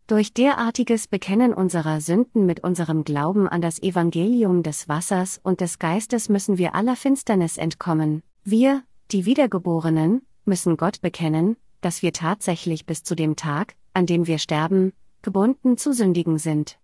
Durch 0.08 0.32
derartiges 0.32 1.06
Bekennen 1.06 1.52
unserer 1.52 2.00
Sünden 2.00 2.46
mit 2.46 2.64
unserem 2.64 3.04
Glauben 3.04 3.46
an 3.46 3.60
das 3.60 3.78
Evangelium 3.82 4.62
des 4.62 4.88
Wassers 4.88 5.38
und 5.42 5.60
des 5.60 5.78
Geistes 5.78 6.30
müssen 6.30 6.56
wir 6.56 6.74
aller 6.74 6.96
Finsternis 6.96 7.58
entkommen. 7.58 8.22
Wir, 8.42 8.82
die 9.10 9.26
Wiedergeborenen, 9.26 10.22
müssen 10.46 10.78
Gott 10.78 11.02
bekennen, 11.02 11.58
dass 11.82 12.00
wir 12.00 12.14
tatsächlich 12.14 12.86
bis 12.86 13.02
zu 13.02 13.16
dem 13.16 13.36
Tag, 13.36 13.74
an 13.92 14.06
dem 14.06 14.26
wir 14.26 14.38
sterben, 14.38 14.94
gebunden 15.20 15.76
zu 15.76 15.92
sündigen 15.92 16.38
sind. 16.38 16.78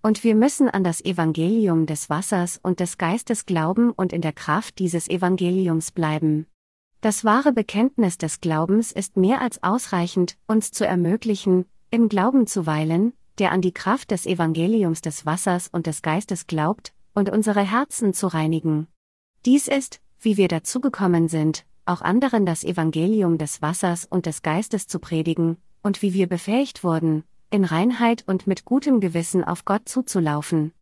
Und 0.00 0.22
wir 0.22 0.36
müssen 0.36 0.68
an 0.68 0.84
das 0.84 1.04
Evangelium 1.04 1.84
des 1.86 2.08
Wassers 2.08 2.60
und 2.62 2.78
des 2.78 2.96
Geistes 2.96 3.44
glauben 3.44 3.90
und 3.90 4.12
in 4.12 4.20
der 4.20 4.32
Kraft 4.32 4.78
dieses 4.78 5.08
Evangeliums 5.08 5.90
bleiben. 5.90 6.46
Das 7.00 7.24
wahre 7.24 7.52
Bekenntnis 7.52 8.18
des 8.18 8.40
Glaubens 8.40 8.92
ist 8.92 9.16
mehr 9.16 9.40
als 9.40 9.64
ausreichend, 9.64 10.36
uns 10.46 10.70
zu 10.70 10.86
ermöglichen, 10.86 11.64
im 11.90 12.08
Glauben 12.08 12.46
zu 12.46 12.66
weilen, 12.66 13.12
der 13.38 13.52
an 13.52 13.60
die 13.60 13.72
Kraft 13.72 14.10
des 14.10 14.26
Evangeliums 14.26 15.00
des 15.00 15.24
Wassers 15.24 15.68
und 15.68 15.86
des 15.86 16.02
Geistes 16.02 16.46
glaubt, 16.46 16.92
und 17.14 17.30
unsere 17.30 17.62
Herzen 17.62 18.12
zu 18.14 18.26
reinigen. 18.28 18.86
Dies 19.44 19.68
ist, 19.68 20.00
wie 20.20 20.36
wir 20.36 20.48
dazu 20.48 20.80
gekommen 20.80 21.28
sind, 21.28 21.64
auch 21.86 22.02
anderen 22.02 22.44
das 22.44 22.64
Evangelium 22.64 23.38
des 23.38 23.62
Wassers 23.62 24.04
und 24.04 24.26
des 24.26 24.42
Geistes 24.42 24.86
zu 24.86 24.98
predigen, 24.98 25.56
und 25.82 26.02
wie 26.02 26.12
wir 26.12 26.26
befähigt 26.26 26.84
wurden, 26.84 27.24
in 27.50 27.64
Reinheit 27.64 28.24
und 28.26 28.46
mit 28.46 28.64
gutem 28.64 29.00
Gewissen 29.00 29.42
auf 29.42 29.64
Gott 29.64 29.88
zuzulaufen. 29.88 30.72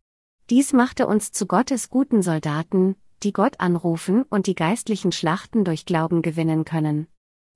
Dies 0.49 0.73
machte 0.73 1.07
uns 1.07 1.31
zu 1.31 1.45
Gottes 1.45 1.89
guten 1.89 2.21
Soldaten, 2.21 2.95
die 3.23 3.33
Gott 3.33 3.59
anrufen 3.59 4.23
und 4.23 4.47
die 4.47 4.55
geistlichen 4.55 5.11
Schlachten 5.11 5.63
durch 5.63 5.85
Glauben 5.85 6.21
gewinnen 6.21 6.65
können. 6.65 7.07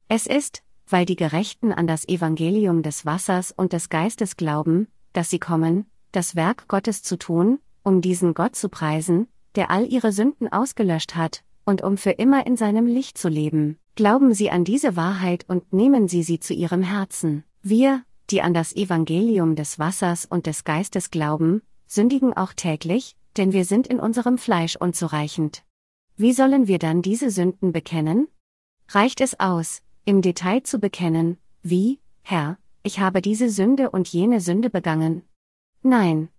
Es 0.08 0.28
ist, 0.28 0.64
weil 0.92 1.06
die 1.06 1.16
Gerechten 1.16 1.72
an 1.72 1.88
das 1.88 2.08
Evangelium 2.08 2.84
des 2.84 3.06
Wassers 3.06 3.52
und 3.56 3.74
des 3.74 3.90
Geistes 3.90 4.38
glauben, 4.38 4.88
dass 5.14 5.30
sie 5.30 5.40
kommen, 5.40 5.86
das 6.12 6.36
Werk 6.36 6.68
Gottes 6.68 7.04
zu 7.04 7.18
tun, 7.18 7.60
um 7.84 8.02
diesen 8.02 8.34
Gott 8.34 8.56
zu 8.56 8.70
preisen, 8.70 9.28
der 9.56 9.72
all 9.72 9.86
ihre 9.86 10.12
Sünden 10.12 10.52
ausgelöscht 10.52 11.16
hat, 11.16 11.44
und 11.66 11.82
um 11.82 11.98
für 11.98 12.12
immer 12.12 12.46
in 12.46 12.58
seinem 12.58 12.86
Licht 12.86 13.18
zu 13.18 13.30
leben. 13.30 13.78
Glauben 13.96 14.34
Sie 14.34 14.50
an 14.50 14.64
diese 14.64 14.96
Wahrheit 14.96 15.46
und 15.48 15.74
nehmen 15.74 16.08
Sie 16.08 16.24
sie 16.24 16.40
zu 16.40 16.54
Ihrem 16.54 16.82
Herzen. 16.82 17.44
Wir, 17.62 18.04
die 18.30 18.42
an 18.42 18.54
das 18.54 18.76
Evangelium 18.76 19.56
des 19.56 19.80
Wassers 19.80 20.26
und 20.26 20.46
des 20.46 20.64
Geistes 20.64 21.12
glauben, 21.12 21.62
sündigen 21.88 22.34
auch 22.34 22.54
täglich, 22.54 23.16
denn 23.38 23.52
wir 23.52 23.66
sind 23.66 23.88
in 23.88 24.00
unserem 24.00 24.38
Fleisch 24.38 24.76
unzureichend. 24.76 25.64
Wie 26.16 26.34
sollen 26.34 26.68
wir 26.68 26.80
dann 26.80 27.02
diese 27.02 27.30
Sünden 27.30 27.72
bekennen? 27.72 28.28
Reicht 28.90 29.22
es 29.22 29.40
aus, 29.40 29.82
im 30.06 30.22
Detail 30.22 30.64
zu 30.64 30.80
bekennen, 30.80 31.38
wie, 31.62 32.00
Herr, 32.24 32.58
ich 32.84 33.00
habe 33.00 33.22
diese 33.22 33.50
Sünde 33.50 33.92
und 33.92 34.08
jene 34.08 34.42
Sünde 34.42 34.70
begangen? 34.70 35.24
Nein. 35.84 36.30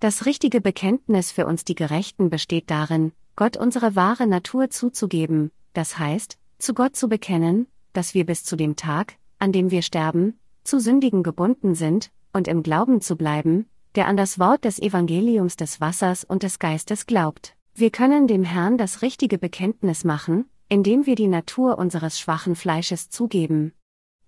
Das 0.00 0.26
richtige 0.26 0.60
Bekenntnis 0.60 1.30
für 1.30 1.46
uns 1.46 1.64
die 1.64 1.74
Gerechten 1.76 2.28
besteht 2.28 2.70
darin, 2.70 3.12
Gott 3.36 3.56
unsere 3.56 3.96
wahre 3.96 4.26
Natur 4.26 4.70
zuzugeben, 4.70 5.50
das 5.72 5.98
heißt, 5.98 6.38
zu 6.58 6.74
Gott 6.74 6.96
zu 6.96 7.08
bekennen, 7.08 7.66
dass 7.92 8.14
wir 8.14 8.26
bis 8.26 8.44
zu 8.44 8.56
dem 8.56 8.76
Tag, 8.76 9.16
an 9.38 9.52
dem 9.52 9.70
wir 9.70 9.82
sterben, 9.82 10.38
zu 10.64 10.80
Sündigen 10.80 11.22
gebunden 11.22 11.74
sind, 11.74 12.10
und 12.32 12.48
im 12.48 12.62
Glauben 12.62 13.00
zu 13.00 13.16
bleiben, 13.16 13.66
der 13.94 14.08
an 14.08 14.16
das 14.16 14.38
Wort 14.38 14.64
des 14.64 14.80
Evangeliums 14.80 15.56
des 15.56 15.80
Wassers 15.80 16.24
und 16.24 16.42
des 16.42 16.58
Geistes 16.58 17.06
glaubt. 17.06 17.56
Wir 17.74 17.90
können 17.90 18.26
dem 18.26 18.44
Herrn 18.44 18.76
das 18.76 19.02
richtige 19.02 19.38
Bekenntnis 19.38 20.04
machen, 20.04 20.46
indem 20.68 21.06
wir 21.06 21.14
die 21.14 21.28
Natur 21.28 21.78
unseres 21.78 22.18
schwachen 22.18 22.56
Fleisches 22.56 23.10
zugeben. 23.10 23.72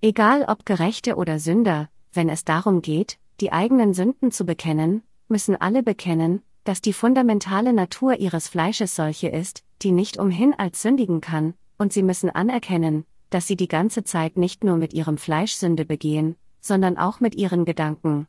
Egal 0.00 0.44
ob 0.48 0.66
Gerechte 0.66 1.16
oder 1.16 1.38
Sünder, 1.38 1.88
wenn 2.12 2.28
es 2.28 2.44
darum 2.44 2.82
geht, 2.82 3.18
die 3.40 3.52
eigenen 3.52 3.94
Sünden 3.94 4.30
zu 4.30 4.44
bekennen, 4.44 5.02
müssen 5.28 5.56
alle 5.56 5.82
bekennen, 5.82 6.42
dass 6.64 6.80
die 6.80 6.92
fundamentale 6.92 7.72
Natur 7.72 8.16
ihres 8.18 8.48
Fleisches 8.48 8.94
solche 8.94 9.28
ist, 9.28 9.64
die 9.82 9.92
nicht 9.92 10.18
umhin 10.18 10.54
als 10.54 10.82
sündigen 10.82 11.20
kann, 11.20 11.54
und 11.78 11.92
sie 11.92 12.02
müssen 12.02 12.30
anerkennen, 12.30 13.04
dass 13.30 13.46
sie 13.46 13.56
die 13.56 13.68
ganze 13.68 14.04
Zeit 14.04 14.36
nicht 14.36 14.64
nur 14.64 14.76
mit 14.76 14.92
ihrem 14.92 15.18
Fleisch 15.18 15.54
Sünde 15.54 15.84
begehen, 15.84 16.36
sondern 16.60 16.96
auch 16.96 17.20
mit 17.20 17.34
ihren 17.34 17.64
Gedanken. 17.64 18.26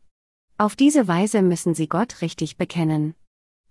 Auf 0.57 0.75
diese 0.75 1.07
Weise 1.07 1.41
müssen 1.41 1.73
sie 1.73 1.87
Gott 1.87 2.21
richtig 2.21 2.57
bekennen. 2.57 3.15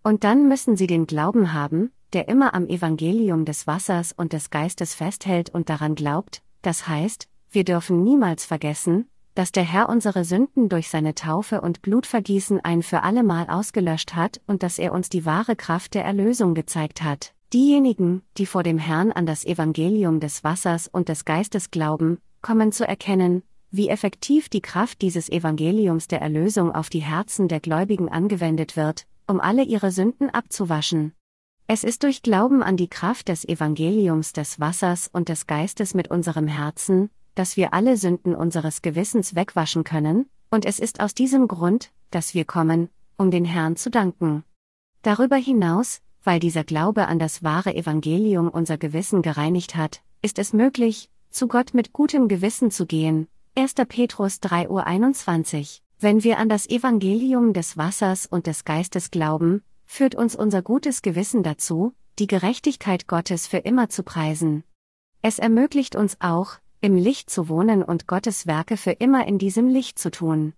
Und 0.03 0.25
dann 0.25 0.49
müssen 0.49 0.77
sie 0.77 0.87
den 0.87 1.07
Glauben 1.07 1.53
haben, 1.53 1.91
der 2.17 2.29
immer 2.29 2.55
am 2.55 2.67
Evangelium 2.67 3.45
des 3.45 3.67
Wassers 3.67 4.15
und 4.17 4.33
des 4.33 4.49
Geistes 4.49 4.95
festhält 4.95 5.51
und 5.51 5.69
daran 5.69 5.95
glaubt, 5.95 6.41
das 6.63 6.89
heißt, 6.89 7.29
wir 7.51 7.63
dürfen 7.63 8.05
niemals 8.05 8.47
vergessen, 8.47 9.07
dass 9.35 9.53
der 9.53 9.65
Herr 9.65 9.91
unsere 9.91 10.25
Sünden 10.25 10.71
durch 10.71 10.89
seine 10.89 11.15
Taufe 11.15 11.61
und 11.61 11.83
Blutvergießen 11.83 12.65
ein 12.65 12.83
für 12.83 13.03
allemal 13.03 13.51
ausgelöscht 13.51 14.15
hat 14.15 14.41
und 14.47 14.63
dass 14.63 14.79
er 14.79 14.95
uns 14.95 15.11
die 15.11 15.27
wahre 15.27 15.57
Kraft 15.57 15.93
der 15.93 16.07
Erlösung 16.07 16.55
gezeigt 16.55 17.03
hat. 17.03 17.35
Diejenigen, 17.53 18.23
die 18.39 18.47
vor 18.47 18.63
dem 18.63 18.79
Herrn 18.79 19.13
an 19.13 19.27
das 19.27 19.45
Evangelium 19.45 20.19
des 20.19 20.43
Wassers 20.43 20.89
und 20.89 21.11
des 21.11 21.27
Geistes 21.27 21.71
glauben, 21.71 22.17
kommen 22.41 22.73
zu 22.73 22.89
erkennen, 22.89 23.43
wie 23.71 23.91
effektiv 23.91 24.49
die 24.49 24.63
Kraft 24.63 25.03
dieses 25.03 25.29
Evangeliums 25.29 26.09
der 26.09 26.23
Erlösung 26.23 26.75
auf 26.75 26.89
die 26.89 27.03
Herzen 27.03 27.47
der 27.47 27.61
Gläubigen 27.61 28.09
angewendet 28.09 28.75
wird, 28.75 29.07
um 29.27 29.39
alle 29.39 29.65
ihre 29.65 29.91
Sünden 29.91 30.31
abzuwaschen. 30.31 31.13
Es 31.69 31.83
ist 31.83 32.05
durch 32.05 32.23
Glauben 32.23 32.63
an 32.63 32.77
die 32.77 32.87
Kraft 32.87 33.27
des 33.27 33.45
Evangeliums 33.45 34.33
des 34.33 34.61
Wassers 34.61 35.11
und 35.13 35.29
des 35.29 35.49
Geistes 35.49 35.95
mit 35.95 36.09
unserem 36.09 36.47
Herzen, 36.47 37.11
dass 37.35 37.57
wir 37.57 37.75
alle 37.75 37.97
Sünden 37.97 38.37
unseres 38.37 38.83
Gewissens 38.83 39.35
wegwaschen 39.35 39.83
können, 39.83 40.27
und 40.49 40.65
es 40.65 40.79
ist 40.79 41.01
aus 41.01 41.13
diesem 41.13 41.49
Grund, 41.49 41.91
dass 42.13 42.35
wir 42.35 42.45
kommen, 42.45 42.89
um 43.17 43.33
den 43.33 43.45
Herrn 43.45 43.75
zu 43.75 43.91
danken. 43.91 44.45
Darüber 45.03 45.35
hinaus, 45.35 46.03
weil 46.23 46.39
dieser 46.39 46.63
Glaube 46.63 47.09
an 47.09 47.19
das 47.19 47.43
wahre 47.43 47.75
Evangelium 47.75 48.49
unser 48.49 48.79
Gewissen 48.79 49.21
gereinigt 49.23 49.75
hat, 49.75 50.03
ist 50.23 50.39
es 50.39 50.53
möglich, 50.53 51.11
zu 51.31 51.49
Gott 51.49 51.75
mit 51.75 51.93
gutem 51.93 52.29
Gewissen 52.29 52.71
zu 52.71 52.87
gehen. 52.87 53.27
1. 53.57 53.75
Petrus 53.89 54.37
3.21 54.37 55.61
Uhr. 55.61 55.67
Wenn 55.99 56.23
wir 56.23 56.39
an 56.39 56.49
das 56.49 56.69
Evangelium 56.69 57.53
des 57.55 57.77
Wassers 57.77 58.27
und 58.27 58.47
des 58.47 58.65
Geistes 58.65 59.11
glauben, 59.11 59.65
führt 59.87 60.15
uns 60.15 60.37
unser 60.37 60.63
gutes 60.63 61.03
Gewissen 61.03 61.43
dazu, 61.43 61.95
die 62.19 62.27
Gerechtigkeit 62.27 63.07
Gottes 63.07 63.47
für 63.47 63.59
immer 63.59 63.89
zu 63.89 64.03
preisen. 64.03 64.65
Es 65.23 65.39
ermöglicht 65.39 65.97
uns 65.97 66.17
auch, 66.21 66.59
im 66.81 66.97
Licht 66.97 67.31
zu 67.31 67.49
wohnen 67.49 67.83
und 67.83 68.07
Gottes 68.07 68.47
Werke 68.47 68.77
für 68.77 68.93
immer 68.93 69.27
in 69.27 69.39
diesem 69.39 69.69
Licht 69.69 69.99
zu 69.99 70.11
tun. 70.11 70.53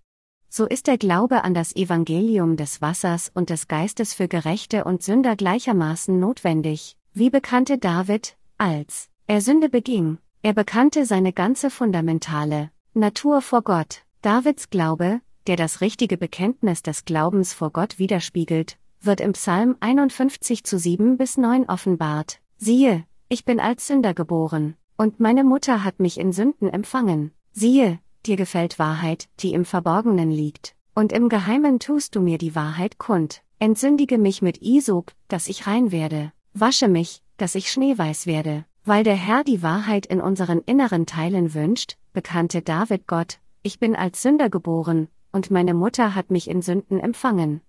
So 0.49 0.65
ist 0.65 0.87
der 0.87 0.97
Glaube 0.97 1.43
an 1.43 1.53
das 1.53 1.75
Evangelium 1.75 2.57
des 2.57 2.81
Wassers 2.81 3.31
und 3.33 3.51
des 3.51 3.67
Geistes 3.67 4.15
für 4.15 4.27
Gerechte 4.27 4.83
und 4.83 5.03
Sünder 5.03 5.35
gleichermaßen 5.35 6.19
notwendig, 6.19 6.97
wie 7.13 7.29
bekannte 7.29 7.77
David, 7.77 8.35
als 8.57 9.09
er 9.27 9.41
Sünde 9.41 9.69
beging, 9.69 10.17
er 10.41 10.53
bekannte 10.53 11.05
seine 11.05 11.33
ganze 11.33 11.69
fundamentale 11.69 12.71
Natur 12.95 13.41
vor 13.41 13.61
Gott. 13.61 14.01
Davids 14.23 14.71
Glaube, 14.71 15.21
der 15.45 15.55
das 15.55 15.81
richtige 15.81 16.17
Bekenntnis 16.17 16.81
des 16.81 17.05
Glaubens 17.05 17.53
vor 17.53 17.71
Gott 17.71 17.99
widerspiegelt, 17.99 18.78
wird 19.01 19.21
im 19.21 19.33
Psalm 19.33 19.75
51 19.79 20.63
zu 20.63 20.77
7 20.77 21.17
bis 21.17 21.37
9 21.37 21.69
offenbart. 21.69 22.39
Siehe, 22.57 23.05
ich 23.29 23.45
bin 23.45 23.59
als 23.59 23.87
Sünder 23.87 24.13
geboren, 24.13 24.75
und 24.97 25.19
meine 25.19 25.43
Mutter 25.43 25.83
hat 25.83 25.99
mich 25.99 26.19
in 26.19 26.33
Sünden 26.33 26.69
empfangen. 26.69 27.31
Siehe, 27.51 27.99
dir 28.25 28.35
gefällt 28.35 28.79
Wahrheit, 28.79 29.29
die 29.39 29.53
im 29.53 29.65
Verborgenen 29.65 30.31
liegt, 30.31 30.75
und 30.93 31.13
im 31.13 31.29
Geheimen 31.29 31.79
tust 31.79 32.15
du 32.15 32.21
mir 32.21 32.37
die 32.37 32.55
Wahrheit 32.55 32.97
kund. 32.97 33.41
Entsündige 33.59 34.17
mich 34.17 34.41
mit 34.41 34.61
Isop, 34.61 35.13
dass 35.27 35.47
ich 35.47 35.67
rein 35.67 35.91
werde, 35.91 36.31
wasche 36.53 36.87
mich, 36.87 37.23
dass 37.37 37.55
ich 37.55 37.71
schneeweiß 37.71 38.25
werde, 38.25 38.65
weil 38.85 39.03
der 39.03 39.15
Herr 39.15 39.43
die 39.43 39.61
Wahrheit 39.61 40.05
in 40.05 40.21
unseren 40.21 40.59
inneren 40.59 41.05
Teilen 41.05 41.53
wünscht, 41.53 41.97
bekannte 42.13 42.61
David 42.61 43.07
Gott, 43.07 43.39
ich 43.61 43.79
bin 43.79 43.95
als 43.95 44.21
Sünder 44.21 44.49
geboren, 44.49 45.09
und 45.31 45.51
meine 45.51 45.73
Mutter 45.73 46.15
hat 46.15 46.31
mich 46.31 46.49
in 46.49 46.61
Sünden 46.61 46.99
empfangen. 46.99 47.61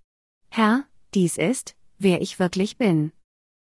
Herr, 0.48 0.84
dies 1.14 1.36
ist, 1.36 1.76
wer 1.98 2.20
ich 2.22 2.38
wirklich 2.38 2.78
bin. 2.78 3.12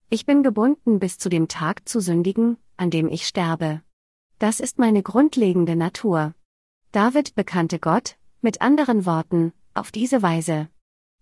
Ich 0.09 0.25
bin 0.25 0.43
gebunden 0.43 0.99
bis 0.99 1.17
zu 1.17 1.29
dem 1.29 1.47
Tag 1.47 1.87
zu 1.87 1.99
sündigen, 1.99 2.57
an 2.77 2.89
dem 2.89 3.07
ich 3.07 3.27
sterbe. 3.27 3.81
Das 4.39 4.59
ist 4.59 4.79
meine 4.79 5.03
grundlegende 5.03 5.75
Natur. 5.75 6.33
David 6.91 7.35
bekannte 7.35 7.77
Gott, 7.77 8.17
mit 8.41 8.61
anderen 8.61 9.05
Worten, 9.05 9.53
auf 9.73 9.91
diese 9.91 10.21
Weise. 10.21 10.69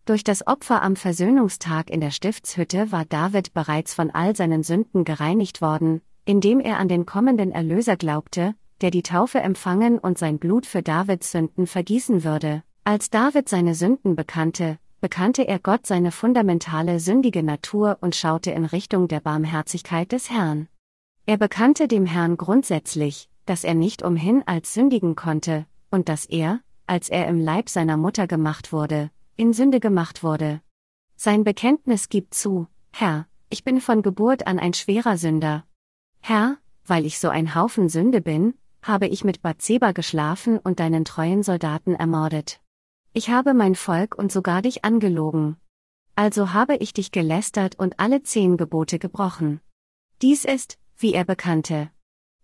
Durch 0.06 0.24
das 0.24 0.48
Opfer 0.48 0.82
am 0.82 0.96
Versöhnungstag 0.96 1.90
in 1.90 2.00
der 2.00 2.12
Stiftshütte 2.12 2.92
war 2.92 3.04
David 3.06 3.54
bereits 3.54 3.94
von 3.94 4.10
all 4.12 4.36
seinen 4.36 4.64
Sünden 4.64 5.04
gereinigt 5.04 5.62
worden, 5.62 6.02
indem 6.24 6.60
er 6.60 6.78
an 6.78 6.88
den 6.88 7.06
kommenden 7.06 7.52
Erlöser 7.52 7.98
glaubte, 7.98 8.56
der 8.82 8.92
die 8.92 9.04
Taufe 9.04 9.40
empfangen 9.40 9.98
und 9.98 10.18
sein 10.18 10.40
Blut 10.40 10.66
für 10.66 10.84
Davids 10.84 11.32
Sünden 11.32 11.68
vergießen 11.68 12.24
würde. 12.24 12.64
Als 12.84 13.10
David 13.10 13.50
seine 13.50 13.76
Sünden 13.76 14.16
bekannte, 14.16 14.80
bekannte 15.02 15.48
er 15.48 15.60
Gott 15.60 15.86
seine 15.86 16.12
fundamentale 16.12 17.00
sündige 17.00 17.44
Natur 17.44 17.98
und 18.02 18.16
schaute 18.16 18.52
in 18.52 18.66
Richtung 18.66 19.08
der 19.08 19.20
Barmherzigkeit 19.20 20.12
des 20.12 20.30
Herrn. 20.30 20.68
Er 21.26 21.38
bekannte 21.38 21.88
dem 21.88 22.06
Herrn 22.06 22.38
grundsätzlich, 22.38 23.30
dass 23.46 23.64
er 23.64 23.74
nicht 23.74 24.02
umhin 24.02 24.44
als 24.46 24.74
sündigen 24.74 25.16
konnte, 25.16 25.66
und 25.92 26.10
dass 26.10 26.26
er, 26.26 26.62
als 26.86 27.10
er 27.10 27.28
im 27.28 27.40
Leib 27.40 27.70
seiner 27.70 27.98
Mutter 27.98 28.28
gemacht 28.28 28.72
wurde, 28.72 29.12
in 29.36 29.54
Sünde 29.54 29.80
gemacht 29.80 30.24
wurde. 30.24 30.62
Sein 31.16 31.44
Bekenntnis 31.44 32.10
gibt 32.10 32.34
zu, 32.34 32.68
Herr, 32.92 33.28
ich 33.50 33.64
bin 33.64 33.82
von 33.82 34.02
Geburt 34.02 34.48
an 34.48 34.60
ein 34.60 34.74
schwerer 34.74 35.18
Sünder. 35.18 35.66
Herr, 36.22 36.58
weil 36.86 37.06
ich 37.06 37.20
so 37.20 37.30
ein 37.30 37.56
Haufen 37.56 37.90
Sünde 37.90 38.22
bin, 38.22 38.54
habe 38.82 39.08
ich 39.08 39.24
mit 39.24 39.42
Bathseba 39.42 39.92
geschlafen 39.92 40.58
und 40.58 40.80
deinen 40.80 41.06
treuen 41.06 41.44
Soldaten 41.44 41.94
ermordet. 41.94 42.60
Ich 43.18 43.32
habe 43.32 43.56
mein 43.56 43.74
Volk 43.74 44.16
und 44.16 44.32
sogar 44.32 44.62
dich 44.62 44.86
angelogen. 44.86 45.58
Also 46.14 46.54
habe 46.54 46.76
ich 46.76 46.94
dich 46.94 47.12
gelästert 47.12 47.74
und 47.80 48.00
alle 48.00 48.22
zehn 48.22 48.58
Gebote 48.58 49.00
gebrochen. 49.00 49.60
Dies 50.22 50.46
ist, 50.46 50.78
wie 50.98 51.16
er 51.16 51.26
bekannte. 51.26 51.90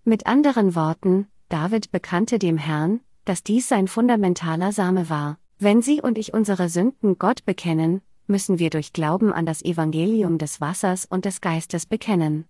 Mit 0.03 0.26
anderen 0.26 0.74
Worten, 0.74 1.28
David 1.47 1.91
bekannte 1.91 2.39
dem 2.39 2.57
Herrn, 2.57 3.01
dass 3.24 3.43
dies 3.43 3.67
sein 3.67 3.88
fundamentaler 3.88 4.71
Same 4.71 5.11
war. 5.11 5.38
Wenn 5.59 5.84
Sie 5.84 6.01
und 6.01 6.17
ich 6.17 6.34
unsere 6.34 6.69
Sünden 6.69 7.19
Gott 7.19 7.45
bekennen, 7.45 8.01
müssen 8.26 8.57
wir 8.57 8.71
durch 8.71 8.93
Glauben 8.93 9.32
an 9.32 9.45
das 9.45 9.63
Evangelium 9.63 10.39
des 10.39 10.59
Wassers 10.59 11.05
und 11.05 11.26
des 11.26 11.39
Geistes 11.39 11.86
bekennen. 11.86 12.45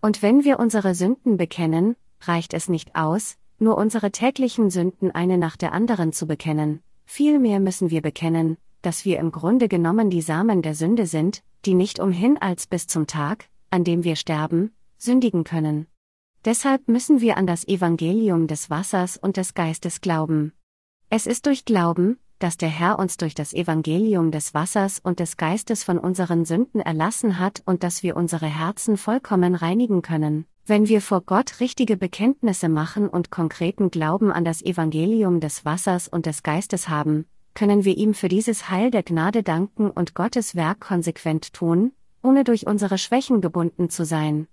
Und 0.00 0.22
wenn 0.22 0.44
wir 0.44 0.60
unsere 0.60 0.94
Sünden 0.94 1.38
bekennen, 1.38 1.96
reicht 2.20 2.54
es 2.54 2.68
nicht 2.68 2.94
aus, 2.94 3.36
nur 3.58 3.76
unsere 3.78 4.12
täglichen 4.12 4.70
Sünden 4.70 5.10
eine 5.10 5.38
nach 5.38 5.56
der 5.56 5.72
anderen 5.72 6.12
zu 6.12 6.28
bekennen, 6.28 6.83
vielmehr 7.04 7.60
müssen 7.60 7.90
wir 7.90 8.02
bekennen, 8.02 8.56
dass 8.82 9.04
wir 9.04 9.18
im 9.18 9.32
Grunde 9.32 9.68
genommen 9.68 10.10
die 10.10 10.20
Samen 10.20 10.62
der 10.62 10.74
Sünde 10.74 11.06
sind, 11.06 11.42
die 11.64 11.74
nicht 11.74 11.98
umhin 11.98 12.36
als 12.38 12.66
bis 12.66 12.86
zum 12.86 13.06
Tag, 13.06 13.48
an 13.70 13.84
dem 13.84 14.04
wir 14.04 14.16
sterben, 14.16 14.72
sündigen 14.98 15.44
können. 15.44 15.86
Deshalb 16.44 16.88
müssen 16.88 17.20
wir 17.20 17.36
an 17.38 17.46
das 17.46 17.66
Evangelium 17.66 18.46
des 18.46 18.68
Wassers 18.68 19.16
und 19.16 19.38
des 19.38 19.54
Geistes 19.54 20.00
glauben. 20.00 20.52
Es 21.08 21.26
ist 21.26 21.46
durch 21.46 21.64
Glauben, 21.64 22.18
dass 22.38 22.58
der 22.58 22.68
Herr 22.68 22.98
uns 22.98 23.16
durch 23.16 23.34
das 23.34 23.54
Evangelium 23.54 24.30
des 24.30 24.52
Wassers 24.52 24.98
und 24.98 25.20
des 25.20 25.38
Geistes 25.38 25.84
von 25.84 25.98
unseren 25.98 26.44
Sünden 26.44 26.80
erlassen 26.80 27.38
hat 27.38 27.62
und 27.64 27.82
dass 27.82 28.02
wir 28.02 28.16
unsere 28.16 28.46
Herzen 28.46 28.98
vollkommen 28.98 29.54
reinigen 29.54 30.02
können, 30.02 30.46
wenn 30.66 30.88
wir 30.88 31.00
vor 31.00 31.20
Gott 31.20 31.60
richtige 31.60 31.96
Bekenntnisse 31.96 32.68
machen 32.68 33.08
und 33.08 33.30
konkreten 33.30 33.90
Glauben 33.90 34.32
an 34.32 34.44
das 34.44 34.62
Evangelium 34.62 35.40
des 35.40 35.64
Wassers 35.64 36.08
und 36.08 36.26
des 36.26 36.42
Geistes 36.42 36.88
haben, 36.88 37.26
können 37.54 37.84
wir 37.84 37.96
ihm 37.96 38.14
für 38.14 38.28
dieses 38.28 38.70
Heil 38.70 38.90
der 38.90 39.02
Gnade 39.02 39.42
danken 39.42 39.90
und 39.90 40.14
Gottes 40.14 40.54
Werk 40.54 40.80
konsequent 40.80 41.52
tun, 41.52 41.92
ohne 42.22 42.44
durch 42.44 42.66
unsere 42.66 42.98
Schwächen 42.98 43.40
gebunden 43.40 43.90
zu 43.90 44.04
sein. 44.04 44.48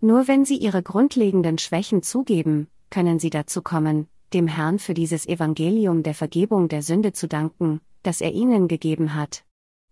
Nur 0.00 0.28
wenn 0.28 0.46
Sie 0.46 0.56
Ihre 0.56 0.82
grundlegenden 0.82 1.58
Schwächen 1.58 2.02
zugeben, 2.02 2.68
können 2.88 3.18
Sie 3.18 3.30
dazu 3.30 3.60
kommen, 3.60 4.08
dem 4.32 4.46
Herrn 4.46 4.78
für 4.78 4.94
dieses 4.94 5.26
Evangelium 5.26 6.02
der 6.02 6.14
Vergebung 6.14 6.68
der 6.68 6.82
Sünde 6.82 7.12
zu 7.12 7.28
danken, 7.28 7.80
das 8.02 8.22
er 8.22 8.32
ihnen 8.32 8.66
gegeben 8.66 9.14
hat. 9.14 9.44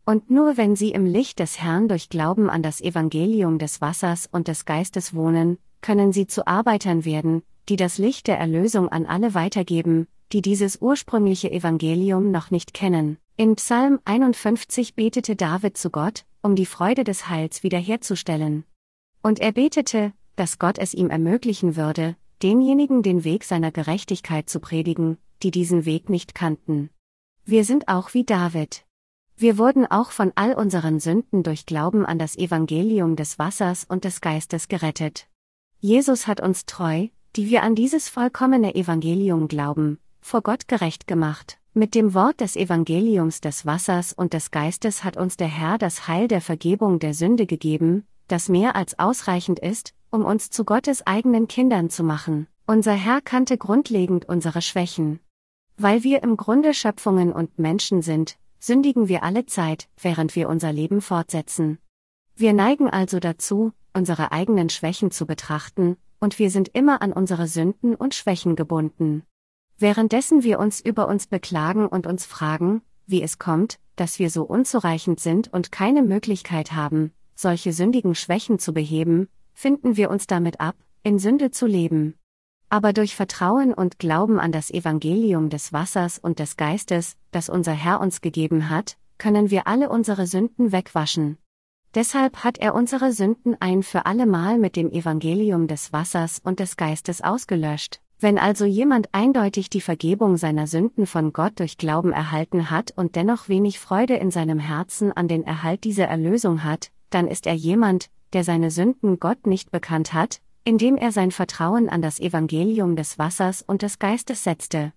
Und 0.08 0.30
nur 0.30 0.56
wenn 0.56 0.74
sie 0.74 0.92
im 0.92 1.04
Licht 1.04 1.38
des 1.38 1.60
Herrn 1.60 1.86
durch 1.86 2.08
Glauben 2.08 2.48
an 2.48 2.62
das 2.62 2.80
Evangelium 2.80 3.58
des 3.58 3.82
Wassers 3.82 4.26
und 4.32 4.48
des 4.48 4.64
Geistes 4.64 5.12
wohnen, 5.12 5.58
können 5.82 6.14
sie 6.14 6.26
zu 6.26 6.46
Arbeitern 6.46 7.04
werden, 7.04 7.42
die 7.68 7.76
das 7.76 7.98
Licht 7.98 8.26
der 8.26 8.38
Erlösung 8.38 8.88
an 8.88 9.04
alle 9.04 9.34
weitergeben, 9.34 10.08
die 10.32 10.40
dieses 10.40 10.80
ursprüngliche 10.80 11.52
Evangelium 11.52 12.30
noch 12.30 12.50
nicht 12.50 12.72
kennen. 12.72 13.18
In 13.36 13.56
Psalm 13.56 14.00
51 14.06 14.94
betete 14.94 15.36
David 15.36 15.76
zu 15.76 15.90
Gott, 15.90 16.24
um 16.40 16.56
die 16.56 16.64
Freude 16.64 17.04
des 17.04 17.28
Heils 17.28 17.62
wiederherzustellen. 17.62 18.64
Und 19.22 19.40
er 19.40 19.52
betete, 19.52 20.14
dass 20.36 20.58
Gott 20.58 20.78
es 20.78 20.94
ihm 20.94 21.10
ermöglichen 21.10 21.76
würde, 21.76 22.16
denjenigen 22.42 23.02
den 23.02 23.24
Weg 23.24 23.44
seiner 23.44 23.72
Gerechtigkeit 23.72 24.48
zu 24.48 24.58
predigen, 24.58 25.18
die 25.42 25.50
diesen 25.50 25.84
Weg 25.84 26.08
nicht 26.08 26.34
kannten. 26.34 26.88
Wir 27.44 27.64
sind 27.64 27.88
auch 27.88 28.14
wie 28.14 28.24
David. 28.24 28.87
Wir 29.40 29.56
wurden 29.56 29.86
auch 29.86 30.10
von 30.10 30.32
all 30.34 30.52
unseren 30.54 30.98
Sünden 30.98 31.44
durch 31.44 31.64
Glauben 31.64 32.04
an 32.04 32.18
das 32.18 32.36
Evangelium 32.36 33.14
des 33.14 33.38
Wassers 33.38 33.86
und 33.88 34.02
des 34.02 34.20
Geistes 34.20 34.66
gerettet. 34.66 35.28
Jesus 35.78 36.26
hat 36.26 36.40
uns 36.40 36.66
treu, 36.66 37.06
die 37.36 37.48
wir 37.48 37.62
an 37.62 37.76
dieses 37.76 38.08
vollkommene 38.08 38.74
Evangelium 38.74 39.46
glauben, 39.46 40.00
vor 40.20 40.42
Gott 40.42 40.66
gerecht 40.66 41.06
gemacht. 41.06 41.60
Mit 41.72 41.94
dem 41.94 42.14
Wort 42.14 42.40
des 42.40 42.56
Evangeliums 42.56 43.40
des 43.40 43.64
Wassers 43.64 44.12
und 44.12 44.32
des 44.32 44.50
Geistes 44.50 45.04
hat 45.04 45.16
uns 45.16 45.36
der 45.36 45.46
Herr 45.46 45.78
das 45.78 46.08
Heil 46.08 46.26
der 46.26 46.40
Vergebung 46.40 46.98
der 46.98 47.14
Sünde 47.14 47.46
gegeben, 47.46 48.08
das 48.26 48.48
mehr 48.48 48.74
als 48.74 48.98
ausreichend 48.98 49.60
ist, 49.60 49.94
um 50.10 50.24
uns 50.24 50.50
zu 50.50 50.64
Gottes 50.64 51.06
eigenen 51.06 51.46
Kindern 51.46 51.90
zu 51.90 52.02
machen. 52.02 52.48
Unser 52.66 52.94
Herr 52.94 53.20
kannte 53.20 53.56
grundlegend 53.56 54.28
unsere 54.28 54.62
Schwächen. 54.62 55.20
Weil 55.76 56.02
wir 56.02 56.24
im 56.24 56.36
Grunde 56.36 56.74
Schöpfungen 56.74 57.32
und 57.32 57.60
Menschen 57.60 58.02
sind, 58.02 58.36
sündigen 58.58 59.08
wir 59.08 59.22
alle 59.22 59.46
Zeit, 59.46 59.88
während 60.00 60.34
wir 60.36 60.48
unser 60.48 60.72
Leben 60.72 61.00
fortsetzen. 61.00 61.78
Wir 62.36 62.52
neigen 62.52 62.88
also 62.88 63.20
dazu, 63.20 63.72
unsere 63.92 64.32
eigenen 64.32 64.68
Schwächen 64.68 65.10
zu 65.10 65.26
betrachten, 65.26 65.96
und 66.20 66.38
wir 66.38 66.50
sind 66.50 66.68
immer 66.68 67.02
an 67.02 67.12
unsere 67.12 67.46
Sünden 67.46 67.94
und 67.94 68.14
Schwächen 68.14 68.56
gebunden. 68.56 69.22
Währenddessen 69.78 70.42
wir 70.42 70.58
uns 70.58 70.80
über 70.80 71.06
uns 71.08 71.26
beklagen 71.26 71.86
und 71.86 72.06
uns 72.06 72.26
fragen, 72.26 72.82
wie 73.06 73.22
es 73.22 73.38
kommt, 73.38 73.78
dass 73.96 74.18
wir 74.18 74.30
so 74.30 74.44
unzureichend 74.44 75.20
sind 75.20 75.52
und 75.52 75.72
keine 75.72 76.02
Möglichkeit 76.02 76.72
haben, 76.72 77.12
solche 77.34 77.72
sündigen 77.72 78.14
Schwächen 78.14 78.58
zu 78.58 78.72
beheben, 78.72 79.28
finden 79.54 79.96
wir 79.96 80.10
uns 80.10 80.26
damit 80.26 80.60
ab, 80.60 80.76
in 81.02 81.18
Sünde 81.18 81.50
zu 81.50 81.66
leben. 81.66 82.14
Aber 82.70 82.92
durch 82.92 83.16
Vertrauen 83.16 83.72
und 83.72 83.98
Glauben 83.98 84.38
an 84.38 84.52
das 84.52 84.70
Evangelium 84.70 85.48
des 85.48 85.72
Wassers 85.72 86.18
und 86.18 86.38
des 86.38 86.56
Geistes, 86.56 87.16
das 87.30 87.48
unser 87.48 87.72
Herr 87.72 88.00
uns 88.00 88.20
gegeben 88.20 88.68
hat, 88.68 88.98
können 89.16 89.50
wir 89.50 89.66
alle 89.66 89.88
unsere 89.88 90.26
Sünden 90.26 90.70
wegwaschen. 90.70 91.38
Deshalb 91.94 92.44
hat 92.44 92.58
er 92.58 92.74
unsere 92.74 93.12
Sünden 93.12 93.56
ein 93.60 93.82
für 93.82 94.04
alle 94.04 94.26
Mal 94.26 94.58
mit 94.58 94.76
dem 94.76 94.92
Evangelium 94.92 95.66
des 95.66 95.92
Wassers 95.92 96.40
und 96.44 96.60
des 96.60 96.76
Geistes 96.76 97.22
ausgelöscht. 97.22 98.00
Wenn 98.20 98.36
also 98.36 98.66
jemand 98.66 99.08
eindeutig 99.12 99.70
die 99.70 99.80
Vergebung 99.80 100.36
seiner 100.36 100.66
Sünden 100.66 101.06
von 101.06 101.32
Gott 101.32 101.60
durch 101.60 101.78
Glauben 101.78 102.12
erhalten 102.12 102.70
hat 102.70 102.92
und 102.96 103.16
dennoch 103.16 103.48
wenig 103.48 103.78
Freude 103.78 104.16
in 104.16 104.30
seinem 104.30 104.58
Herzen 104.58 105.12
an 105.12 105.28
den 105.28 105.44
Erhalt 105.44 105.84
dieser 105.84 106.06
Erlösung 106.06 106.64
hat, 106.64 106.90
dann 107.10 107.28
ist 107.28 107.46
er 107.46 107.54
jemand, 107.54 108.10
der 108.34 108.44
seine 108.44 108.70
Sünden 108.70 109.18
Gott 109.18 109.46
nicht 109.46 109.70
bekannt 109.70 110.12
hat, 110.12 110.40
indem 110.64 110.96
er 110.96 111.12
sein 111.12 111.30
Vertrauen 111.30 111.88
an 111.88 112.02
das 112.02 112.20
Evangelium 112.20 112.96
des 112.96 113.18
Wassers 113.18 113.62
und 113.62 113.82
des 113.82 113.98
Geistes 113.98 114.44
setzte. 114.44 114.92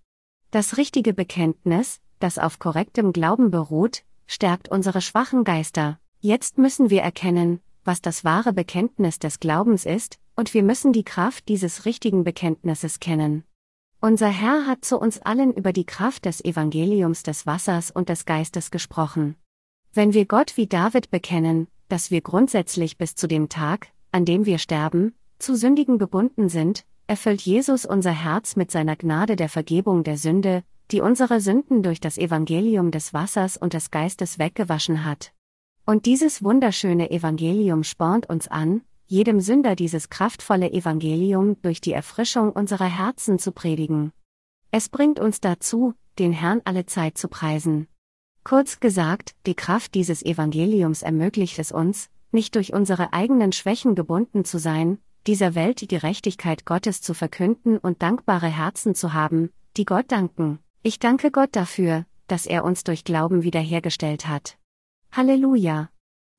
Das 0.51 0.77
richtige 0.77 1.13
Bekenntnis, 1.13 2.01
das 2.19 2.37
auf 2.37 2.59
korrektem 2.59 3.13
Glauben 3.13 3.51
beruht, 3.51 4.03
stärkt 4.27 4.69
unsere 4.69 5.01
schwachen 5.01 5.43
Geister. 5.43 5.99
Jetzt 6.19 6.57
müssen 6.57 6.89
wir 6.89 7.01
erkennen, 7.01 7.61
was 7.83 8.01
das 8.01 8.23
wahre 8.23 8.53
Bekenntnis 8.53 9.19
des 9.19 9.39
Glaubens 9.39 9.85
ist, 9.85 10.19
und 10.35 10.53
wir 10.53 10.63
müssen 10.63 10.93
die 10.93 11.03
Kraft 11.03 11.47
dieses 11.49 11.85
richtigen 11.85 12.23
Bekenntnisses 12.23 12.99
kennen. 12.99 13.43
Unser 13.99 14.29
Herr 14.29 14.65
hat 14.65 14.83
zu 14.83 14.99
uns 14.99 15.19
allen 15.19 15.53
über 15.53 15.73
die 15.73 15.85
Kraft 15.85 16.25
des 16.25 16.43
Evangeliums 16.43 17.23
des 17.23 17.45
Wassers 17.45 17.91
und 17.91 18.09
des 18.09 18.25
Geistes 18.25 18.71
gesprochen. 18.71 19.35
Wenn 19.93 20.13
wir 20.13 20.25
Gott 20.25 20.57
wie 20.57 20.67
David 20.67 21.11
bekennen, 21.11 21.67
dass 21.87 22.09
wir 22.09 22.21
grundsätzlich 22.21 22.97
bis 22.97 23.15
zu 23.15 23.27
dem 23.27 23.49
Tag, 23.49 23.89
an 24.11 24.25
dem 24.25 24.45
wir 24.45 24.57
sterben, 24.57 25.13
zu 25.41 25.55
Sündigen 25.55 25.97
gebunden 25.97 26.49
sind, 26.49 26.85
erfüllt 27.07 27.41
Jesus 27.41 27.85
unser 27.85 28.11
Herz 28.11 28.55
mit 28.55 28.71
seiner 28.71 28.95
Gnade 28.95 29.35
der 29.35 29.49
Vergebung 29.49 30.03
der 30.03 30.17
Sünde, 30.17 30.63
die 30.91 31.01
unsere 31.01 31.41
Sünden 31.41 31.83
durch 31.83 31.99
das 31.99 32.17
Evangelium 32.17 32.91
des 32.91 33.13
Wassers 33.13 33.57
und 33.57 33.73
des 33.73 33.91
Geistes 33.91 34.39
weggewaschen 34.39 35.05
hat. 35.05 35.33
Und 35.85 36.05
dieses 36.05 36.43
wunderschöne 36.43 37.11
Evangelium 37.11 37.83
spornt 37.83 38.29
uns 38.29 38.47
an, 38.47 38.81
jedem 39.07 39.41
Sünder 39.41 39.75
dieses 39.75 40.09
kraftvolle 40.09 40.71
Evangelium 40.71 41.61
durch 41.61 41.81
die 41.81 41.91
Erfrischung 41.91 42.51
unserer 42.51 42.85
Herzen 42.85 43.39
zu 43.39 43.51
predigen. 43.51 44.13
Es 44.71 44.87
bringt 44.87 45.19
uns 45.19 45.41
dazu, 45.41 45.93
den 46.17 46.31
Herrn 46.31 46.61
alle 46.63 46.85
Zeit 46.85 47.17
zu 47.17 47.27
preisen. 47.27 47.87
Kurz 48.43 48.79
gesagt, 48.79 49.35
die 49.45 49.53
Kraft 49.53 49.95
dieses 49.95 50.23
Evangeliums 50.23 51.01
ermöglicht 51.01 51.59
es 51.59 51.71
uns, 51.71 52.09
nicht 52.31 52.55
durch 52.55 52.73
unsere 52.73 53.11
eigenen 53.11 53.51
Schwächen 53.51 53.95
gebunden 53.95 54.45
zu 54.45 54.59
sein, 54.59 54.97
dieser 55.27 55.55
Welt 55.55 55.81
die 55.81 55.87
Gerechtigkeit 55.87 56.65
Gottes 56.65 57.01
zu 57.01 57.13
verkünden 57.13 57.77
und 57.77 58.01
dankbare 58.01 58.47
Herzen 58.47 58.95
zu 58.95 59.13
haben, 59.13 59.51
die 59.77 59.85
Gott 59.85 60.11
danken. 60.11 60.59
Ich 60.83 60.99
danke 60.99 61.31
Gott 61.31 61.49
dafür, 61.55 62.05
dass 62.27 62.45
er 62.45 62.63
uns 62.63 62.83
durch 62.83 63.03
Glauben 63.03 63.43
wiederhergestellt 63.43 64.27
hat. 64.27 64.57
Halleluja! 65.11 65.89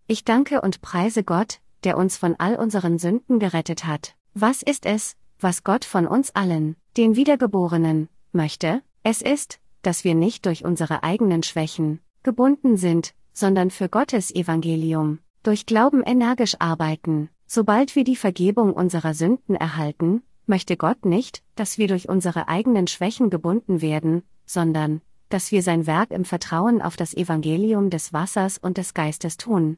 Ich 0.06 0.24
danke 0.24 0.60
und 0.60 0.82
preise 0.82 1.22
Gott, 1.22 1.60
der 1.84 1.96
uns 1.96 2.16
von 2.16 2.34
all 2.38 2.56
unseren 2.56 2.98
Sünden 2.98 3.38
gerettet 3.38 3.84
hat. 3.84 4.16
Was 4.34 4.62
ist 4.62 4.86
es, 4.86 5.16
was 5.38 5.64
Gott 5.64 5.84
von 5.84 6.06
uns 6.06 6.34
allen, 6.34 6.76
den 6.96 7.16
Wiedergeborenen, 7.16 8.08
möchte? 8.32 8.82
Es 9.02 9.22
ist, 9.22 9.60
dass 9.82 10.04
wir 10.04 10.14
nicht 10.14 10.46
durch 10.46 10.64
unsere 10.64 11.02
eigenen 11.02 11.42
Schwächen 11.42 12.00
gebunden 12.22 12.76
sind, 12.76 13.14
sondern 13.32 13.70
für 13.70 13.88
Gottes 13.88 14.34
Evangelium, 14.34 15.18
durch 15.42 15.66
Glauben 15.66 16.02
energisch 16.04 16.56
arbeiten. 16.58 17.28
Sobald 17.54 17.96
wir 17.96 18.04
die 18.04 18.16
Vergebung 18.16 18.72
unserer 18.72 19.12
Sünden 19.12 19.56
erhalten, 19.56 20.22
möchte 20.46 20.78
Gott 20.78 21.04
nicht, 21.04 21.42
dass 21.54 21.76
wir 21.76 21.86
durch 21.86 22.08
unsere 22.08 22.48
eigenen 22.48 22.86
Schwächen 22.86 23.28
gebunden 23.28 23.82
werden, 23.82 24.22
sondern, 24.46 25.02
dass 25.28 25.52
wir 25.52 25.62
sein 25.62 25.86
Werk 25.86 26.12
im 26.12 26.24
Vertrauen 26.24 26.80
auf 26.80 26.96
das 26.96 27.12
Evangelium 27.12 27.90
des 27.90 28.14
Wassers 28.14 28.56
und 28.56 28.78
des 28.78 28.94
Geistes 28.94 29.36
tun. 29.36 29.76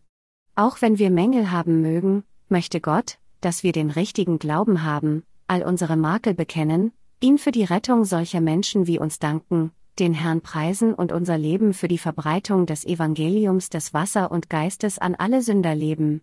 Auch 0.55 0.83
wenn 0.83 1.01
wir 1.01 1.11
Mängel 1.11 1.51
haben 1.51 1.81
mögen, 1.81 2.23
möchte 2.49 2.81
Gott, 2.81 3.19
dass 3.41 3.65
wir 3.65 3.73
den 3.73 3.91
richtigen 3.91 4.39
Glauben 4.39 4.85
haben, 4.85 5.25
all 5.49 5.65
unsere 5.65 5.97
Makel 5.97 6.33
bekennen, 6.33 6.93
ihn 7.19 7.39
für 7.39 7.51
die 7.51 7.65
Rettung 7.65 8.05
solcher 8.05 8.41
Menschen 8.41 8.87
wie 8.87 9.01
uns 9.01 9.19
danken, 9.19 9.73
den 9.99 10.15
Herrn 10.15 10.43
preisen 10.43 10.95
und 10.95 11.11
unser 11.11 11.39
Leben 11.39 11.75
für 11.75 11.89
die 11.89 11.99
Verbreitung 11.99 12.67
des 12.67 12.85
Evangeliums 12.85 13.69
des 13.69 13.93
Wasser 13.93 14.31
und 14.31 14.49
Geistes 14.49 15.01
an 15.01 15.17
alle 15.17 15.43
Sünder 15.43 15.75
leben. 15.75 16.23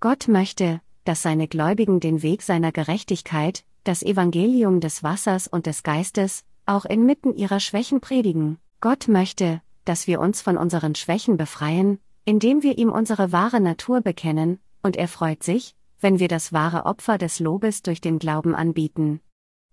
Gott 0.00 0.28
möchte, 0.28 0.82
dass 1.06 1.22
seine 1.22 1.48
Gläubigen 1.48 2.00
den 2.00 2.22
Weg 2.22 2.42
seiner 2.42 2.72
Gerechtigkeit, 2.72 3.64
das 3.84 4.02
Evangelium 4.02 4.80
des 4.80 5.02
Wassers 5.02 5.46
und 5.46 5.66
des 5.66 5.82
Geistes, 5.84 6.44
auch 6.66 6.84
inmitten 6.84 7.34
ihrer 7.34 7.60
Schwächen 7.60 8.00
predigen. 8.00 8.58
Gott 8.80 9.06
möchte, 9.06 9.62
dass 9.84 10.08
wir 10.08 10.20
uns 10.20 10.42
von 10.42 10.58
unseren 10.58 10.96
Schwächen 10.96 11.36
befreien, 11.36 12.00
indem 12.24 12.64
wir 12.64 12.76
ihm 12.76 12.90
unsere 12.90 13.30
wahre 13.30 13.60
Natur 13.60 14.00
bekennen, 14.00 14.58
und 14.82 14.96
er 14.96 15.06
freut 15.06 15.44
sich, 15.44 15.76
wenn 16.00 16.18
wir 16.18 16.28
das 16.28 16.52
wahre 16.52 16.84
Opfer 16.84 17.18
des 17.18 17.38
Lobes 17.38 17.82
durch 17.82 18.00
den 18.00 18.18
Glauben 18.18 18.54
anbieten. 18.54 19.20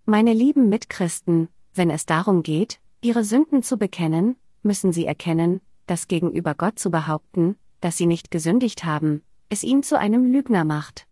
Meine 0.06 0.34
lieben 0.34 0.70
Mitchristen, 0.70 1.50
wenn 1.74 1.90
es 1.90 2.06
darum 2.06 2.44
geht, 2.44 2.80
ihre 3.02 3.24
Sünden 3.24 3.64
zu 3.64 3.78
bekennen, 3.78 4.36
müssen 4.62 4.94
sie 4.94 5.06
erkennen, 5.06 5.62
dass 5.88 6.08
gegenüber 6.08 6.54
Gott 6.54 6.78
zu 6.78 6.92
behaupten, 6.92 7.56
dass 7.82 7.98
sie 7.98 8.06
nicht 8.06 8.30
gesündigt 8.30 8.86
haben, 8.86 9.24
es 9.50 9.64
ihn 9.64 9.82
zu 9.82 9.98
einem 9.98 10.32
Lügner 10.32 10.64
macht. 10.64 11.08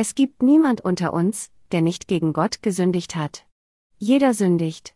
Es 0.00 0.14
gibt 0.14 0.44
niemand 0.44 0.80
unter 0.80 1.12
uns, 1.12 1.50
der 1.72 1.82
nicht 1.82 2.06
gegen 2.06 2.32
Gott 2.32 2.62
gesündigt 2.62 3.16
hat. 3.16 3.46
Jeder 3.96 4.32
sündigt. 4.32 4.94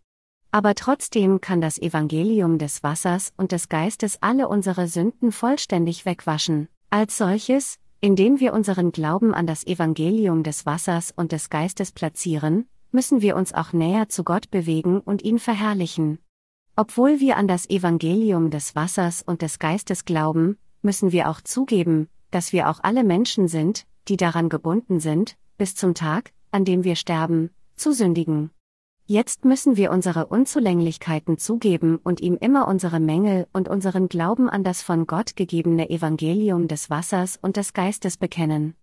Aber 0.53 0.77
trotzdem 0.77 1.41
kann 1.41 1.61
das 1.61 1.77
Evangelium 1.77 2.57
des 2.59 2.85
Wassers 2.85 3.33
und 3.37 3.51
des 3.51 3.69
Geistes 3.69 4.19
alle 4.21 4.47
unsere 4.47 4.87
Sünden 4.87 5.33
vollständig 5.33 6.07
wegwaschen. 6.07 6.69
Als 6.89 7.19
solches, 7.19 7.81
indem 8.01 8.39
wir 8.39 8.53
unseren 8.53 8.93
Glauben 8.93 9.35
an 9.35 9.49
das 9.49 9.67
Evangelium 9.67 10.45
des 10.45 10.67
Wassers 10.67 11.11
und 11.11 11.33
des 11.33 11.51
Geistes 11.51 11.91
platzieren, 11.91 12.69
müssen 12.93 13.23
wir 13.23 13.35
uns 13.35 13.53
auch 13.53 13.73
näher 13.73 14.09
zu 14.09 14.23
Gott 14.23 14.53
bewegen 14.53 15.01
und 15.01 15.25
ihn 15.25 15.41
verherrlichen. 15.41 16.21
Obwohl 16.77 17.19
wir 17.19 17.39
an 17.39 17.49
das 17.49 17.69
Evangelium 17.69 18.51
des 18.51 18.77
Wassers 18.77 19.25
und 19.27 19.43
des 19.43 19.59
Geistes 19.59 20.05
glauben, 20.05 20.59
müssen 20.81 21.11
wir 21.11 21.29
auch 21.29 21.41
zugeben, 21.41 22.09
dass 22.31 22.53
wir 22.53 22.71
auch 22.71 22.79
alle 22.85 23.03
Menschen 23.03 23.49
sind, 23.49 23.85
die 24.09 24.17
daran 24.17 24.49
gebunden 24.49 25.01
sind, 25.01 25.37
bis 25.59 25.75
zum 25.75 25.95
Tag, 25.95 26.33
an 26.51 26.65
dem 26.65 26.85
wir 26.85 26.97
sterben, 26.97 27.51
zu 27.77 27.93
sündigen. 27.93 28.51
Jetzt 29.07 29.45
müssen 29.45 29.77
wir 29.77 29.91
unsere 29.91 30.27
Unzulänglichkeiten 30.27 31.37
zugeben 31.37 31.99
und 32.03 32.21
ihm 32.21 32.37
immer 32.41 32.69
unsere 32.69 33.01
Mängel 33.01 33.47
und 33.53 33.69
unseren 33.69 34.09
Glauben 34.09 34.49
an 34.49 34.63
das 34.65 34.81
von 34.83 35.07
Gott 35.07 35.35
gegebene 35.35 35.91
Evangelium 35.91 36.69
des 36.69 36.89
Wassers 36.89 37.39
und 37.41 37.57
des 37.57 37.73
Geistes 37.73 38.17
bekennen. 38.17 38.75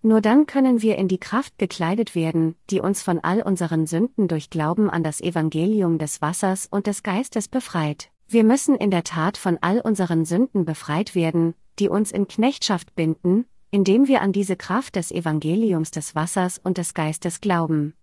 Nur 0.00 0.20
dann 0.20 0.46
können 0.46 0.82
wir 0.82 0.96
in 0.96 1.08
die 1.08 1.18
Kraft 1.18 1.58
gekleidet 1.58 2.14
werden, 2.14 2.56
die 2.70 2.80
uns 2.80 3.02
von 3.02 3.20
all 3.20 3.42
unseren 3.42 3.86
Sünden 3.86 4.28
durch 4.28 4.50
Glauben 4.50 4.90
an 4.90 5.02
das 5.02 5.20
Evangelium 5.20 5.98
des 5.98 6.22
Wassers 6.22 6.68
und 6.70 6.86
des 6.86 7.02
Geistes 7.02 7.48
befreit. 7.48 8.10
Wir 8.28 8.44
müssen 8.44 8.76
in 8.76 8.90
der 8.90 9.04
Tat 9.04 9.36
von 9.36 9.58
all 9.60 9.80
unseren 9.80 10.24
Sünden 10.24 10.64
befreit 10.64 11.14
werden, 11.14 11.54
die 11.78 11.88
uns 11.88 12.12
in 12.12 12.28
Knechtschaft 12.28 12.94
binden, 12.94 13.46
indem 13.74 14.06
wir 14.06 14.22
an 14.22 14.30
diese 14.30 14.54
Kraft 14.54 14.94
des 14.94 15.10
Evangeliums 15.10 15.90
des 15.90 16.14
Wassers 16.14 16.60
und 16.62 16.78
des 16.78 16.94
Geistes 16.94 17.40
glauben. 17.40 17.94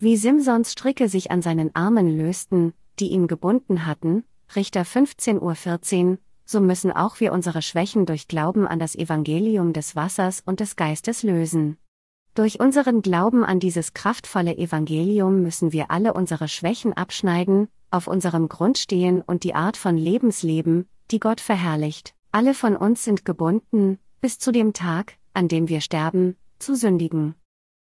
Wie 0.00 0.16
Simsons 0.16 0.72
Stricke 0.72 1.08
sich 1.08 1.30
an 1.30 1.42
seinen 1.42 1.72
Armen 1.76 2.08
lösten, 2.18 2.72
die 2.98 3.12
ihn 3.12 3.28
gebunden 3.28 3.86
hatten, 3.86 4.24
Richter 4.56 4.82
15.14 4.82 6.10
Uhr, 6.10 6.18
so 6.44 6.60
müssen 6.60 6.90
auch 6.90 7.20
wir 7.20 7.32
unsere 7.32 7.62
Schwächen 7.62 8.04
durch 8.04 8.26
Glauben 8.26 8.66
an 8.66 8.80
das 8.80 8.96
Evangelium 8.96 9.72
des 9.72 9.94
Wassers 9.94 10.42
und 10.44 10.58
des 10.58 10.74
Geistes 10.74 11.22
lösen. 11.22 11.76
Durch 12.34 12.58
unseren 12.58 13.00
Glauben 13.00 13.44
an 13.44 13.60
dieses 13.60 13.94
kraftvolle 13.94 14.58
Evangelium 14.58 15.40
müssen 15.40 15.70
wir 15.70 15.92
alle 15.92 16.14
unsere 16.14 16.48
Schwächen 16.48 16.94
abschneiden, 16.94 17.68
auf 17.92 18.08
unserem 18.08 18.48
Grund 18.48 18.76
stehen 18.76 19.22
und 19.22 19.44
die 19.44 19.54
Art 19.54 19.76
von 19.76 19.96
Lebensleben, 19.96 20.88
die 21.12 21.20
Gott 21.20 21.40
verherrlicht. 21.40 22.12
Alle 22.32 22.54
von 22.54 22.76
uns 22.76 23.04
sind 23.04 23.24
gebunden, 23.24 24.00
bis 24.22 24.38
zu 24.38 24.52
dem 24.52 24.72
Tag, 24.72 25.18
an 25.34 25.48
dem 25.48 25.68
wir 25.68 25.80
sterben, 25.80 26.36
zu 26.60 26.76
sündigen. 26.76 27.34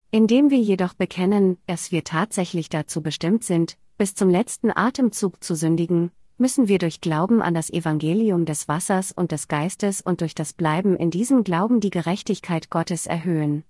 Indem 0.10 0.50
wir 0.50 0.58
jedoch 0.58 0.96
bekennen, 0.96 1.60
dass 1.68 1.92
wir 1.92 2.04
tatsächlich 2.04 2.68
dazu 2.68 3.04
bestimmt 3.04 3.44
sind, 3.44 3.78
bis 4.00 4.16
zum 4.16 4.28
letzten 4.28 4.76
Atemzug 4.76 5.44
zu 5.44 5.54
sündigen, 5.54 6.10
müssen 6.40 6.68
wir 6.68 6.80
durch 6.80 7.00
Glauben 7.00 7.44
an 7.44 7.54
das 7.54 7.70
Evangelium 7.70 8.46
des 8.46 8.68
Wassers 8.68 9.12
und 9.12 9.32
des 9.32 9.48
Geistes 9.50 10.02
und 10.02 10.22
durch 10.22 10.34
das 10.34 10.54
Bleiben 10.54 10.96
in 10.96 11.12
diesem 11.12 11.44
Glauben 11.44 11.80
die 11.80 11.92
Gerechtigkeit 11.92 12.72
Gottes 12.72 13.06
erhöhen. 13.06 13.64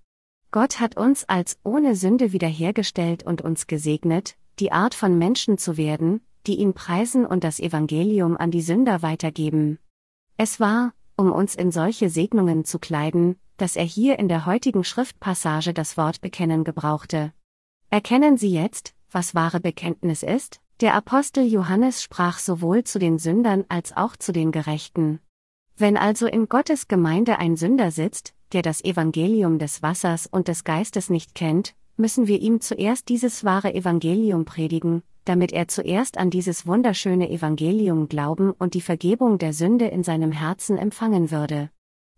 Gott 0.51 0.79
hat 0.79 0.95
uns 0.95 1.25
als 1.25 1.59
ohne 1.65 1.97
Sünde 1.97 2.31
wiederhergestellt 2.31 3.23
und 3.23 3.41
uns 3.41 3.67
gesegnet, 3.67 4.37
die 4.59 4.71
Art 4.71 4.95
von 4.95 5.17
Menschen 5.17 5.57
zu 5.57 5.75
werden, 5.75 6.21
die 6.47 6.55
ihn 6.55 6.73
preisen 6.73 7.25
und 7.25 7.43
das 7.43 7.59
Evangelium 7.59 8.37
an 8.37 8.49
die 8.49 8.61
Sünder 8.61 9.01
weitergeben. 9.01 9.77
Es 10.37 10.61
war, 10.61 10.93
um 11.21 11.31
uns 11.31 11.53
in 11.53 11.71
solche 11.71 12.09
Segnungen 12.09 12.65
zu 12.65 12.79
kleiden, 12.79 13.35
dass 13.57 13.75
er 13.75 13.83
hier 13.83 14.17
in 14.17 14.27
der 14.27 14.47
heutigen 14.47 14.83
Schriftpassage 14.83 15.71
das 15.71 15.95
Wort 15.95 16.19
bekennen 16.19 16.63
gebrauchte. 16.63 17.31
Erkennen 17.91 18.37
Sie 18.37 18.51
jetzt, 18.51 18.95
was 19.11 19.35
wahre 19.35 19.59
Bekenntnis 19.59 20.23
ist? 20.23 20.61
Der 20.79 20.95
Apostel 20.95 21.45
Johannes 21.45 22.01
sprach 22.01 22.39
sowohl 22.39 22.85
zu 22.85 22.97
den 22.97 23.19
Sündern 23.19 23.65
als 23.69 23.95
auch 23.95 24.15
zu 24.15 24.31
den 24.31 24.51
Gerechten. 24.51 25.19
Wenn 25.77 25.95
also 25.95 26.25
in 26.25 26.49
Gottes 26.49 26.87
Gemeinde 26.87 27.37
ein 27.37 27.55
Sünder 27.55 27.91
sitzt, 27.91 28.33
der 28.51 28.63
das 28.63 28.83
Evangelium 28.83 29.59
des 29.59 29.83
Wassers 29.83 30.25
und 30.25 30.47
des 30.47 30.63
Geistes 30.63 31.11
nicht 31.11 31.35
kennt, 31.35 31.75
müssen 31.97 32.25
wir 32.25 32.41
ihm 32.41 32.61
zuerst 32.61 33.09
dieses 33.09 33.43
wahre 33.43 33.75
Evangelium 33.75 34.43
predigen, 34.43 35.03
damit 35.25 35.51
er 35.51 35.67
zuerst 35.67 36.17
an 36.17 36.29
dieses 36.29 36.65
wunderschöne 36.67 37.29
Evangelium 37.29 38.09
glauben 38.09 38.51
und 38.51 38.73
die 38.73 38.81
Vergebung 38.81 39.37
der 39.37 39.53
Sünde 39.53 39.85
in 39.85 40.03
seinem 40.03 40.31
Herzen 40.31 40.77
empfangen 40.77 41.31
würde. 41.31 41.69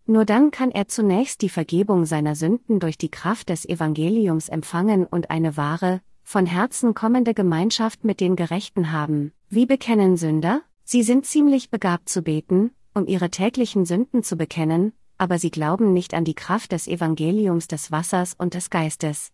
Nur 0.06 0.26
dann 0.26 0.52
kann 0.52 0.72
er 0.72 0.88
zunächst 0.88 1.42
die 1.42 1.50
Vergebung 1.50 2.06
seiner 2.06 2.36
Sünden 2.36 2.80
durch 2.80 2.98
die 2.98 3.10
Kraft 3.10 3.50
des 3.50 3.66
Evangeliums 3.66 4.50
empfangen 4.50 5.06
und 5.06 5.30
eine 5.30 5.56
wahre, 5.56 6.02
von 6.24 6.46
Herzen 6.46 6.94
kommende 6.94 7.34
Gemeinschaft 7.34 8.04
mit 8.04 8.20
den 8.20 8.36
Gerechten 8.36 8.92
haben. 8.92 9.32
Wie 9.50 9.66
bekennen 9.66 10.18
Sünder? 10.18 10.62
Sie 10.84 11.04
sind 11.04 11.26
ziemlich 11.26 11.70
begabt 11.70 12.10
zu 12.10 12.22
beten, 12.22 12.72
um 12.94 13.08
ihre 13.08 13.30
täglichen 13.30 13.86
Sünden 13.86 14.24
zu 14.24 14.36
bekennen, 14.36 14.94
aber 15.18 15.40
sie 15.40 15.52
glauben 15.52 15.94
nicht 15.94 16.14
an 16.14 16.26
die 16.26 16.34
Kraft 16.34 16.72
des 16.74 16.88
Evangeliums 16.88 17.68
des 17.68 17.92
Wassers 17.92 18.36
und 18.38 18.54
des 18.56 18.70
Geistes. 18.70 19.32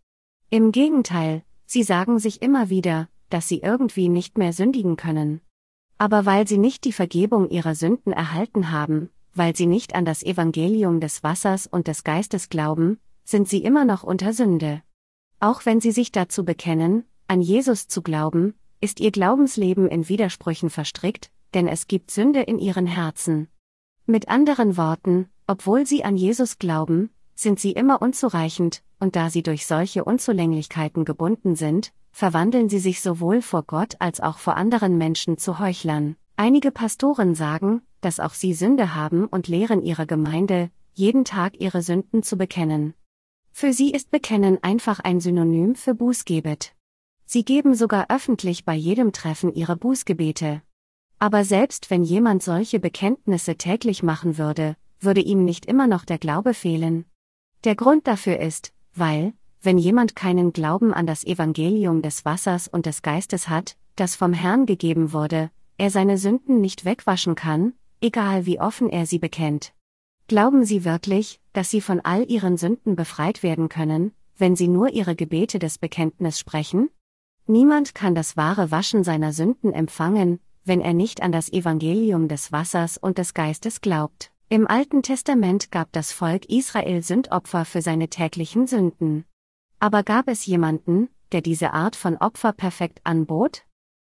Im 0.51 0.71
Gegenteil, 0.71 1.43
sie 1.65 1.83
sagen 1.83 2.19
sich 2.19 2.41
immer 2.41 2.69
wieder, 2.69 3.07
dass 3.29 3.47
sie 3.47 3.59
irgendwie 3.59 4.09
nicht 4.09 4.37
mehr 4.37 4.53
sündigen 4.53 4.97
können. 4.97 5.41
Aber 5.97 6.25
weil 6.25 6.47
sie 6.47 6.57
nicht 6.57 6.85
die 6.85 6.93
Vergebung 6.93 7.49
ihrer 7.49 7.75
Sünden 7.75 8.13
erhalten 8.13 8.71
haben, 8.71 9.09
weil 9.33 9.55
sie 9.55 9.65
nicht 9.65 9.95
an 9.95 10.05
das 10.05 10.23
Evangelium 10.23 10.99
des 10.99 11.23
Wassers 11.23 11.67
und 11.67 11.87
des 11.87 12.03
Geistes 12.03 12.49
glauben, 12.49 12.99
sind 13.23 13.47
sie 13.47 13.63
immer 13.63 13.85
noch 13.85 14.03
unter 14.03 14.33
Sünde. 14.33 14.81
Auch 15.39 15.65
wenn 15.65 15.81
sie 15.81 15.91
sich 15.91 16.11
dazu 16.11 16.43
bekennen, 16.43 17.05
an 17.27 17.41
Jesus 17.41 17.87
zu 17.87 18.01
glauben, 18.01 18.55
ist 18.81 18.99
ihr 18.99 19.11
Glaubensleben 19.11 19.87
in 19.87 20.09
Widersprüchen 20.09 20.69
verstrickt, 20.69 21.31
denn 21.53 21.67
es 21.67 21.87
gibt 21.87 22.11
Sünde 22.11 22.41
in 22.41 22.59
ihren 22.59 22.87
Herzen. 22.87 23.47
Mit 24.05 24.29
anderen 24.29 24.77
Worten, 24.77 25.29
obwohl 25.47 25.85
sie 25.85 26.03
an 26.03 26.15
Jesus 26.15 26.57
glauben, 26.57 27.09
sind 27.41 27.57
sie 27.57 27.71
immer 27.71 28.01
unzureichend, 28.01 28.83
und 28.99 29.15
da 29.15 29.29
sie 29.29 29.43
durch 29.43 29.65
solche 29.65 30.03
Unzulänglichkeiten 30.03 31.05
gebunden 31.05 31.55
sind, 31.55 31.93
verwandeln 32.11 32.67
sie 32.67 32.79
sich 32.79 32.99
sowohl 32.99 33.41
vor 33.41 33.63
Gott 33.63 33.95
als 33.99 34.19
auch 34.19 34.39
vor 34.39 34.57
anderen 34.57 34.97
Menschen 34.97 35.37
zu 35.37 35.57
Heuchlern. 35.57 36.17
Einige 36.35 36.71
Pastoren 36.71 37.35
sagen, 37.35 37.81
dass 38.01 38.19
auch 38.19 38.33
sie 38.33 38.53
Sünde 38.53 38.93
haben 38.93 39.25
und 39.25 39.47
lehren 39.47 39.81
ihre 39.81 40.05
Gemeinde, 40.05 40.69
jeden 40.93 41.23
Tag 41.23 41.59
ihre 41.61 41.81
Sünden 41.81 42.23
zu 42.23 42.37
bekennen. 42.37 42.93
Für 43.51 43.71
sie 43.71 43.91
ist 43.91 44.11
Bekennen 44.11 44.61
einfach 44.61 44.99
ein 44.99 45.21
Synonym 45.21 45.75
für 45.75 45.95
Bußgebet. 45.95 46.73
Sie 47.25 47.45
geben 47.45 47.73
sogar 47.73 48.07
öffentlich 48.09 48.65
bei 48.65 48.73
jedem 48.75 49.13
Treffen 49.13 49.53
ihre 49.53 49.77
Bußgebete. 49.77 50.61
Aber 51.19 51.45
selbst 51.45 51.89
wenn 51.89 52.03
jemand 52.03 52.43
solche 52.43 52.81
Bekenntnisse 52.81 53.55
täglich 53.55 54.03
machen 54.03 54.37
würde, 54.37 54.75
würde 54.99 55.21
ihm 55.21 55.45
nicht 55.45 55.65
immer 55.65 55.87
noch 55.87 56.03
der 56.03 56.17
Glaube 56.17 56.53
fehlen. 56.53 57.05
Der 57.65 57.75
Grund 57.75 58.07
dafür 58.07 58.39
ist, 58.39 58.71
weil, 58.95 59.33
wenn 59.61 59.77
jemand 59.77 60.15
keinen 60.15 60.53
Glauben 60.53 60.93
an 60.93 61.05
das 61.05 61.25
Evangelium 61.25 62.01
des 62.01 62.23
Wassers 62.23 62.69
und 62.69 62.85
des 62.85 63.01
Geistes 63.01 63.49
hat, 63.49 63.75
das 63.97 64.15
vom 64.15 64.31
Herrn 64.31 64.65
gegeben 64.65 65.11
wurde, 65.11 65.51
er 65.77 65.89
seine 65.89 66.17
Sünden 66.17 66.61
nicht 66.61 66.85
wegwaschen 66.85 67.35
kann, 67.35 67.73
egal 67.99 68.45
wie 68.45 68.61
offen 68.61 68.89
er 68.89 69.05
sie 69.05 69.19
bekennt. 69.19 69.73
Glauben 70.27 70.63
Sie 70.63 70.85
wirklich, 70.85 71.41
dass 71.53 71.69
Sie 71.69 71.81
von 71.81 71.99
all 72.01 72.23
Ihren 72.29 72.55
Sünden 72.55 72.95
befreit 72.95 73.43
werden 73.43 73.67
können, 73.67 74.13
wenn 74.37 74.55
Sie 74.55 74.67
nur 74.67 74.89
Ihre 74.89 75.15
Gebete 75.15 75.59
des 75.59 75.79
Bekenntnis 75.79 76.39
sprechen? 76.39 76.89
Niemand 77.45 77.95
kann 77.95 78.15
das 78.15 78.37
wahre 78.37 78.71
Waschen 78.71 79.03
seiner 79.03 79.33
Sünden 79.33 79.73
empfangen, 79.73 80.39
wenn 80.63 80.81
er 80.81 80.93
nicht 80.93 81.21
an 81.23 81.31
das 81.31 81.51
Evangelium 81.51 82.27
des 82.27 82.51
Wassers 82.51 82.97
und 82.97 83.17
des 83.17 83.33
Geistes 83.33 83.81
glaubt. 83.81 84.31
Im 84.51 84.65
Alten 84.65 85.03
Testament 85.03 85.71
gab 85.71 85.91
das 85.91 86.11
Volk 86.11 86.45
Israel 86.45 87.03
Sündopfer 87.03 87.65
für 87.65 87.83
seine 87.83 88.09
täglichen 88.09 88.65
Sünden. 88.65 89.25
Aber 89.77 90.01
gab 90.01 90.27
es 90.27 90.43
jemanden, 90.47 91.07
der 91.31 91.41
diese 91.41 91.71
Art 91.71 91.95
von 91.95 92.17
Opfer 92.17 92.51
perfekt 92.51 92.99
anbot? 93.03 93.67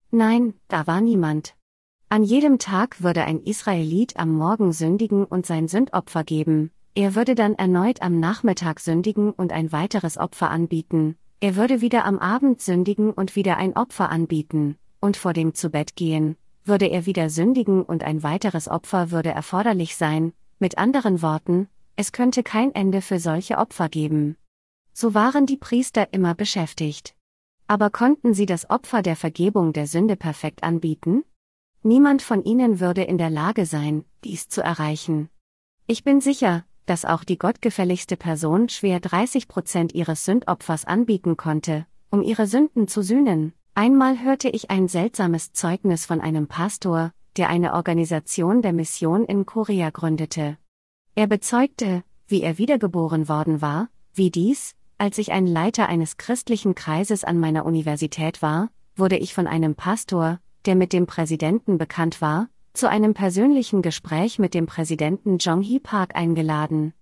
Nein, 0.09 0.55
da 0.67 0.87
war 0.87 0.99
niemand. 0.99 1.55
An 2.09 2.23
jedem 2.23 2.57
Tag 2.57 3.03
würde 3.03 3.23
ein 3.23 3.43
Israelit 3.43 4.17
am 4.17 4.33
Morgen 4.33 4.73
sündigen 4.73 5.25
und 5.25 5.45
sein 5.45 5.67
Sündopfer 5.67 6.23
geben, 6.23 6.71
er 6.95 7.13
würde 7.13 7.35
dann 7.35 7.53
erneut 7.53 8.01
am 8.01 8.19
Nachmittag 8.19 8.79
sündigen 8.79 9.31
und 9.31 9.53
ein 9.53 9.71
weiteres 9.71 10.17
Opfer 10.17 10.49
anbieten, 10.49 11.17
er 11.39 11.55
würde 11.55 11.81
wieder 11.81 12.03
am 12.03 12.17
Abend 12.17 12.61
sündigen 12.61 13.11
und 13.11 13.35
wieder 13.35 13.57
ein 13.57 13.77
Opfer 13.77 14.09
anbieten, 14.09 14.79
und 14.99 15.17
vor 15.17 15.33
dem 15.33 15.53
Zubettgehen, 15.53 16.35
würde 16.63 16.87
er 16.87 17.05
wieder 17.05 17.29
sündigen 17.29 17.83
und 17.83 18.03
ein 18.03 18.23
weiteres 18.23 18.67
Opfer 18.67 19.11
würde 19.11 19.29
erforderlich 19.29 19.95
sein, 19.95 20.33
mit 20.59 20.77
anderen 20.77 21.21
Worten, 21.21 21.67
es 21.95 22.11
könnte 22.11 22.43
kein 22.43 22.73
Ende 22.73 23.01
für 23.01 23.19
solche 23.19 23.57
Opfer 23.57 23.89
geben. 23.89 24.37
So 24.93 25.13
waren 25.13 25.45
die 25.45 25.57
Priester 25.57 26.13
immer 26.13 26.35
beschäftigt. 26.35 27.15
Aber 27.67 27.89
konnten 27.89 28.33
sie 28.33 28.45
das 28.45 28.69
Opfer 28.69 29.01
der 29.01 29.15
Vergebung 29.15 29.73
der 29.73 29.87
Sünde 29.87 30.15
perfekt 30.15 30.63
anbieten? 30.63 31.23
Niemand 31.83 32.21
von 32.21 32.43
ihnen 32.43 32.79
würde 32.79 33.03
in 33.03 33.17
der 33.17 33.29
Lage 33.29 33.65
sein, 33.65 34.05
dies 34.23 34.49
zu 34.49 34.61
erreichen. 34.61 35.29
Ich 35.87 36.03
bin 36.03 36.21
sicher, 36.21 36.65
dass 36.85 37.05
auch 37.05 37.23
die 37.23 37.37
gottgefälligste 37.37 38.17
Person 38.17 38.69
schwer 38.69 38.99
30 38.99 39.47
Prozent 39.47 39.93
ihres 39.93 40.25
Sündopfers 40.25 40.85
anbieten 40.85 41.37
konnte, 41.37 41.87
um 42.09 42.21
ihre 42.21 42.47
Sünden 42.47 42.87
zu 42.87 43.01
sühnen. 43.01 43.53
Einmal 43.73 44.19
hörte 44.21 44.49
ich 44.49 44.69
ein 44.69 44.89
seltsames 44.89 45.53
Zeugnis 45.53 46.05
von 46.05 46.19
einem 46.19 46.47
Pastor, 46.47 47.13
der 47.37 47.49
eine 47.49 47.73
Organisation 47.73 48.61
der 48.61 48.73
Mission 48.73 49.23
in 49.23 49.45
Korea 49.45 49.91
gründete. 49.91 50.57
Er 51.15 51.27
bezeugte, 51.27 52.03
wie 52.27 52.41
er 52.41 52.57
wiedergeboren 52.57 53.29
worden 53.29 53.61
war, 53.61 53.87
wie 54.13 54.29
dies, 54.29 54.75
als 54.97 55.17
ich 55.17 55.31
ein 55.31 55.47
Leiter 55.47 55.87
eines 55.87 56.17
christlichen 56.17 56.75
Kreises 56.75 57.23
an 57.23 57.39
meiner 57.39 57.65
Universität 57.65 58.41
war, 58.41 58.69
wurde 58.97 59.17
ich 59.17 59.33
von 59.33 59.47
einem 59.47 59.75
Pastor, 59.75 60.39
der 60.65 60.75
mit 60.75 60.91
dem 60.91 61.07
Präsidenten 61.07 61.77
bekannt 61.77 62.21
war, 62.21 62.49
zu 62.73 62.89
einem 62.89 63.13
persönlichen 63.13 63.81
Gespräch 63.81 64.37
mit 64.37 64.53
dem 64.53 64.65
Präsidenten 64.65 65.37
Jong-hee 65.37 65.79
Park 65.79 66.13
eingeladen. 66.15 66.93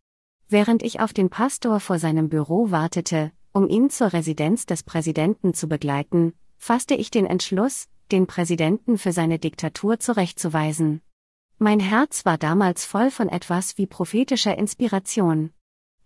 Während 0.47 0.83
ich 0.83 0.99
auf 0.99 1.13
den 1.13 1.31
Pastor 1.31 1.79
vor 1.79 1.97
seinem 1.97 2.29
Büro 2.29 2.69
wartete, 2.69 3.31
um 3.53 3.67
ihn 3.67 3.89
zur 3.89 4.13
Residenz 4.13 4.67
des 4.67 4.83
Präsidenten 4.83 5.55
zu 5.55 5.67
begleiten, 5.67 6.33
fasste 6.59 6.93
ich 6.93 7.09
den 7.09 7.25
Entschluss, 7.25 7.87
den 8.11 8.27
Präsidenten 8.27 8.97
für 8.97 9.11
seine 9.11 9.39
Diktatur 9.39 9.99
zurechtzuweisen. 9.99 11.01
Mein 11.57 11.79
Herz 11.79 12.25
war 12.25 12.37
damals 12.37 12.85
voll 12.85 13.09
von 13.09 13.29
etwas 13.29 13.77
wie 13.77 13.87
prophetischer 13.87 14.57
Inspiration. 14.57 15.51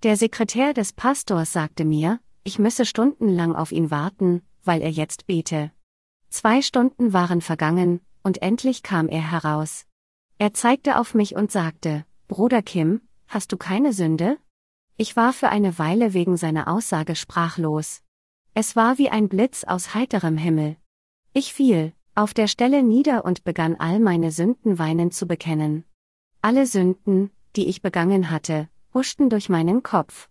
Der 0.03 0.15
Sekretär 0.15 0.73
des 0.73 0.93
Pastors 0.93 1.51
sagte 1.51 1.85
mir, 1.85 2.19
ich 2.43 2.59
müsse 2.59 2.85
stundenlang 2.85 3.55
auf 3.55 3.71
ihn 3.71 3.89
warten, 3.89 4.41
weil 4.63 4.81
er 4.81 4.89
jetzt 4.89 5.27
bete. 5.27 5.71
Zwei 6.29 6.61
Stunden 6.61 7.13
waren 7.13 7.41
vergangen, 7.41 8.01
und 8.21 8.41
endlich 8.41 8.83
kam 8.83 9.07
er 9.07 9.31
heraus. 9.31 9.85
Er 10.39 10.53
zeigte 10.53 10.97
auf 10.97 11.13
mich 11.13 11.35
und 11.35 11.51
sagte, 11.51 12.05
Bruder 12.27 12.61
Kim, 12.61 13.01
hast 13.27 13.51
du 13.51 13.57
keine 13.57 13.93
Sünde? 13.93 14.37
Ich 14.97 15.15
war 15.15 15.33
für 15.33 15.49
eine 15.49 15.79
Weile 15.79 16.13
wegen 16.13 16.37
seiner 16.37 16.67
Aussage 16.67 17.15
sprachlos. 17.15 18.02
Es 18.55 18.75
war 18.75 18.99
wie 18.99 19.09
ein 19.09 19.29
Blitz 19.29 19.63
aus 19.63 19.95
heiterem 19.95 20.37
Himmel. 20.37 20.75
Ich 21.33 21.53
fiel, 21.53 21.91
auf 22.13 22.35
der 22.35 22.47
Stelle 22.47 22.83
nieder 22.83 23.25
und 23.25 23.43
begann 23.43 23.75
all 23.75 23.99
meine 23.99 24.31
Sünden 24.31 24.77
weinend 24.77 25.15
zu 25.15 25.25
bekennen. 25.27 25.85
Alle 26.41 26.67
Sünden, 26.67 27.31
die 27.55 27.67
ich 27.67 27.81
begangen 27.81 28.29
hatte, 28.29 28.69
huschten 28.93 29.31
durch 29.31 29.49
meinen 29.49 29.81
Kopf. 29.81 30.29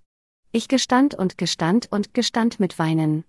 Ich 0.52 0.68
gestand 0.68 1.16
und 1.16 1.36
gestand 1.36 1.90
und 1.90 2.14
gestand 2.14 2.60
mit 2.60 2.78
Weinen. 2.78 3.24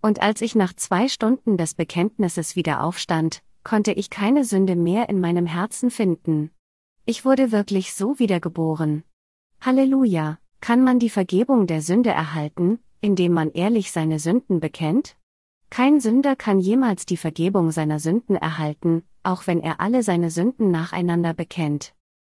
Und 0.00 0.20
als 0.20 0.40
ich 0.40 0.56
nach 0.56 0.72
zwei 0.72 1.06
Stunden 1.06 1.56
des 1.56 1.74
Bekenntnisses 1.74 2.56
wieder 2.56 2.82
aufstand, 2.82 3.44
konnte 3.62 3.92
ich 3.92 4.10
keine 4.10 4.44
Sünde 4.44 4.74
mehr 4.74 5.08
in 5.08 5.20
meinem 5.20 5.46
Herzen 5.46 5.88
finden. 5.88 6.50
Ich 7.04 7.24
wurde 7.24 7.52
wirklich 7.52 7.94
so 7.94 8.18
wiedergeboren. 8.18 9.04
Halleluja, 9.60 10.38
kann 10.60 10.82
man 10.82 10.98
die 10.98 11.10
Vergebung 11.10 11.68
der 11.68 11.80
Sünde 11.80 12.10
erhalten, 12.10 12.80
indem 13.02 13.32
man 13.32 13.50
ehrlich 13.50 13.92
seine 13.92 14.18
Sünden 14.18 14.60
bekennt? 14.60 15.16
Kein 15.68 16.00
Sünder 16.00 16.36
kann 16.36 16.58
jemals 16.58 17.04
die 17.04 17.16
Vergebung 17.16 17.70
seiner 17.70 17.98
Sünden 17.98 18.36
erhalten, 18.36 19.02
auch 19.22 19.46
wenn 19.46 19.60
er 19.60 19.80
alle 19.80 20.02
seine 20.02 20.30
Sünden 20.30 20.70
nacheinander 20.70 21.34
bekennt. 21.34 21.94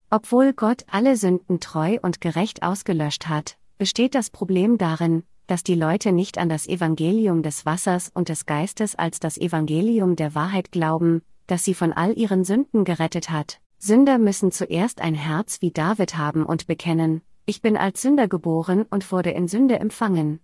Obwohl 0.09 0.53
Gott 0.53 0.83
alle 0.87 1.17
Sünden 1.17 1.59
treu 1.59 1.97
und 2.01 2.21
gerecht 2.21 2.63
ausgelöscht 2.63 3.27
hat, 3.27 3.57
besteht 3.77 4.15
das 4.15 4.29
Problem 4.29 4.77
darin, 4.77 5.23
dass 5.47 5.63
die 5.63 5.75
Leute 5.75 6.11
nicht 6.11 6.37
an 6.37 6.49
das 6.49 6.67
Evangelium 6.67 7.43
des 7.43 7.65
Wassers 7.65 8.11
und 8.13 8.29
des 8.29 8.45
Geistes 8.45 8.95
als 8.95 9.19
das 9.19 9.37
Evangelium 9.37 10.15
der 10.15 10.33
Wahrheit 10.33 10.71
glauben, 10.71 11.21
das 11.47 11.63
sie 11.63 11.73
von 11.73 11.93
all 11.93 12.17
ihren 12.17 12.43
Sünden 12.43 12.85
gerettet 12.85 13.29
hat. 13.29 13.59
Sünder 13.77 14.17
müssen 14.17 14.51
zuerst 14.51 15.01
ein 15.01 15.15
Herz 15.15 15.61
wie 15.61 15.71
David 15.71 16.17
haben 16.17 16.45
und 16.45 16.65
bekennen, 16.65 17.21
ich 17.45 17.61
bin 17.61 17.77
als 17.77 18.01
Sünder 18.01 18.27
geboren 18.27 18.85
und 18.89 19.11
wurde 19.11 19.29
in 19.29 19.47
Sünde 19.47 19.79
empfangen. 19.79 20.39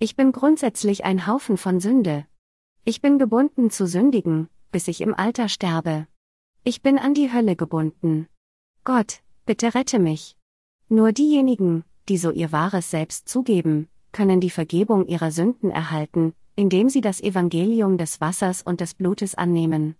Ich 0.00 0.14
bin 0.14 0.30
grundsätzlich 0.30 1.04
ein 1.04 1.26
Haufen 1.26 1.56
von 1.56 1.80
Sünde. 1.80 2.24
Ich 2.84 3.02
bin 3.02 3.18
gebunden 3.18 3.68
zu 3.68 3.88
sündigen, 3.88 4.48
bis 4.70 4.86
ich 4.86 5.00
im 5.00 5.12
Alter 5.12 5.48
sterbe. 5.48 6.06
Ich 6.62 6.82
bin 6.82 7.00
an 7.00 7.14
die 7.14 7.32
Hölle 7.32 7.56
gebunden. 7.56 8.28
Gott, 8.84 9.22
bitte 9.44 9.74
rette 9.74 9.98
mich. 9.98 10.36
Nur 10.88 11.10
diejenigen, 11.10 11.82
die 12.08 12.16
so 12.16 12.30
ihr 12.30 12.52
wahres 12.52 12.92
Selbst 12.92 13.28
zugeben, 13.28 13.88
können 14.12 14.40
die 14.40 14.50
Vergebung 14.50 15.04
ihrer 15.08 15.32
Sünden 15.32 15.72
erhalten, 15.72 16.32
indem 16.54 16.88
sie 16.88 17.00
das 17.00 17.20
Evangelium 17.20 17.98
des 17.98 18.20
Wassers 18.20 18.62
und 18.62 18.80
des 18.80 18.94
Blutes 18.94 19.34
annehmen. 19.34 19.96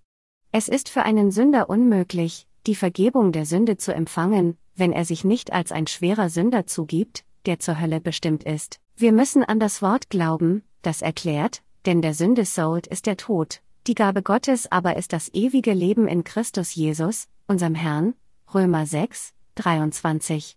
Es 0.53 0.69
ist 0.69 0.89
für 0.89 1.03
einen 1.03 1.33
Sünder 1.33 1.69
unmöglich, 1.69 2.47
die 2.69 2.77
Vergebung 2.77 3.33
der 3.33 3.47
Sünde 3.47 3.79
zu 3.79 3.93
empfangen, 3.93 4.59
wenn 4.77 4.93
er 4.93 5.05
sich 5.05 5.25
nicht 5.25 5.53
als 5.53 5.73
ein 5.73 5.89
schwerer 5.89 6.31
Sünder 6.31 6.69
zugibt, 6.69 7.25
der 7.47 7.59
zur 7.59 7.81
Hölle 7.81 8.01
bestimmt 8.01 8.45
ist. 8.45 8.79
Wir 9.01 9.13
müssen 9.13 9.45
an 9.45 9.61
das 9.61 9.81
Wort 9.81 10.11
glauben, 10.11 10.65
das 10.83 11.03
erklärt, 11.03 11.63
denn 11.87 12.03
der 12.03 12.15
Sünde 12.15 12.45
Sold 12.45 12.89
ist 12.89 13.07
der 13.07 13.17
Tod, 13.17 13.63
die 13.87 13.95
Gabe 13.95 14.25
Gottes 14.25 14.73
aber 14.73 14.97
ist 14.97 15.13
das 15.13 15.33
ewige 15.33 15.73
Leben 15.73 16.09
in 16.09 16.25
Christus 16.25 16.75
Jesus, 16.75 17.29
unserem 17.47 17.77
Herrn, 17.77 18.15
Römer 18.53 18.87
6, 18.87 19.35
23. 19.55 20.57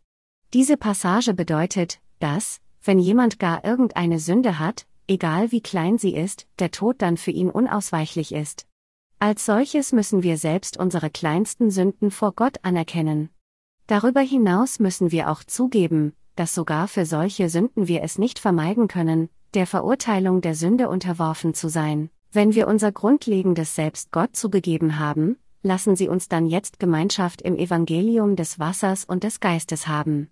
Diese 0.56 0.76
Passage 0.76 1.36
bedeutet, 1.36 2.00
dass, 2.18 2.62
wenn 2.84 2.98
jemand 2.98 3.38
gar 3.38 3.64
irgendeine 3.64 4.18
Sünde 4.18 4.58
hat, 4.58 4.88
egal 5.08 5.52
wie 5.52 5.62
klein 5.62 6.00
sie 6.00 6.16
ist, 6.16 6.48
der 6.58 6.72
Tod 6.72 7.04
dann 7.04 7.18
für 7.18 7.30
ihn 7.30 7.52
unausweichlich 7.52 8.32
ist. 8.32 8.66
Als 9.20 9.46
solches 9.46 9.92
müssen 9.92 10.24
wir 10.24 10.40
selbst 10.40 10.78
unsere 10.78 11.12
kleinsten 11.12 11.70
Sünden 11.70 12.10
vor 12.10 12.34
Gott 12.34 12.58
anerkennen. 12.64 13.30
Darüber 13.86 14.22
hinaus 14.22 14.80
müssen 14.80 15.12
wir 15.12 15.30
auch 15.30 15.44
zugeben, 15.44 16.14
dass 16.42 16.56
sogar 16.56 16.88
für 16.88 17.06
solche 17.06 17.50
Sünden 17.50 17.88
wir 17.88 18.02
es 18.02 18.18
nicht 18.18 18.40
vermeiden 18.40 18.88
können, 18.88 19.30
der 19.54 19.68
Verurteilung 19.68 20.42
der 20.42 20.56
Sünde 20.56 20.90
unterworfen 20.90 21.54
zu 21.54 21.70
sein. 21.70 22.10
Wenn 22.32 22.56
wir 22.56 22.68
unser 22.68 22.92
grundlegendes 22.92 23.76
Selbst 23.76 24.12
Gott 24.12 24.36
zugegeben 24.36 24.98
haben, 24.98 25.38
lassen 25.62 25.96
Sie 25.96 26.10
uns 26.10 26.30
dann 26.30 26.48
jetzt 26.48 26.80
Gemeinschaft 26.80 27.44
im 27.44 27.56
Evangelium 27.56 28.36
des 28.36 28.58
Wassers 28.58 29.06
und 29.06 29.24
des 29.24 29.40
Geistes 29.40 29.88
haben. 29.88 30.32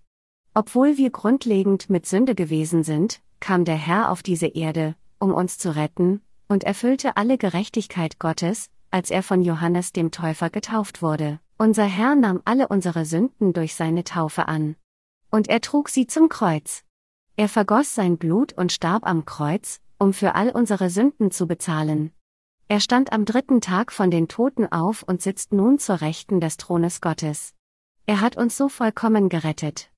Obwohl 0.56 0.98
wir 0.98 1.12
grundlegend 1.12 1.92
mit 1.92 2.08
Sünde 2.08 2.34
gewesen 2.34 2.82
sind, 2.84 3.22
kam 3.40 3.64
der 3.64 3.76
Herr 3.78 4.10
auf 4.10 4.24
diese 4.24 4.48
Erde, 4.48 4.96
um 5.20 5.32
uns 5.32 5.60
zu 5.60 5.76
retten, 5.76 6.22
und 6.48 6.64
erfüllte 6.64 7.18
alle 7.18 7.38
Gerechtigkeit 7.38 8.18
Gottes, 8.18 8.72
als 8.90 9.12
er 9.12 9.22
von 9.22 9.44
Johannes 9.44 9.94
dem 9.94 10.10
Täufer 10.10 10.50
getauft 10.50 11.04
wurde. 11.04 11.40
Unser 11.60 11.86
Herr 11.86 12.16
nahm 12.16 12.42
alle 12.46 12.68
unsere 12.68 13.06
Sünden 13.06 13.54
durch 13.54 13.76
seine 13.76 14.04
Taufe 14.04 14.48
an. 14.48 14.76
Und 15.32 15.48
er 15.50 15.62
trug 15.62 15.90
sie 15.90 16.08
zum 16.08 16.30
Kreuz. 16.30 16.84
Er 17.36 17.50
vergoss 17.50 17.96
sein 17.96 18.18
Blut 18.18 18.54
und 18.54 18.72
starb 18.72 19.06
am 19.06 19.26
Kreuz, 19.26 19.80
um 19.98 20.14
für 20.14 20.36
all 20.36 20.50
unsere 20.50 20.90
Sünden 20.90 21.32
zu 21.32 21.48
bezahlen. 21.48 22.12
Er 22.68 22.80
stand 22.80 23.12
am 23.12 23.26
dritten 23.26 23.62
Tag 23.62 23.92
von 23.92 24.12
den 24.12 24.28
Toten 24.28 24.72
auf 24.72 25.04
und 25.04 25.22
sitzt 25.22 25.54
nun 25.54 25.80
zur 25.80 26.02
Rechten 26.02 26.40
des 26.40 26.58
Thrones 26.58 27.02
Gottes. 27.02 27.54
Er 28.06 28.22
hat 28.22 28.38
uns 28.38 28.58
so 28.58 28.70
vollkommen 28.70 29.30
gerettet. 29.30 29.90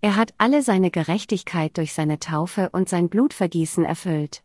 Er 0.00 0.16
hat 0.16 0.34
alle 0.38 0.62
seine 0.62 0.90
Gerechtigkeit 0.90 1.76
durch 1.76 1.92
seine 1.92 2.18
Taufe 2.18 2.70
und 2.70 2.88
sein 2.88 3.08
Blutvergießen 3.08 3.84
erfüllt. 3.84 4.42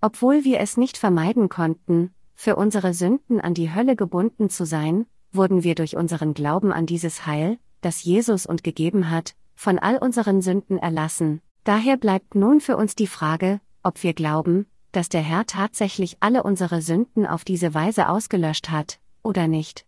Obwohl 0.00 0.44
wir 0.44 0.60
es 0.60 0.76
nicht 0.76 0.96
vermeiden 0.96 1.48
konnten, 1.48 2.14
für 2.34 2.56
unsere 2.56 2.94
Sünden 2.94 3.40
an 3.40 3.54
die 3.54 3.74
Hölle 3.74 3.96
gebunden 3.96 4.50
zu 4.50 4.64
sein, 4.64 5.06
wurden 5.32 5.62
wir 5.62 5.74
durch 5.74 5.96
unseren 5.96 6.32
Glauben 6.32 6.72
an 6.72 6.86
dieses 6.86 7.26
Heil, 7.26 7.58
das 7.80 8.02
Jesus 8.04 8.46
uns 8.46 8.62
gegeben 8.62 9.10
hat, 9.10 9.34
von 9.60 9.78
all 9.78 9.98
unseren 9.98 10.40
Sünden 10.40 10.78
erlassen. 10.78 11.42
Daher 11.64 11.98
bleibt 11.98 12.34
nun 12.34 12.62
für 12.62 12.78
uns 12.78 12.94
die 12.94 13.06
Frage, 13.06 13.60
ob 13.82 14.02
wir 14.02 14.14
glauben, 14.14 14.64
dass 14.90 15.10
der 15.10 15.20
Herr 15.20 15.44
tatsächlich 15.44 16.16
alle 16.20 16.44
unsere 16.44 16.80
Sünden 16.80 17.26
auf 17.26 17.44
diese 17.44 17.74
Weise 17.74 18.08
ausgelöscht 18.08 18.70
hat, 18.70 19.00
oder 19.22 19.48
nicht. 19.48 19.84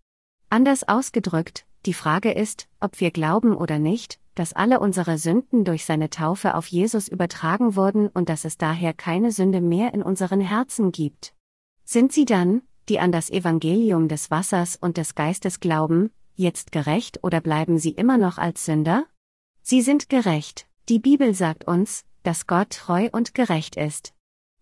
Anders 0.50 0.86
ausgedrückt, 0.86 1.64
die 1.86 1.94
Frage 1.94 2.32
ist, 2.32 2.68
ob 2.80 3.00
wir 3.00 3.10
glauben 3.10 3.56
oder 3.56 3.78
nicht, 3.78 4.20
dass 4.34 4.52
alle 4.52 4.78
unsere 4.78 5.16
Sünden 5.16 5.64
durch 5.64 5.86
seine 5.86 6.10
Taufe 6.10 6.54
auf 6.54 6.66
Jesus 6.66 7.08
übertragen 7.08 7.74
wurden 7.74 8.08
und 8.08 8.28
dass 8.28 8.44
es 8.44 8.58
daher 8.58 8.92
keine 8.92 9.32
Sünde 9.32 9.62
mehr 9.62 9.94
in 9.94 10.02
unseren 10.02 10.42
Herzen 10.42 10.92
gibt. 10.92 11.32
Sind 11.86 12.12
sie 12.12 12.26
dann, 12.26 12.60
die 12.90 13.00
an 13.00 13.10
das 13.10 13.30
Evangelium 13.30 14.08
des 14.08 14.30
Wassers 14.30 14.76
und 14.76 14.98
des 14.98 15.14
Geistes 15.14 15.60
glauben, 15.60 16.10
jetzt 16.34 16.72
gerecht 16.72 17.20
oder 17.22 17.40
bleiben 17.40 17.78
sie 17.78 17.92
immer 17.92 18.18
noch 18.18 18.36
als 18.36 18.66
Sünder? 18.66 19.06
Sie 19.62 19.80
sind 19.80 20.08
gerecht. 20.08 20.66
Die 20.88 20.98
Bibel 20.98 21.34
sagt 21.34 21.66
uns, 21.66 22.04
dass 22.24 22.46
Gott 22.46 22.70
treu 22.70 23.08
und 23.12 23.34
gerecht 23.34 23.76
ist. 23.76 24.12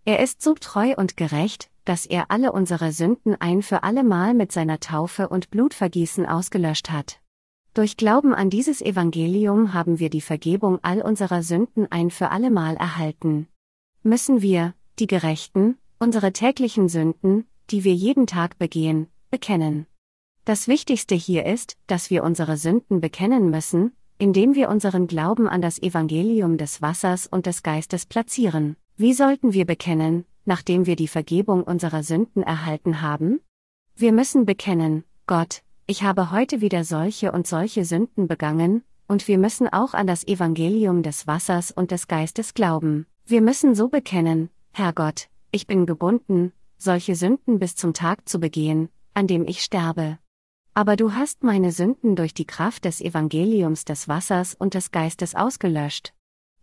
Er 0.05 0.21
ist 0.21 0.43
so 0.43 0.55
treu 0.55 0.95
und 0.97 1.17
gerecht, 1.17 1.71
dass 1.85 2.07
er 2.07 2.31
alle 2.31 2.53
unsere 2.53 2.93
Sünden 2.93 3.35
ein 3.41 3.63
für 3.63 3.83
allemal 3.83 4.35
mit 4.35 4.53
seiner 4.53 4.81
Taufe 4.81 5.29
und 5.29 5.51
Blutvergießen 5.51 6.27
ausgelöscht 6.27 6.91
hat. 6.91 7.21
Durch 7.73 7.97
Glauben 7.97 8.35
an 8.35 8.51
dieses 8.51 8.83
Evangelium 8.83 9.73
haben 9.73 9.99
wir 9.99 10.11
die 10.11 10.21
Vergebung 10.21 10.79
all 10.83 11.01
unserer 11.01 11.43
Sünden 11.43 11.91
ein 11.91 12.11
für 12.11 12.31
allemal 12.31 12.77
erhalten. 12.77 13.49
Müssen 14.03 14.43
wir, 14.43 14.75
die 14.99 15.07
Gerechten, 15.07 15.79
unsere 15.99 16.33
täglichen 16.33 16.89
Sünden, 16.89 17.47
die 17.71 17.85
wir 17.85 17.95
jeden 17.95 18.27
Tag 18.27 18.59
begehen, 18.59 19.07
bekennen. 19.31 19.87
Das 20.45 20.69
Wichtigste 20.69 21.15
hier 21.15 21.47
ist, 21.47 21.77
dass 21.87 22.11
wir 22.11 22.25
unsere 22.25 22.57
Sünden 22.57 23.01
bekennen 23.01 23.51
müssen, 23.51 23.93
indem 24.21 24.55
wir 24.55 24.69
unseren 24.69 25.07
Glauben 25.07 25.49
an 25.49 25.63
das 25.63 25.81
Evangelium 25.81 26.59
des 26.59 26.83
Wassers 26.83 27.27
und 27.27 27.47
des 27.47 27.63
Geistes 27.63 28.05
platzieren. 28.05 28.77
Wie 28.97 29.15
sollten 29.15 29.55
wir 29.55 29.65
bekennen, 29.65 30.27
nachdem 30.45 30.85
wir 30.85 30.95
die 30.95 31.09
Vergebung 31.09 31.65
unserer 31.65 32.03
Sünden 32.03 32.43
erhalten 32.43 33.01
haben? 33.01 33.41
Wir 33.97 34.13
müssen 34.13 34.45
bekennen, 34.45 35.05
Gott, 35.27 35.63
ich 35.87 36.03
habe 36.03 36.31
heute 36.31 36.61
wieder 36.61 36.85
solche 36.85 37.33
und 37.33 37.47
solche 37.47 37.87
Sünden 37.87 38.29
begangen, 38.29 38.83
und 39.09 39.27
wir 39.27 39.39
müssen 39.39 39.69
auch 39.69 39.95
an 39.95 40.07
das 40.07 40.29
Evangelium 40.29 41.03
des 41.03 41.27
Wassers 41.27 41.73
und 41.73 41.91
des 41.91 42.07
Geistes 42.07 42.53
glauben. 42.53 43.07
Wir 43.27 43.41
müssen 43.41 43.75
so 43.75 43.89
bekennen, 43.89 44.51
Herr 44.73 44.93
Gott, 44.93 45.29
ich 45.51 45.67
bin 45.67 45.87
gebunden, 45.87 46.53
solche 46.77 47.15
Sünden 47.15 47.59
bis 47.59 47.75
zum 47.75 47.95
Tag 47.95 48.29
zu 48.29 48.39
begehen, 48.39 48.91
an 49.15 49.27
dem 49.27 49.47
ich 49.47 49.63
sterbe. 49.63 50.19
Aber 50.75 50.97
du 50.97 51.15
hast 51.15 51.43
meine 51.43 51.73
Sünden 51.73 52.17
durch 52.17 52.33
die 52.33 52.47
Kraft 52.47 52.85
des 52.85 53.01
Evangeliums 53.01 53.85
des 53.85 54.09
Wassers 54.09 54.55
und 54.55 54.75
des 54.75 54.93
Geistes 54.93 55.35
ausgelöscht. 55.35 56.15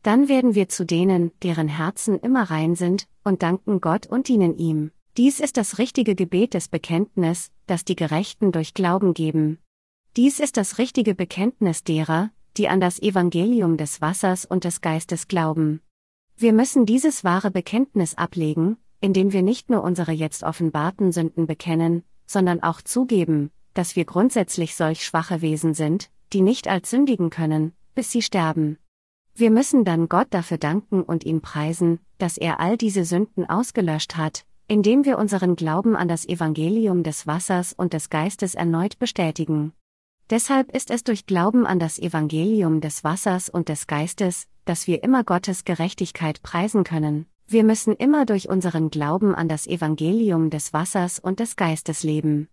Dann 0.02 0.30
werden 0.30 0.56
wir 0.56 0.70
zu 0.70 0.86
denen, 0.86 1.32
deren 1.44 1.68
Herzen 1.68 2.20
immer 2.20 2.50
rein 2.50 2.76
sind, 2.76 3.08
und 3.24 3.44
danken 3.44 3.82
Gott 3.82 4.08
und 4.08 4.30
dienen 4.30 4.58
ihm. 4.58 4.92
Dies 5.18 5.40
ist 5.40 5.58
das 5.58 5.80
richtige 5.80 6.16
Gebet 6.16 6.54
des 6.54 6.70
Bekenntnis, 6.70 7.52
das 7.66 7.84
die 7.84 7.96
Gerechten 7.96 8.52
durch 8.52 8.74
Glauben 8.74 9.14
geben. 9.14 9.58
Dies 10.16 10.40
ist 10.40 10.58
das 10.58 10.78
richtige 10.78 11.14
Bekenntnis 11.14 11.84
derer, 11.84 12.30
die 12.56 12.70
an 12.70 12.80
das 12.80 13.02
Evangelium 13.02 13.78
des 13.78 14.00
Wassers 14.00 14.46
und 14.46 14.64
des 14.64 14.82
Geistes 14.82 15.28
glauben. 15.28 15.82
Wir 16.38 16.54
müssen 16.54 16.86
dieses 16.86 17.24
wahre 17.24 17.52
Bekenntnis 17.52 18.16
ablegen, 18.16 18.78
indem 19.02 19.34
wir 19.34 19.42
nicht 19.42 19.70
nur 19.70 19.84
unsere 19.84 20.12
jetzt 20.12 20.44
offenbarten 20.44 21.12
Sünden 21.12 21.48
bekennen, 21.48 22.04
sondern 22.26 22.64
auch 22.64 22.82
zugeben, 22.82 23.52
dass 23.78 23.96
wir 23.96 24.06
grundsätzlich 24.06 24.76
solch 24.76 25.06
schwache 25.06 25.42
Wesen 25.42 25.74
sind, 25.74 26.10
die 26.34 26.42
nicht 26.42 26.68
als 26.68 26.90
sündigen 26.90 27.30
können, 27.30 27.74
bis 27.94 28.12
sie 28.12 28.22
sterben. 28.22 28.78
Wir 29.36 29.52
müssen 29.52 29.86
dann 29.86 30.10
Gott 30.10 30.28
dafür 30.32 30.58
danken 30.58 31.04
und 31.04 31.24
ihn 31.24 31.42
preisen, 31.42 32.00
dass 32.18 32.38
er 32.38 32.60
all 32.60 32.76
diese 32.76 33.06
Sünden 33.06 33.48
ausgelöscht 33.48 34.18
hat, 34.18 34.46
indem 34.68 35.06
wir 35.06 35.20
unseren 35.20 35.56
Glauben 35.56 35.96
an 35.96 36.08
das 36.08 36.28
Evangelium 36.28 37.04
des 37.04 37.28
Wassers 37.28 37.74
und 37.74 37.94
des 37.94 38.10
Geistes 38.10 38.56
erneut 38.56 38.98
bestätigen. 38.98 39.74
Deshalb 40.32 40.76
ist 40.76 40.90
es 40.90 41.04
durch 41.04 41.28
Glauben 41.28 41.68
an 41.68 41.78
das 41.78 42.00
Evangelium 42.00 42.82
des 42.82 43.04
Wassers 43.04 43.48
und 43.48 43.70
des 43.70 43.86
Geistes, 43.86 44.48
dass 44.66 44.88
wir 44.88 45.04
immer 45.04 45.24
Gottes 45.24 45.66
Gerechtigkeit 45.66 46.42
preisen 46.42 46.84
können. 46.84 47.28
Wir 47.48 47.64
müssen 47.64 47.94
immer 47.94 48.26
durch 48.26 48.50
unseren 48.50 48.90
Glauben 48.90 49.36
an 49.36 49.48
das 49.48 49.68
Evangelium 49.68 50.50
des 50.50 50.74
Wassers 50.74 51.20
und 51.20 51.40
des 51.40 51.56
Geistes 51.56 52.04
leben. 52.04 52.50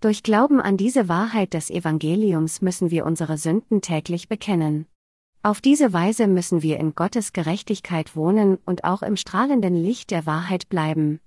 Durch 0.00 0.22
Glauben 0.22 0.60
an 0.60 0.76
diese 0.76 1.08
Wahrheit 1.08 1.54
des 1.54 1.70
Evangeliums 1.70 2.60
müssen 2.60 2.90
wir 2.90 3.06
unsere 3.06 3.38
Sünden 3.38 3.80
täglich 3.80 4.28
bekennen. 4.28 4.86
Auf 5.42 5.62
diese 5.62 5.94
Weise 5.94 6.26
müssen 6.26 6.62
wir 6.62 6.78
in 6.78 6.94
Gottes 6.94 7.32
Gerechtigkeit 7.32 8.14
wohnen 8.14 8.58
und 8.66 8.84
auch 8.84 9.00
im 9.00 9.16
strahlenden 9.16 9.74
Licht 9.74 10.10
der 10.10 10.26
Wahrheit 10.26 10.68
bleiben. 10.68 11.20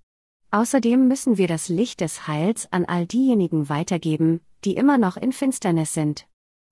Außerdem 0.52 1.08
müssen 1.08 1.38
wir 1.38 1.48
das 1.48 1.68
Licht 1.68 2.00
des 2.00 2.28
Heils 2.28 2.72
an 2.72 2.86
all 2.86 3.08
diejenigen 3.08 3.70
weitergeben, 3.70 4.40
die 4.66 4.76
immer 4.76 5.00
noch 5.00 5.18
in 5.18 5.32
Finsternis 5.32 5.96
sind. 5.96 6.28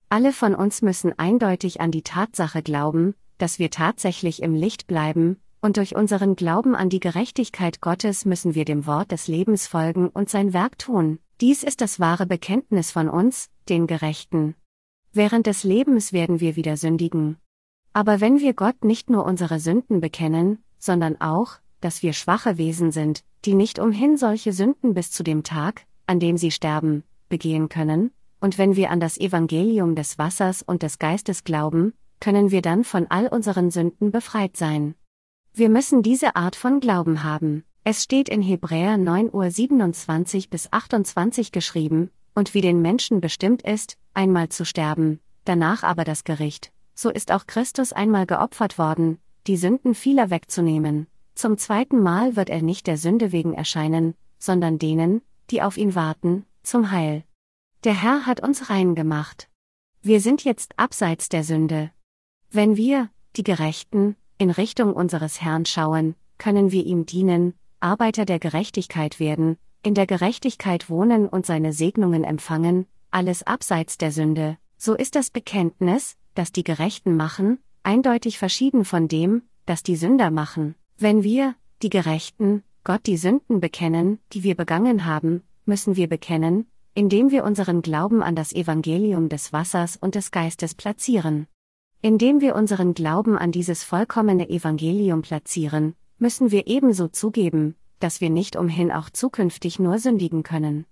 Alle 0.08 0.32
von 0.32 0.54
uns 0.54 0.82
müssen 0.82 1.18
eindeutig 1.18 1.80
an 1.80 1.90
die 1.90 2.02
Tatsache 2.02 2.62
glauben, 2.62 3.14
dass 3.38 3.58
wir 3.58 3.70
tatsächlich 3.70 4.40
im 4.40 4.54
Licht 4.54 4.86
bleiben, 4.86 5.40
und 5.60 5.76
durch 5.76 5.96
unseren 5.96 6.36
Glauben 6.36 6.76
an 6.76 6.90
die 6.90 7.00
Gerechtigkeit 7.00 7.80
Gottes 7.80 8.24
müssen 8.24 8.54
wir 8.54 8.64
dem 8.64 8.86
Wort 8.86 9.10
des 9.10 9.26
Lebens 9.26 9.66
folgen 9.66 10.08
und 10.08 10.30
sein 10.30 10.52
Werk 10.52 10.78
tun. 10.78 11.18
Dies 11.40 11.62
ist 11.62 11.80
das 11.80 12.00
wahre 12.00 12.26
Bekenntnis 12.26 12.90
von 12.90 13.08
uns, 13.08 13.48
den 13.68 13.86
Gerechten. 13.86 14.56
Während 15.12 15.46
des 15.46 15.62
Lebens 15.62 16.12
werden 16.12 16.40
wir 16.40 16.56
wieder 16.56 16.76
sündigen. 16.76 17.36
Aber 17.92 18.20
wenn 18.20 18.40
wir 18.40 18.54
Gott 18.54 18.84
nicht 18.84 19.08
nur 19.08 19.24
unsere 19.24 19.60
Sünden 19.60 20.00
bekennen, 20.00 20.58
sondern 20.78 21.20
auch, 21.20 21.58
dass 21.80 22.02
wir 22.02 22.12
schwache 22.12 22.58
Wesen 22.58 22.90
sind, 22.90 23.22
die 23.44 23.54
nicht 23.54 23.78
umhin 23.78 24.16
solche 24.16 24.52
Sünden 24.52 24.94
bis 24.94 25.12
zu 25.12 25.22
dem 25.22 25.44
Tag, 25.44 25.86
an 26.06 26.18
dem 26.18 26.36
sie 26.36 26.50
sterben, 26.50 27.04
begehen 27.28 27.68
können, 27.68 28.10
und 28.40 28.58
wenn 28.58 28.74
wir 28.74 28.90
an 28.90 28.98
das 28.98 29.16
Evangelium 29.18 29.94
des 29.94 30.18
Wassers 30.18 30.62
und 30.62 30.82
des 30.82 30.98
Geistes 30.98 31.44
glauben, 31.44 31.92
können 32.20 32.50
wir 32.50 32.62
dann 32.62 32.82
von 32.82 33.06
all 33.10 33.28
unseren 33.28 33.70
Sünden 33.70 34.10
befreit 34.10 34.56
sein. 34.56 34.96
Wir 35.54 35.68
müssen 35.68 36.02
diese 36.02 36.34
Art 36.34 36.56
von 36.56 36.80
Glauben 36.80 37.22
haben. 37.22 37.64
Es 37.90 38.02
steht 38.02 38.28
in 38.28 38.42
Hebräer 38.42 38.98
9 38.98 39.32
Uhr 39.32 39.50
27 39.50 40.50
bis 40.50 40.70
28 40.70 41.52
geschrieben, 41.52 42.10
und 42.34 42.52
wie 42.52 42.60
den 42.60 42.82
Menschen 42.82 43.22
bestimmt 43.22 43.62
ist, 43.62 43.96
einmal 44.12 44.50
zu 44.50 44.66
sterben, 44.66 45.20
danach 45.46 45.84
aber 45.84 46.04
das 46.04 46.24
Gericht, 46.24 46.70
so 46.94 47.08
ist 47.08 47.32
auch 47.32 47.46
Christus 47.46 47.94
einmal 47.94 48.26
geopfert 48.26 48.76
worden, 48.76 49.16
die 49.46 49.56
Sünden 49.56 49.94
vieler 49.94 50.28
wegzunehmen. 50.28 51.06
Zum 51.34 51.56
zweiten 51.56 52.02
Mal 52.02 52.36
wird 52.36 52.50
er 52.50 52.60
nicht 52.60 52.86
der 52.86 52.98
Sünde 52.98 53.32
wegen 53.32 53.54
erscheinen, 53.54 54.14
sondern 54.38 54.78
denen, 54.78 55.22
die 55.48 55.62
auf 55.62 55.78
ihn 55.78 55.94
warten, 55.94 56.44
zum 56.62 56.90
Heil. 56.90 57.24
Der 57.84 57.94
Herr 57.94 58.26
hat 58.26 58.42
uns 58.42 58.68
rein 58.68 58.96
gemacht. 58.96 59.48
Wir 60.02 60.20
sind 60.20 60.44
jetzt 60.44 60.78
abseits 60.78 61.30
der 61.30 61.42
Sünde. 61.42 61.90
Wenn 62.50 62.76
wir, 62.76 63.08
die 63.36 63.44
Gerechten, 63.44 64.14
in 64.36 64.50
Richtung 64.50 64.92
unseres 64.92 65.40
Herrn 65.40 65.64
schauen, 65.64 66.16
können 66.36 66.70
wir 66.70 66.84
ihm 66.84 67.06
dienen, 67.06 67.54
Arbeiter 67.80 68.24
der 68.24 68.40
Gerechtigkeit 68.40 69.20
werden, 69.20 69.56
in 69.82 69.94
der 69.94 70.06
Gerechtigkeit 70.06 70.90
wohnen 70.90 71.28
und 71.28 71.46
seine 71.46 71.72
Segnungen 71.72 72.24
empfangen, 72.24 72.86
alles 73.12 73.46
abseits 73.46 73.98
der 73.98 74.10
Sünde, 74.10 74.58
so 74.76 74.94
ist 74.94 75.14
das 75.14 75.30
Bekenntnis, 75.30 76.16
das 76.34 76.50
die 76.50 76.64
Gerechten 76.64 77.16
machen, 77.16 77.58
eindeutig 77.84 78.38
verschieden 78.38 78.84
von 78.84 79.06
dem, 79.06 79.42
das 79.64 79.84
die 79.84 79.96
Sünder 79.96 80.30
machen. 80.30 80.74
Wenn 80.96 81.22
wir, 81.22 81.54
die 81.82 81.90
Gerechten, 81.90 82.64
Gott 82.82 83.06
die 83.06 83.16
Sünden 83.16 83.60
bekennen, 83.60 84.18
die 84.32 84.42
wir 84.42 84.56
begangen 84.56 85.04
haben, 85.04 85.42
müssen 85.64 85.94
wir 85.94 86.08
bekennen, 86.08 86.66
indem 86.94 87.30
wir 87.30 87.44
unseren 87.44 87.82
Glauben 87.82 88.24
an 88.24 88.34
das 88.34 88.52
Evangelium 88.52 89.28
des 89.28 89.52
Wassers 89.52 89.96
und 89.96 90.16
des 90.16 90.32
Geistes 90.32 90.74
platzieren. 90.74 91.46
Indem 92.02 92.40
wir 92.40 92.56
unseren 92.56 92.94
Glauben 92.94 93.38
an 93.38 93.52
dieses 93.52 93.84
vollkommene 93.84 94.48
Evangelium 94.48 95.22
platzieren, 95.22 95.94
müssen 96.18 96.50
wir 96.50 96.66
ebenso 96.66 97.08
zugeben, 97.08 97.76
dass 98.00 98.20
wir 98.20 98.30
nicht 98.30 98.56
umhin 98.56 98.92
auch 98.92 99.10
zukünftig 99.10 99.78
nur 99.78 99.98
sündigen 99.98 100.42
können. 100.42 100.86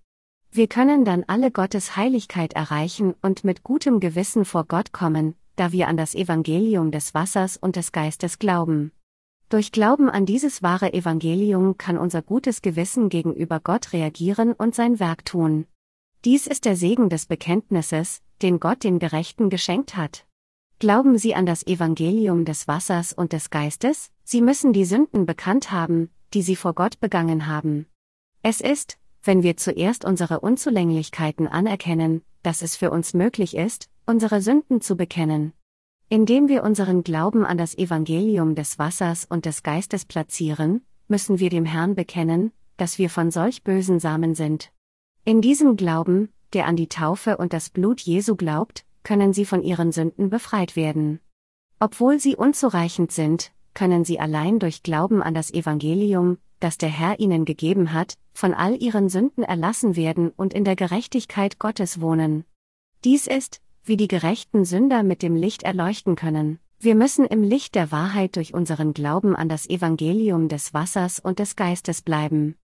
Wir 0.51 0.69
können 0.69 1.05
dann 1.05 1.25
alle 1.27 1.51
Gottes 1.51 1.97
Heiligkeit 1.97 2.55
erreichen 2.55 3.15
und 3.23 3.45
mit 3.45 3.63
gutem 3.63 4.01
Gewissen 4.01 4.45
vor 4.45 4.65
Gott 4.65 4.93
kommen, 4.93 5.35
da 5.57 5.73
wir 5.73 5.89
an 5.89 5.97
das 5.97 6.15
Evangelium 6.15 6.91
des 6.91 7.15
Wassers 7.15 7.57
und 7.57 7.77
des 7.77 7.93
Geistes 7.93 8.39
glauben. 8.39 8.93
Durch 9.49 9.71
Glauben 9.71 10.11
an 10.11 10.27
dieses 10.27 10.63
wahre 10.63 10.93
Evangelium 10.93 11.79
kann 11.79 11.99
unser 11.99 12.21
gutes 12.21 12.63
Gewissen 12.63 13.09
gegenüber 13.09 13.61
Gott 13.61 13.93
reagieren 13.93 14.53
und 14.53 14.75
sein 14.75 14.99
Werk 14.99 15.25
tun. 15.25 15.67
Dies 16.25 16.49
ist 16.49 16.65
der 16.65 16.75
Segen 16.75 17.09
des 17.09 17.27
Bekenntnisses, 17.27 18.23
den 18.43 18.59
Gott 18.59 18.83
den 18.83 18.99
Gerechten 18.99 19.49
geschenkt 19.49 19.97
hat. 19.97 20.27
Glauben 20.79 21.17
Sie 21.17 21.35
an 21.35 21.47
das 21.47 21.65
Evangelium 21.67 22.45
des 22.45 22.67
Wassers 22.67 23.13
und 23.13 23.33
des 23.33 23.51
Geistes? 23.51 24.11
Sie 24.29 24.41
müssen 24.41 24.73
die 24.73 24.85
Sünden 24.85 25.25
bekannt 25.25 25.71
haben, 25.71 26.11
die 26.35 26.43
Sie 26.43 26.57
vor 26.57 26.75
Gott 26.75 26.99
begangen 26.99 27.47
haben. 27.47 27.87
Es 28.43 28.61
ist, 28.61 28.99
wenn 29.23 29.45
wir 29.45 29.57
zuerst 29.57 30.05
unsere 30.05 30.41
Unzulänglichkeiten 30.41 31.47
anerkennen, 31.47 32.23
dass 32.43 32.61
es 32.61 32.75
für 32.75 32.91
uns 32.91 33.15
möglich 33.15 33.57
ist, 33.57 33.89
unsere 34.05 34.43
Sünden 34.43 34.81
zu 34.81 34.97
bekennen. 34.97 35.53
Indem 36.09 36.49
wir 36.49 36.65
unseren 36.65 37.05
Glauben 37.05 37.47
an 37.47 37.57
das 37.57 37.79
Evangelium 37.79 38.57
des 38.57 38.81
Wassers 38.81 39.27
und 39.27 39.47
des 39.47 39.63
Geistes 39.63 40.05
platzieren, 40.05 40.85
müssen 41.07 41.39
wir 41.39 41.49
dem 41.49 41.65
Herrn 41.65 41.95
bekennen, 41.95 42.51
dass 42.79 42.99
wir 42.99 43.11
von 43.11 43.31
solch 43.31 43.63
bösen 43.63 44.01
Samen 44.01 44.35
sind. 44.35 44.73
In 45.25 45.41
diesem 45.41 45.77
Glauben, 45.77 46.33
der 46.53 46.67
an 46.67 46.75
die 46.75 46.89
Taufe 46.89 47.37
und 47.37 47.53
das 47.53 47.71
Blut 47.71 48.01
Jesu 48.01 48.35
glaubt, 48.35 48.85
können 49.05 49.33
sie 49.33 49.45
von 49.45 49.63
ihren 49.63 49.93
Sünden 49.93 50.31
befreit 50.31 50.75
werden. 50.75 51.21
Obwohl 51.79 52.19
sie 52.19 52.35
unzureichend 52.35 53.13
sind, 53.13 53.53
können 53.77 54.07
sie 54.07 54.19
allein 54.19 54.59
durch 54.59 54.83
Glauben 54.83 55.23
an 55.23 55.35
das 55.35 55.53
Evangelium, 55.53 56.39
das 56.61 56.79
der 56.79 56.89
Herr 56.89 57.21
ihnen 57.21 57.45
gegeben 57.45 57.93
hat, 57.93 58.15
von 58.33 58.55
all 58.55 58.83
ihren 58.83 59.11
Sünden 59.11 59.45
erlassen 59.45 59.97
werden 59.97 60.31
und 60.31 60.55
in 60.55 60.65
der 60.65 60.77
Gerechtigkeit 60.77 61.59
Gottes 61.59 62.01
wohnen. 62.01 62.45
Dies 63.05 63.27
ist, 63.27 63.61
wie 63.85 63.99
die 63.99 64.09
gerechten 64.09 64.65
Sünder 64.65 65.03
mit 65.03 65.23
dem 65.23 65.37
Licht 65.37 65.63
erleuchten 65.63 66.17
können. 66.17 66.59
Wir 66.81 66.95
müssen 66.95 67.27
im 67.27 67.43
Licht 67.43 67.75
der 67.75 67.93
Wahrheit 67.93 68.37
durch 68.37 68.55
unseren 68.55 68.95
Glauben 68.95 69.37
an 69.37 69.51
das 69.51 69.69
Evangelium 69.69 70.49
des 70.49 70.73
Wassers 70.73 71.21
und 71.21 71.39
des 71.39 71.55
Geistes 71.55 72.01
bleiben. 72.01 72.57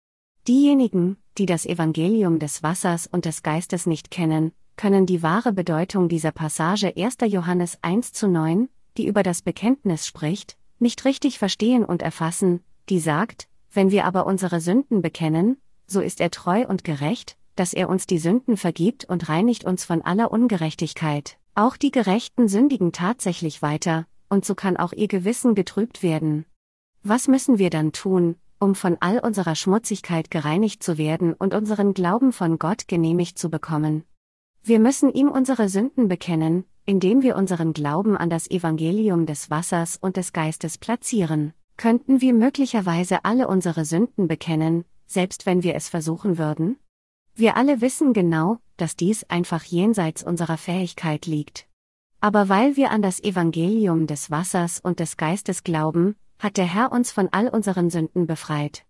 Diejenigen, 0.48 1.18
die 1.36 1.46
das 1.46 1.66
Evangelium 1.66 2.38
des 2.38 2.62
Wassers 2.62 3.06
und 3.06 3.26
des 3.26 3.42
Geistes 3.42 3.84
nicht 3.84 4.10
kennen, 4.10 4.52
können 4.76 5.04
die 5.04 5.22
wahre 5.22 5.52
Bedeutung 5.52 6.08
dieser 6.08 6.32
Passage 6.32 6.94
1. 6.96 7.18
Johannes 7.26 7.78
1 7.82 8.14
zu 8.14 8.28
9, 8.28 8.70
die 8.96 9.06
über 9.06 9.22
das 9.22 9.42
Bekenntnis 9.42 10.06
spricht, 10.06 10.56
nicht 10.82 11.04
richtig 11.04 11.38
verstehen 11.38 11.84
und 11.84 12.02
erfassen, 12.02 12.60
die 12.88 13.00
sagt, 13.00 13.48
wenn 13.72 13.90
wir 13.90 14.04
aber 14.04 14.26
unsere 14.26 14.60
Sünden 14.60 15.00
bekennen, 15.00 15.56
so 15.86 16.00
ist 16.00 16.20
er 16.20 16.30
treu 16.30 16.66
und 16.66 16.84
gerecht, 16.84 17.36
dass 17.56 17.72
er 17.72 17.88
uns 17.88 18.06
die 18.06 18.18
Sünden 18.18 18.56
vergibt 18.56 19.04
und 19.06 19.28
reinigt 19.28 19.64
uns 19.64 19.84
von 19.84 20.02
aller 20.02 20.30
Ungerechtigkeit. 20.30 21.38
Auch 21.54 21.76
die 21.76 21.90
Gerechten 21.90 22.48
sündigen 22.48 22.92
tatsächlich 22.92 23.62
weiter, 23.62 24.06
und 24.28 24.44
so 24.44 24.54
kann 24.54 24.76
auch 24.76 24.92
ihr 24.92 25.08
Gewissen 25.08 25.54
getrübt 25.54 26.02
werden. 26.02 26.46
Was 27.02 27.28
müssen 27.28 27.58
wir 27.58 27.68
dann 27.68 27.92
tun, 27.92 28.36
um 28.58 28.74
von 28.74 28.96
all 29.00 29.18
unserer 29.18 29.54
Schmutzigkeit 29.54 30.30
gereinigt 30.30 30.82
zu 30.82 30.96
werden 30.96 31.34
und 31.34 31.52
unseren 31.52 31.94
Glauben 31.94 32.32
von 32.32 32.58
Gott 32.58 32.88
genehmigt 32.88 33.38
zu 33.38 33.50
bekommen? 33.50 34.04
Wir 34.62 34.78
müssen 34.78 35.12
ihm 35.12 35.28
unsere 35.28 35.68
Sünden 35.68 36.08
bekennen, 36.08 36.64
indem 36.84 37.22
wir 37.22 37.36
unseren 37.36 37.72
Glauben 37.72 38.16
an 38.16 38.30
das 38.30 38.50
Evangelium 38.50 39.26
des 39.26 39.50
Wassers 39.50 39.96
und 40.00 40.16
des 40.16 40.32
Geistes 40.32 40.78
platzieren. 40.78 41.52
Könnten 41.76 42.20
wir 42.20 42.34
möglicherweise 42.34 43.24
alle 43.24 43.48
unsere 43.48 43.84
Sünden 43.84 44.28
bekennen, 44.28 44.84
selbst 45.06 45.46
wenn 45.46 45.62
wir 45.62 45.74
es 45.74 45.88
versuchen 45.88 46.38
würden? 46.38 46.76
Wir 47.34 47.56
alle 47.56 47.80
wissen 47.80 48.12
genau, 48.12 48.58
dass 48.76 48.96
dies 48.96 49.24
einfach 49.24 49.64
jenseits 49.64 50.22
unserer 50.22 50.58
Fähigkeit 50.58 51.26
liegt. 51.26 51.66
Aber 52.20 52.48
weil 52.48 52.76
wir 52.76 52.90
an 52.90 53.02
das 53.02 53.22
Evangelium 53.22 54.06
des 54.06 54.30
Wassers 54.30 54.80
und 54.80 55.00
des 55.00 55.16
Geistes 55.16 55.64
glauben, 55.64 56.14
hat 56.38 56.56
der 56.56 56.66
Herr 56.66 56.92
uns 56.92 57.10
von 57.10 57.28
all 57.32 57.48
unseren 57.48 57.90
Sünden 57.90 58.26
befreit. 58.26 58.84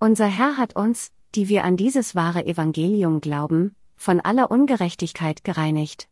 Unser 0.00 0.26
Herr 0.26 0.56
hat 0.56 0.76
uns, 0.76 1.12
die 1.34 1.48
wir 1.48 1.64
an 1.64 1.76
dieses 1.76 2.14
wahre 2.14 2.46
Evangelium 2.46 3.20
glauben, 3.20 3.74
von 3.96 4.20
aller 4.20 4.50
Ungerechtigkeit 4.50 5.44
gereinigt. 5.44 6.08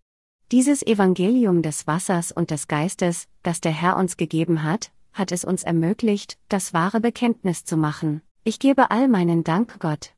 Dieses 0.52 0.82
Evangelium 0.82 1.62
des 1.62 1.86
Wassers 1.86 2.30
und 2.30 2.50
des 2.50 2.68
Geistes, 2.68 3.26
das 3.42 3.62
der 3.62 3.72
Herr 3.72 3.96
uns 3.96 4.18
gegeben 4.18 4.62
hat, 4.62 4.92
hat 5.14 5.32
es 5.32 5.46
uns 5.46 5.62
ermöglicht, 5.62 6.36
das 6.50 6.74
wahre 6.74 7.00
Bekenntnis 7.00 7.64
zu 7.64 7.78
machen. 7.78 8.20
Ich 8.44 8.58
gebe 8.58 8.90
all 8.90 9.08
meinen 9.08 9.44
Dank 9.44 9.80
Gott. 9.80 10.12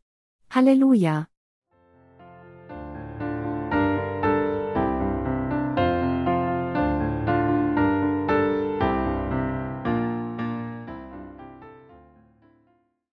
Halleluja. 0.50 1.28